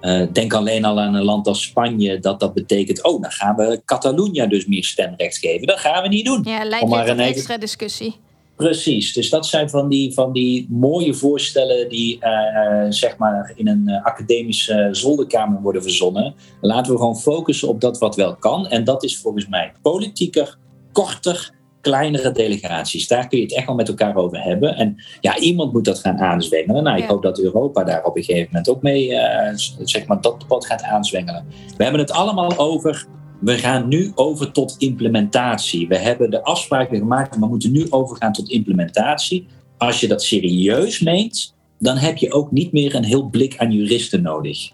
Uh, 0.02 0.28
denk 0.32 0.54
alleen 0.54 0.86
al 0.86 1.00
aan 1.00 1.14
een 1.14 1.24
land 1.24 1.48
als 1.48 1.62
Spanje, 1.62 2.20
dat 2.20 2.40
dat 2.40 2.54
betekent, 2.54 3.04
oh, 3.04 3.22
dan 3.22 3.32
gaan 3.32 3.56
we 3.56 3.82
Catalonië 3.86 4.48
dus 4.48 4.66
meer 4.66 4.84
stemrecht 4.84 5.38
geven. 5.38 5.68
Dat 5.68 5.80
gaan 5.80 6.02
we 6.02 6.08
niet 6.08 6.26
doen. 6.26 6.42
Ja, 6.44 6.64
leidt 6.64 6.90
weer 6.90 7.10
een 7.10 7.20
extra 7.20 7.58
discussie. 7.58 8.16
Precies, 8.56 9.14
dus 9.14 9.30
dat 9.30 9.46
zijn 9.46 9.70
van 9.70 9.90
die, 9.90 10.14
van 10.14 10.32
die 10.32 10.68
mooie 10.70 11.14
voorstellen 11.14 11.90
die 11.90 12.20
uh, 12.22 12.86
zeg 12.90 13.18
maar 13.18 13.54
in 13.56 13.68
een 13.68 13.84
uh, 13.86 14.06
academische 14.06 14.88
zolderkamer 14.92 15.62
worden 15.62 15.82
verzonnen. 15.82 16.36
Laten 16.62 16.92
we 16.92 16.98
gewoon 16.98 17.18
focussen 17.18 17.68
op 17.68 17.82
dat 17.82 17.98
wat 17.98 18.16
wel 18.16 18.36
kan. 18.36 18.68
En 18.68 18.84
dat 18.84 19.04
is 19.04 19.18
volgens 19.18 19.48
mij 19.48 19.72
politieker, 19.82 20.58
korter, 20.92 21.54
kleinere 21.82 22.32
delegaties. 22.32 23.08
Daar 23.08 23.28
kun 23.28 23.38
je 23.38 23.44
het 23.44 23.56
echt 23.56 23.66
wel 23.66 23.76
met 23.76 23.88
elkaar 23.88 24.16
over 24.16 24.44
hebben. 24.44 24.76
En 24.76 24.96
ja, 25.22 25.38
iemand 25.38 25.74
moet 25.74 25.86
dat 25.86 26.00
gaan 26.00 26.20
aanzwengelen. 26.20 26.84
Nou, 26.84 26.98
ik 26.98 27.04
ja. 27.04 27.10
hoop 27.10 27.22
dat 27.24 27.40
Europa 27.40 27.84
daar 27.84 28.04
op 28.04 28.18
een 28.18 28.24
gegeven 28.24 28.48
moment 28.52 28.70
ook 28.70 28.82
mee, 28.82 29.10
uh, 29.10 29.50
zeg 29.84 30.06
maar, 30.06 30.22
dat 30.22 30.48
pad 30.48 30.66
gaat 30.66 30.84
aanzwengelen. 30.84 31.46
We 31.78 31.84
hebben 31.84 32.02
het 32.02 32.12
allemaal 32.12 32.58
over 32.58 33.06
we 33.40 33.58
gaan 33.58 33.88
nu 33.88 34.12
over 34.16 34.52
tot 34.52 34.76
implementatie. 34.78 35.88
We 35.88 35.98
hebben 35.98 36.30
de 36.30 36.44
afspraken 36.44 36.98
gemaakt, 36.98 37.38
maar 37.38 37.50
moeten 37.50 37.72
nu 37.72 37.86
overgaan 37.90 38.34
tot 38.34 38.50
implementatie. 38.50 39.48
Als 39.78 40.00
je 40.00 40.08
dat 40.08 40.24
serieus 40.24 41.00
meent, 41.00 41.56
dan 41.80 41.98
heb 41.98 42.18
je 42.18 42.34
ook 42.34 42.52
niet 42.52 42.72
meer 42.72 42.96
een 42.96 43.04
heel 43.04 43.30
blik 43.30 43.58
aan 43.58 43.72
juristen 43.72 44.22
nodig. 44.22 44.72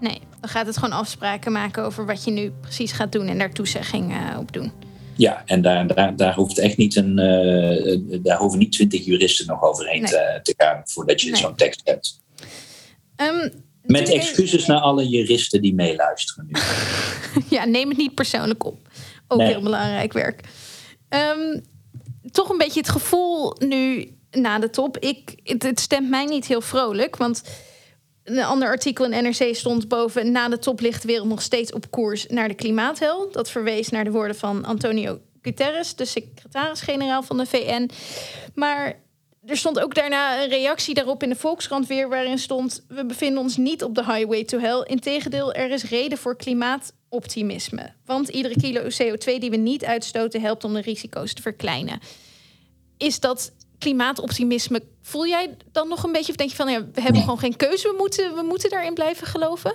Nee, 0.00 0.18
dan 0.40 0.50
gaat 0.50 0.66
het 0.66 0.76
gewoon 0.78 0.98
afspraken 0.98 1.52
maken 1.52 1.84
over 1.84 2.06
wat 2.06 2.24
je 2.24 2.30
nu 2.30 2.52
precies 2.60 2.92
gaat 2.92 3.12
doen 3.12 3.26
en 3.26 3.38
daar 3.38 3.52
toezegging 3.52 4.10
uh, 4.10 4.38
op 4.38 4.52
doen. 4.52 4.72
Ja, 5.16 5.42
en 5.46 5.62
daar, 5.62 5.86
daar, 5.86 6.16
daar 6.16 6.34
hoeft 6.34 6.58
echt 6.58 6.76
niet 6.76 6.96
een, 6.96 7.18
uh, 7.18 8.20
daar 8.22 8.38
hoeven 8.38 8.58
niet 8.58 8.72
twintig 8.72 9.04
juristen 9.04 9.46
nog 9.46 9.62
overheen 9.62 10.04
te, 10.04 10.40
te, 10.42 10.54
gaan 10.56 10.82
voordat 10.84 11.20
je 11.20 11.36
zo'n 11.36 11.54
tekst 11.54 11.80
hebt. 11.84 12.20
Um, 13.16 13.66
Met 13.88 14.08
excuses 14.08 14.66
naar 14.66 14.80
alle 14.80 15.08
juristen 15.08 15.62
die 15.62 15.74
meeluisteren 15.74 16.46
nu. 16.46 16.60
ja, 17.56 17.64
neem 17.64 17.88
het 17.88 17.98
niet 17.98 18.14
persoonlijk 18.14 18.64
op. 18.64 18.88
Ook 19.28 19.40
heel 19.40 19.62
belangrijk 19.62 20.12
werk. 20.12 20.40
Um, 21.08 21.62
toch 22.30 22.48
een 22.48 22.58
beetje 22.58 22.80
het 22.80 22.88
gevoel 22.88 23.54
nu 23.58 24.10
na 24.30 24.58
de 24.58 24.70
top. 24.70 24.98
Ik, 24.98 25.34
het, 25.42 25.62
het 25.62 25.80
stemt 25.80 26.08
mij 26.08 26.24
niet 26.24 26.46
heel 26.46 26.60
vrolijk, 26.60 27.16
want 27.16 27.42
een 28.24 28.42
ander 28.42 28.68
artikel 28.68 29.04
in 29.04 29.24
NRC 29.24 29.54
stond 29.54 29.88
boven... 29.88 30.32
na 30.32 30.48
de 30.48 30.58
top 30.58 30.80
ligt 30.80 31.02
de 31.02 31.08
wereld 31.08 31.28
nog 31.28 31.42
steeds 31.42 31.72
op 31.72 31.90
koers 31.90 32.26
naar 32.26 32.48
de 32.48 32.54
klimaathel. 32.54 33.28
Dat 33.32 33.50
verwees 33.50 33.88
naar 33.88 34.04
de 34.04 34.10
woorden 34.10 34.36
van 34.36 34.64
Antonio 34.64 35.20
Guterres... 35.42 35.94
de 35.94 36.04
secretaris-generaal 36.04 37.22
van 37.22 37.36
de 37.36 37.46
VN. 37.46 37.90
Maar 38.54 39.00
er 39.48 39.56
stond 39.56 39.80
ook 39.80 39.94
daarna 39.94 40.42
een 40.42 40.48
reactie 40.48 40.94
daarop 40.94 41.22
in 41.22 41.28
de 41.28 41.34
Volkskrant 41.34 41.86
weer... 41.86 42.08
waarin 42.08 42.38
stond, 42.38 42.84
we 42.88 43.06
bevinden 43.06 43.42
ons 43.42 43.56
niet 43.56 43.84
op 43.84 43.94
de 43.94 44.04
highway 44.04 44.44
to 44.44 44.58
hell. 44.58 44.84
Integendeel, 44.86 45.52
er 45.52 45.70
is 45.70 45.84
reden 45.84 46.18
voor 46.18 46.36
klimaatoptimisme. 46.36 47.92
Want 48.04 48.28
iedere 48.28 48.56
kilo 48.60 48.80
CO2 48.82 49.38
die 49.38 49.50
we 49.50 49.56
niet 49.56 49.84
uitstoten... 49.84 50.40
helpt 50.40 50.64
om 50.64 50.74
de 50.74 50.80
risico's 50.80 51.34
te 51.34 51.42
verkleinen. 51.42 51.98
Is 52.96 53.20
dat 53.20 53.52
klimaatoptimisme, 53.78 54.82
voel 55.02 55.26
jij 55.26 55.56
dan 55.72 55.88
nog 55.88 56.04
een 56.04 56.12
beetje? 56.12 56.30
Of 56.30 56.36
denk 56.36 56.50
je 56.50 56.56
van, 56.56 56.70
ja, 56.70 56.86
we 56.92 57.00
hebben 57.00 57.20
gewoon 57.20 57.38
geen 57.38 57.56
keuze, 57.56 57.88
we 57.88 57.94
moeten, 57.98 58.34
we 58.34 58.42
moeten 58.42 58.70
daarin 58.70 58.94
blijven 58.94 59.26
geloven? 59.26 59.72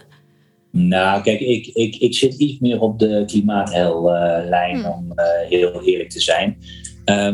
Nou, 0.71 1.21
kijk, 1.21 1.39
ik, 1.39 1.67
ik, 1.67 1.95
ik 1.95 2.15
zit 2.15 2.33
iets 2.33 2.59
meer 2.59 2.79
op 2.79 2.99
de 2.99 3.23
klimaathellijn, 3.27 4.77
uh, 4.77 4.89
om 4.89 5.11
uh, 5.15 5.25
heel 5.49 5.83
eerlijk 5.83 6.09
te 6.09 6.19
zijn. 6.19 6.57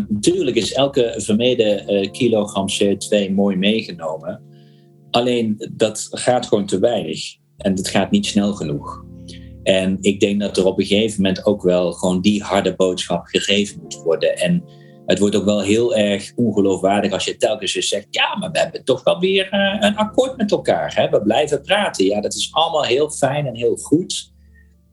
Natuurlijk 0.07 0.55
is 0.55 0.73
elke 0.73 1.13
vermeden 1.17 1.87
eh, 1.87 2.11
kilogram 2.11 2.65
CO2 2.81 3.31
mooi 3.31 3.55
meegenomen. 3.55 4.41
Alleen 5.11 5.69
dat 5.71 6.07
gaat 6.11 6.45
gewoon 6.45 6.65
te 6.65 6.79
weinig. 6.79 7.35
En 7.57 7.75
dat 7.75 7.87
gaat 7.87 8.11
niet 8.11 8.25
snel 8.25 8.53
genoeg. 8.53 9.05
En 9.63 9.97
ik 10.01 10.19
denk 10.19 10.39
dat 10.39 10.57
er 10.57 10.65
op 10.65 10.79
een 10.79 10.85
gegeven 10.85 11.21
moment 11.21 11.45
ook 11.45 11.61
wel 11.61 11.91
gewoon 11.91 12.21
die 12.21 12.43
harde 12.43 12.75
boodschap 12.75 13.25
gegeven 13.25 13.79
moet 13.81 14.01
worden. 14.03 14.37
En 14.37 14.63
het 15.05 15.19
wordt 15.19 15.35
ook 15.35 15.45
wel 15.45 15.61
heel 15.61 15.95
erg 15.95 16.31
ongeloofwaardig 16.35 17.11
als 17.11 17.25
je 17.25 17.37
telkens 17.37 17.75
eens 17.75 17.87
zegt: 17.87 18.07
ja, 18.09 18.37
maar 18.37 18.51
we 18.51 18.59
hebben 18.59 18.83
toch 18.83 19.03
wel 19.03 19.19
weer 19.19 19.53
uh, 19.53 19.77
een 19.79 19.95
akkoord 19.95 20.37
met 20.37 20.51
elkaar. 20.51 20.95
Hè? 20.95 21.09
We 21.09 21.21
blijven 21.21 21.61
praten. 21.61 22.05
Ja, 22.05 22.21
dat 22.21 22.33
is 22.33 22.49
allemaal 22.51 22.83
heel 22.83 23.09
fijn 23.09 23.45
en 23.45 23.55
heel 23.55 23.75
goed. 23.75 24.33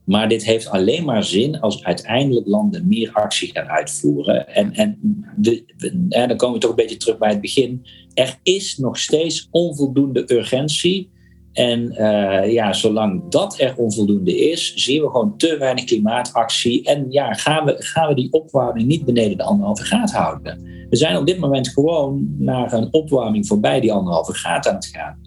Maar 0.07 0.29
dit 0.29 0.45
heeft 0.45 0.69
alleen 0.69 1.05
maar 1.05 1.25
zin 1.25 1.61
als 1.61 1.85
uiteindelijk 1.85 2.47
landen 2.47 2.89
meer 2.89 3.11
actie 3.13 3.51
gaan 3.53 3.69
uitvoeren. 3.69 4.49
En, 4.49 4.73
en, 4.73 4.99
de, 5.37 5.65
dan 6.09 6.37
komen 6.37 6.55
we 6.55 6.61
toch 6.61 6.71
een 6.71 6.77
beetje 6.77 6.97
terug 6.97 7.19
bij 7.19 7.31
het 7.31 7.41
begin. 7.41 7.87
Er 8.15 8.39
is 8.43 8.77
nog 8.77 8.99
steeds 8.99 9.49
onvoldoende 9.51 10.33
urgentie 10.33 11.11
en 11.57 11.93
uh, 11.93 12.53
ja, 12.53 12.73
zolang 12.73 13.29
dat 13.29 13.61
er 13.61 13.77
onvoldoende 13.77 14.51
is, 14.51 14.75
zien 14.75 15.03
we 15.03 15.11
gewoon 15.11 15.37
te 15.37 15.57
weinig 15.59 15.85
klimaatactie. 15.85 16.85
En 16.85 17.07
ja, 17.09 17.33
gaan 17.33 17.65
we, 17.65 17.77
gaan 17.79 18.09
we 18.09 18.15
die 18.15 18.33
opwarming 18.33 18.87
niet 18.87 19.05
beneden 19.05 19.37
de 19.37 19.43
anderhalve 19.43 19.85
graad 19.85 20.13
houden. 20.13 20.63
We 20.91 20.97
zijn 20.97 21.17
op 21.17 21.27
dit 21.27 21.39
moment 21.39 21.69
gewoon 21.69 22.35
naar 22.39 22.73
een 22.73 22.89
opwarming 22.93 23.47
voorbij 23.47 23.81
die 23.81 23.93
anderhalve 23.93 24.33
graad 24.33 24.69
aan 24.69 24.75
het 24.75 24.87
gaan. 24.87 25.19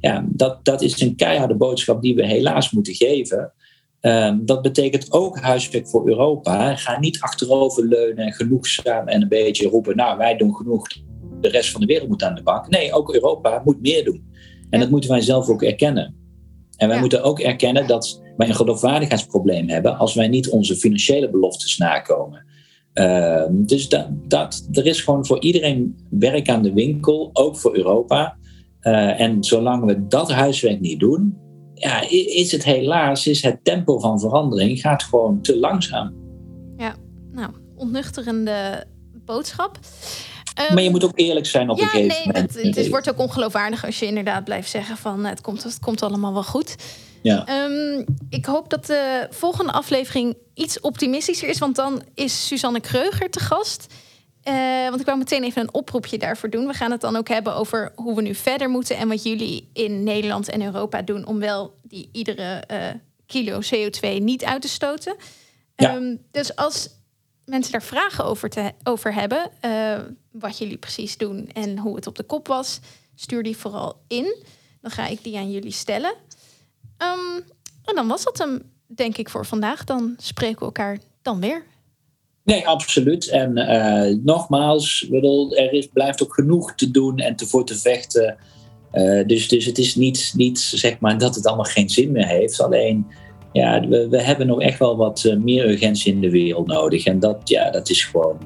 Ja, 0.00 0.26
dat, 0.28 0.64
dat 0.64 0.82
is 0.82 1.00
een 1.00 1.16
keiharde 1.16 1.56
boodschap 1.56 2.02
die 2.02 2.14
we 2.14 2.26
helaas 2.26 2.70
moeten 2.70 2.94
geven. 2.94 3.52
Um, 4.06 4.44
dat 4.44 4.62
betekent 4.62 5.12
ook 5.12 5.38
huiswerk 5.38 5.88
voor 5.88 6.08
Europa. 6.08 6.76
Ga 6.76 6.98
niet 6.98 7.20
achteroverleunen 7.20 8.24
en 8.24 8.32
genoegzaam 8.32 9.08
en 9.08 9.22
een 9.22 9.28
beetje 9.28 9.68
roepen: 9.68 9.96
Nou, 9.96 10.18
wij 10.18 10.36
doen 10.36 10.54
genoeg, 10.54 10.86
de 11.40 11.48
rest 11.48 11.70
van 11.70 11.80
de 11.80 11.86
wereld 11.86 12.08
moet 12.08 12.22
aan 12.22 12.34
de 12.34 12.42
bak. 12.42 12.68
Nee, 12.68 12.92
ook 12.92 13.14
Europa 13.14 13.62
moet 13.64 13.80
meer 13.80 14.04
doen. 14.04 14.24
En 14.70 14.80
dat 14.80 14.90
moeten 14.90 15.10
wij 15.10 15.20
zelf 15.20 15.48
ook 15.48 15.62
erkennen. 15.62 16.14
En 16.76 16.88
wij 16.88 17.00
moeten 17.00 17.22
ook 17.22 17.40
erkennen 17.40 17.86
dat 17.86 18.22
wij 18.36 18.48
een 18.48 18.54
geloofwaardigheidsprobleem 18.54 19.68
hebben 19.68 19.98
als 19.98 20.14
wij 20.14 20.28
niet 20.28 20.48
onze 20.48 20.76
financiële 20.76 21.30
beloftes 21.30 21.76
nakomen. 21.76 22.44
Uh, 22.94 23.44
dus 23.50 23.88
dat, 23.88 24.08
dat, 24.10 24.68
er 24.72 24.86
is 24.86 25.00
gewoon 25.00 25.26
voor 25.26 25.40
iedereen 25.40 25.98
werk 26.10 26.48
aan 26.48 26.62
de 26.62 26.72
winkel, 26.72 27.30
ook 27.32 27.56
voor 27.56 27.76
Europa. 27.76 28.36
Uh, 28.82 29.20
en 29.20 29.44
zolang 29.44 29.84
we 29.84 30.06
dat 30.06 30.32
huiswerk 30.32 30.80
niet 30.80 31.00
doen, 31.00 31.45
ja, 31.78 32.04
is 32.34 32.52
het 32.52 32.64
helaas, 32.64 33.26
is 33.26 33.42
het 33.42 33.64
tempo 33.64 33.98
van 33.98 34.20
verandering 34.20 34.80
gaat 34.80 35.02
gewoon 35.02 35.40
te 35.40 35.58
langzaam. 35.58 36.14
Ja, 36.76 36.94
nou, 37.32 37.50
ontnuchterende 37.76 38.84
boodschap. 39.24 39.78
Um, 40.68 40.74
maar 40.74 40.82
je 40.82 40.90
moet 40.90 41.04
ook 41.04 41.18
eerlijk 41.18 41.46
zijn 41.46 41.70
op 41.70 41.80
een 41.80 41.86
gegeven 41.86 42.08
nee, 42.08 42.26
moment. 42.26 42.54
Het, 42.54 42.64
het, 42.64 42.76
het 42.76 42.88
wordt 42.88 43.10
ook 43.10 43.18
ongeloofwaardig 43.18 43.86
als 43.86 43.98
je 43.98 44.06
inderdaad 44.06 44.44
blijft 44.44 44.70
zeggen 44.70 44.96
van 44.96 45.24
het 45.24 45.40
komt, 45.40 45.62
het 45.62 45.78
komt 45.78 46.02
allemaal 46.02 46.32
wel 46.32 46.44
goed. 46.44 46.76
Ja. 47.22 47.64
Um, 47.64 48.04
ik 48.28 48.46
hoop 48.46 48.70
dat 48.70 48.86
de 48.86 49.26
volgende 49.30 49.72
aflevering 49.72 50.36
iets 50.54 50.80
optimistischer 50.80 51.48
is, 51.48 51.58
want 51.58 51.76
dan 51.76 52.02
is 52.14 52.46
Suzanne 52.46 52.80
Kreuger 52.80 53.30
te 53.30 53.40
gast. 53.40 53.86
Uh, 54.48 54.88
want 54.88 55.00
ik 55.00 55.06
wou 55.06 55.18
meteen 55.18 55.44
even 55.44 55.62
een 55.62 55.74
oproepje 55.74 56.18
daarvoor 56.18 56.50
doen. 56.50 56.66
We 56.66 56.72
gaan 56.72 56.90
het 56.90 57.00
dan 57.00 57.16
ook 57.16 57.28
hebben 57.28 57.54
over 57.54 57.92
hoe 57.94 58.14
we 58.14 58.22
nu 58.22 58.34
verder 58.34 58.70
moeten 58.70 58.96
en 58.96 59.08
wat 59.08 59.22
jullie 59.22 59.70
in 59.72 60.02
Nederland 60.02 60.48
en 60.48 60.62
Europa 60.62 61.02
doen 61.02 61.26
om 61.26 61.38
wel 61.38 61.78
die 61.82 62.08
iedere 62.12 62.64
uh, 62.70 62.88
kilo 63.26 63.60
CO2 63.60 64.22
niet 64.22 64.44
uit 64.44 64.62
te 64.62 64.68
stoten. 64.68 65.16
Ja. 65.76 65.94
Um, 65.94 66.22
dus 66.30 66.56
als 66.56 66.88
mensen 67.44 67.72
daar 67.72 67.82
vragen 67.82 68.24
over, 68.24 68.50
te, 68.50 68.72
over 68.82 69.14
hebben, 69.14 69.50
uh, 69.64 69.98
wat 70.30 70.58
jullie 70.58 70.76
precies 70.76 71.16
doen 71.16 71.48
en 71.52 71.78
hoe 71.78 71.96
het 71.96 72.06
op 72.06 72.16
de 72.16 72.22
kop 72.22 72.46
was, 72.46 72.80
stuur 73.14 73.42
die 73.42 73.56
vooral 73.56 74.00
in. 74.08 74.36
Dan 74.80 74.90
ga 74.90 75.06
ik 75.06 75.24
die 75.24 75.36
aan 75.36 75.50
jullie 75.50 75.72
stellen. 75.72 76.14
Um, 76.98 77.44
en 77.84 77.94
dan 77.94 78.08
was 78.08 78.24
dat 78.24 78.38
hem, 78.38 78.72
denk 78.86 79.16
ik, 79.16 79.28
voor 79.28 79.46
vandaag. 79.46 79.84
Dan 79.84 80.14
spreken 80.18 80.58
we 80.58 80.64
elkaar 80.64 80.98
dan 81.22 81.40
weer. 81.40 81.64
Nee, 82.46 82.68
absoluut. 82.68 83.28
En 83.28 83.58
uh, 83.58 84.16
nogmaals, 84.24 85.06
bedoel, 85.10 85.56
er 85.56 85.72
is, 85.72 85.88
blijft 85.92 86.22
ook 86.22 86.34
genoeg 86.34 86.74
te 86.74 86.90
doen 86.90 87.18
en 87.18 87.36
te 87.36 87.46
voor 87.46 87.64
te 87.64 87.78
vechten. 87.78 88.36
Uh, 88.92 89.26
dus, 89.26 89.48
dus 89.48 89.64
het 89.64 89.78
is 89.78 89.94
niet, 89.94 90.32
niet 90.36 90.58
zeg 90.58 90.98
maar 90.98 91.18
dat 91.18 91.34
het 91.34 91.46
allemaal 91.46 91.64
geen 91.64 91.88
zin 91.88 92.12
meer 92.12 92.26
heeft. 92.26 92.60
Alleen 92.60 93.06
ja, 93.52 93.80
we, 93.80 94.08
we, 94.08 94.22
hebben 94.22 94.46
nog 94.46 94.60
echt 94.60 94.78
wel 94.78 94.96
wat 94.96 95.24
uh, 95.24 95.36
meer 95.36 95.70
urgentie 95.70 96.12
in 96.12 96.20
de 96.20 96.30
wereld 96.30 96.66
nodig. 96.66 97.04
En 97.04 97.18
dat, 97.18 97.38
ja, 97.44 97.70
dat 97.70 97.88
is 97.90 98.04
gewoon 98.04 98.38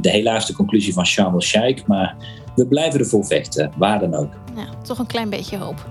de 0.00 0.10
helaas 0.10 0.46
de 0.46 0.54
conclusie 0.54 0.92
van 0.92 1.06
Sharm 1.06 1.34
el-Sheikh. 1.34 1.86
Maar 1.86 2.16
we 2.54 2.66
blijven 2.66 3.00
ervoor 3.00 3.24
vechten, 3.24 3.72
waar 3.76 4.00
dan 4.00 4.14
ook. 4.14 4.32
Ja, 4.56 4.68
toch 4.82 4.98
een 4.98 5.06
klein 5.06 5.30
beetje 5.30 5.56
hoop. 5.56 5.88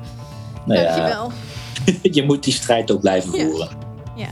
Nou 0.66 0.84
Dankjewel. 0.84 1.32
Ja, 1.86 1.94
je 2.18 2.24
moet 2.24 2.44
die 2.44 2.54
strijd 2.54 2.92
ook 2.92 3.02
blijven 3.02 3.30
voeren. 3.30 3.70
Ja. 4.16 4.30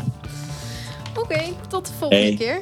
Oké, 1.10 1.20
okay, 1.20 1.54
tot 1.68 1.88
de 1.88 1.94
volgende 1.94 2.24
hey, 2.24 2.36
keer. 2.36 2.62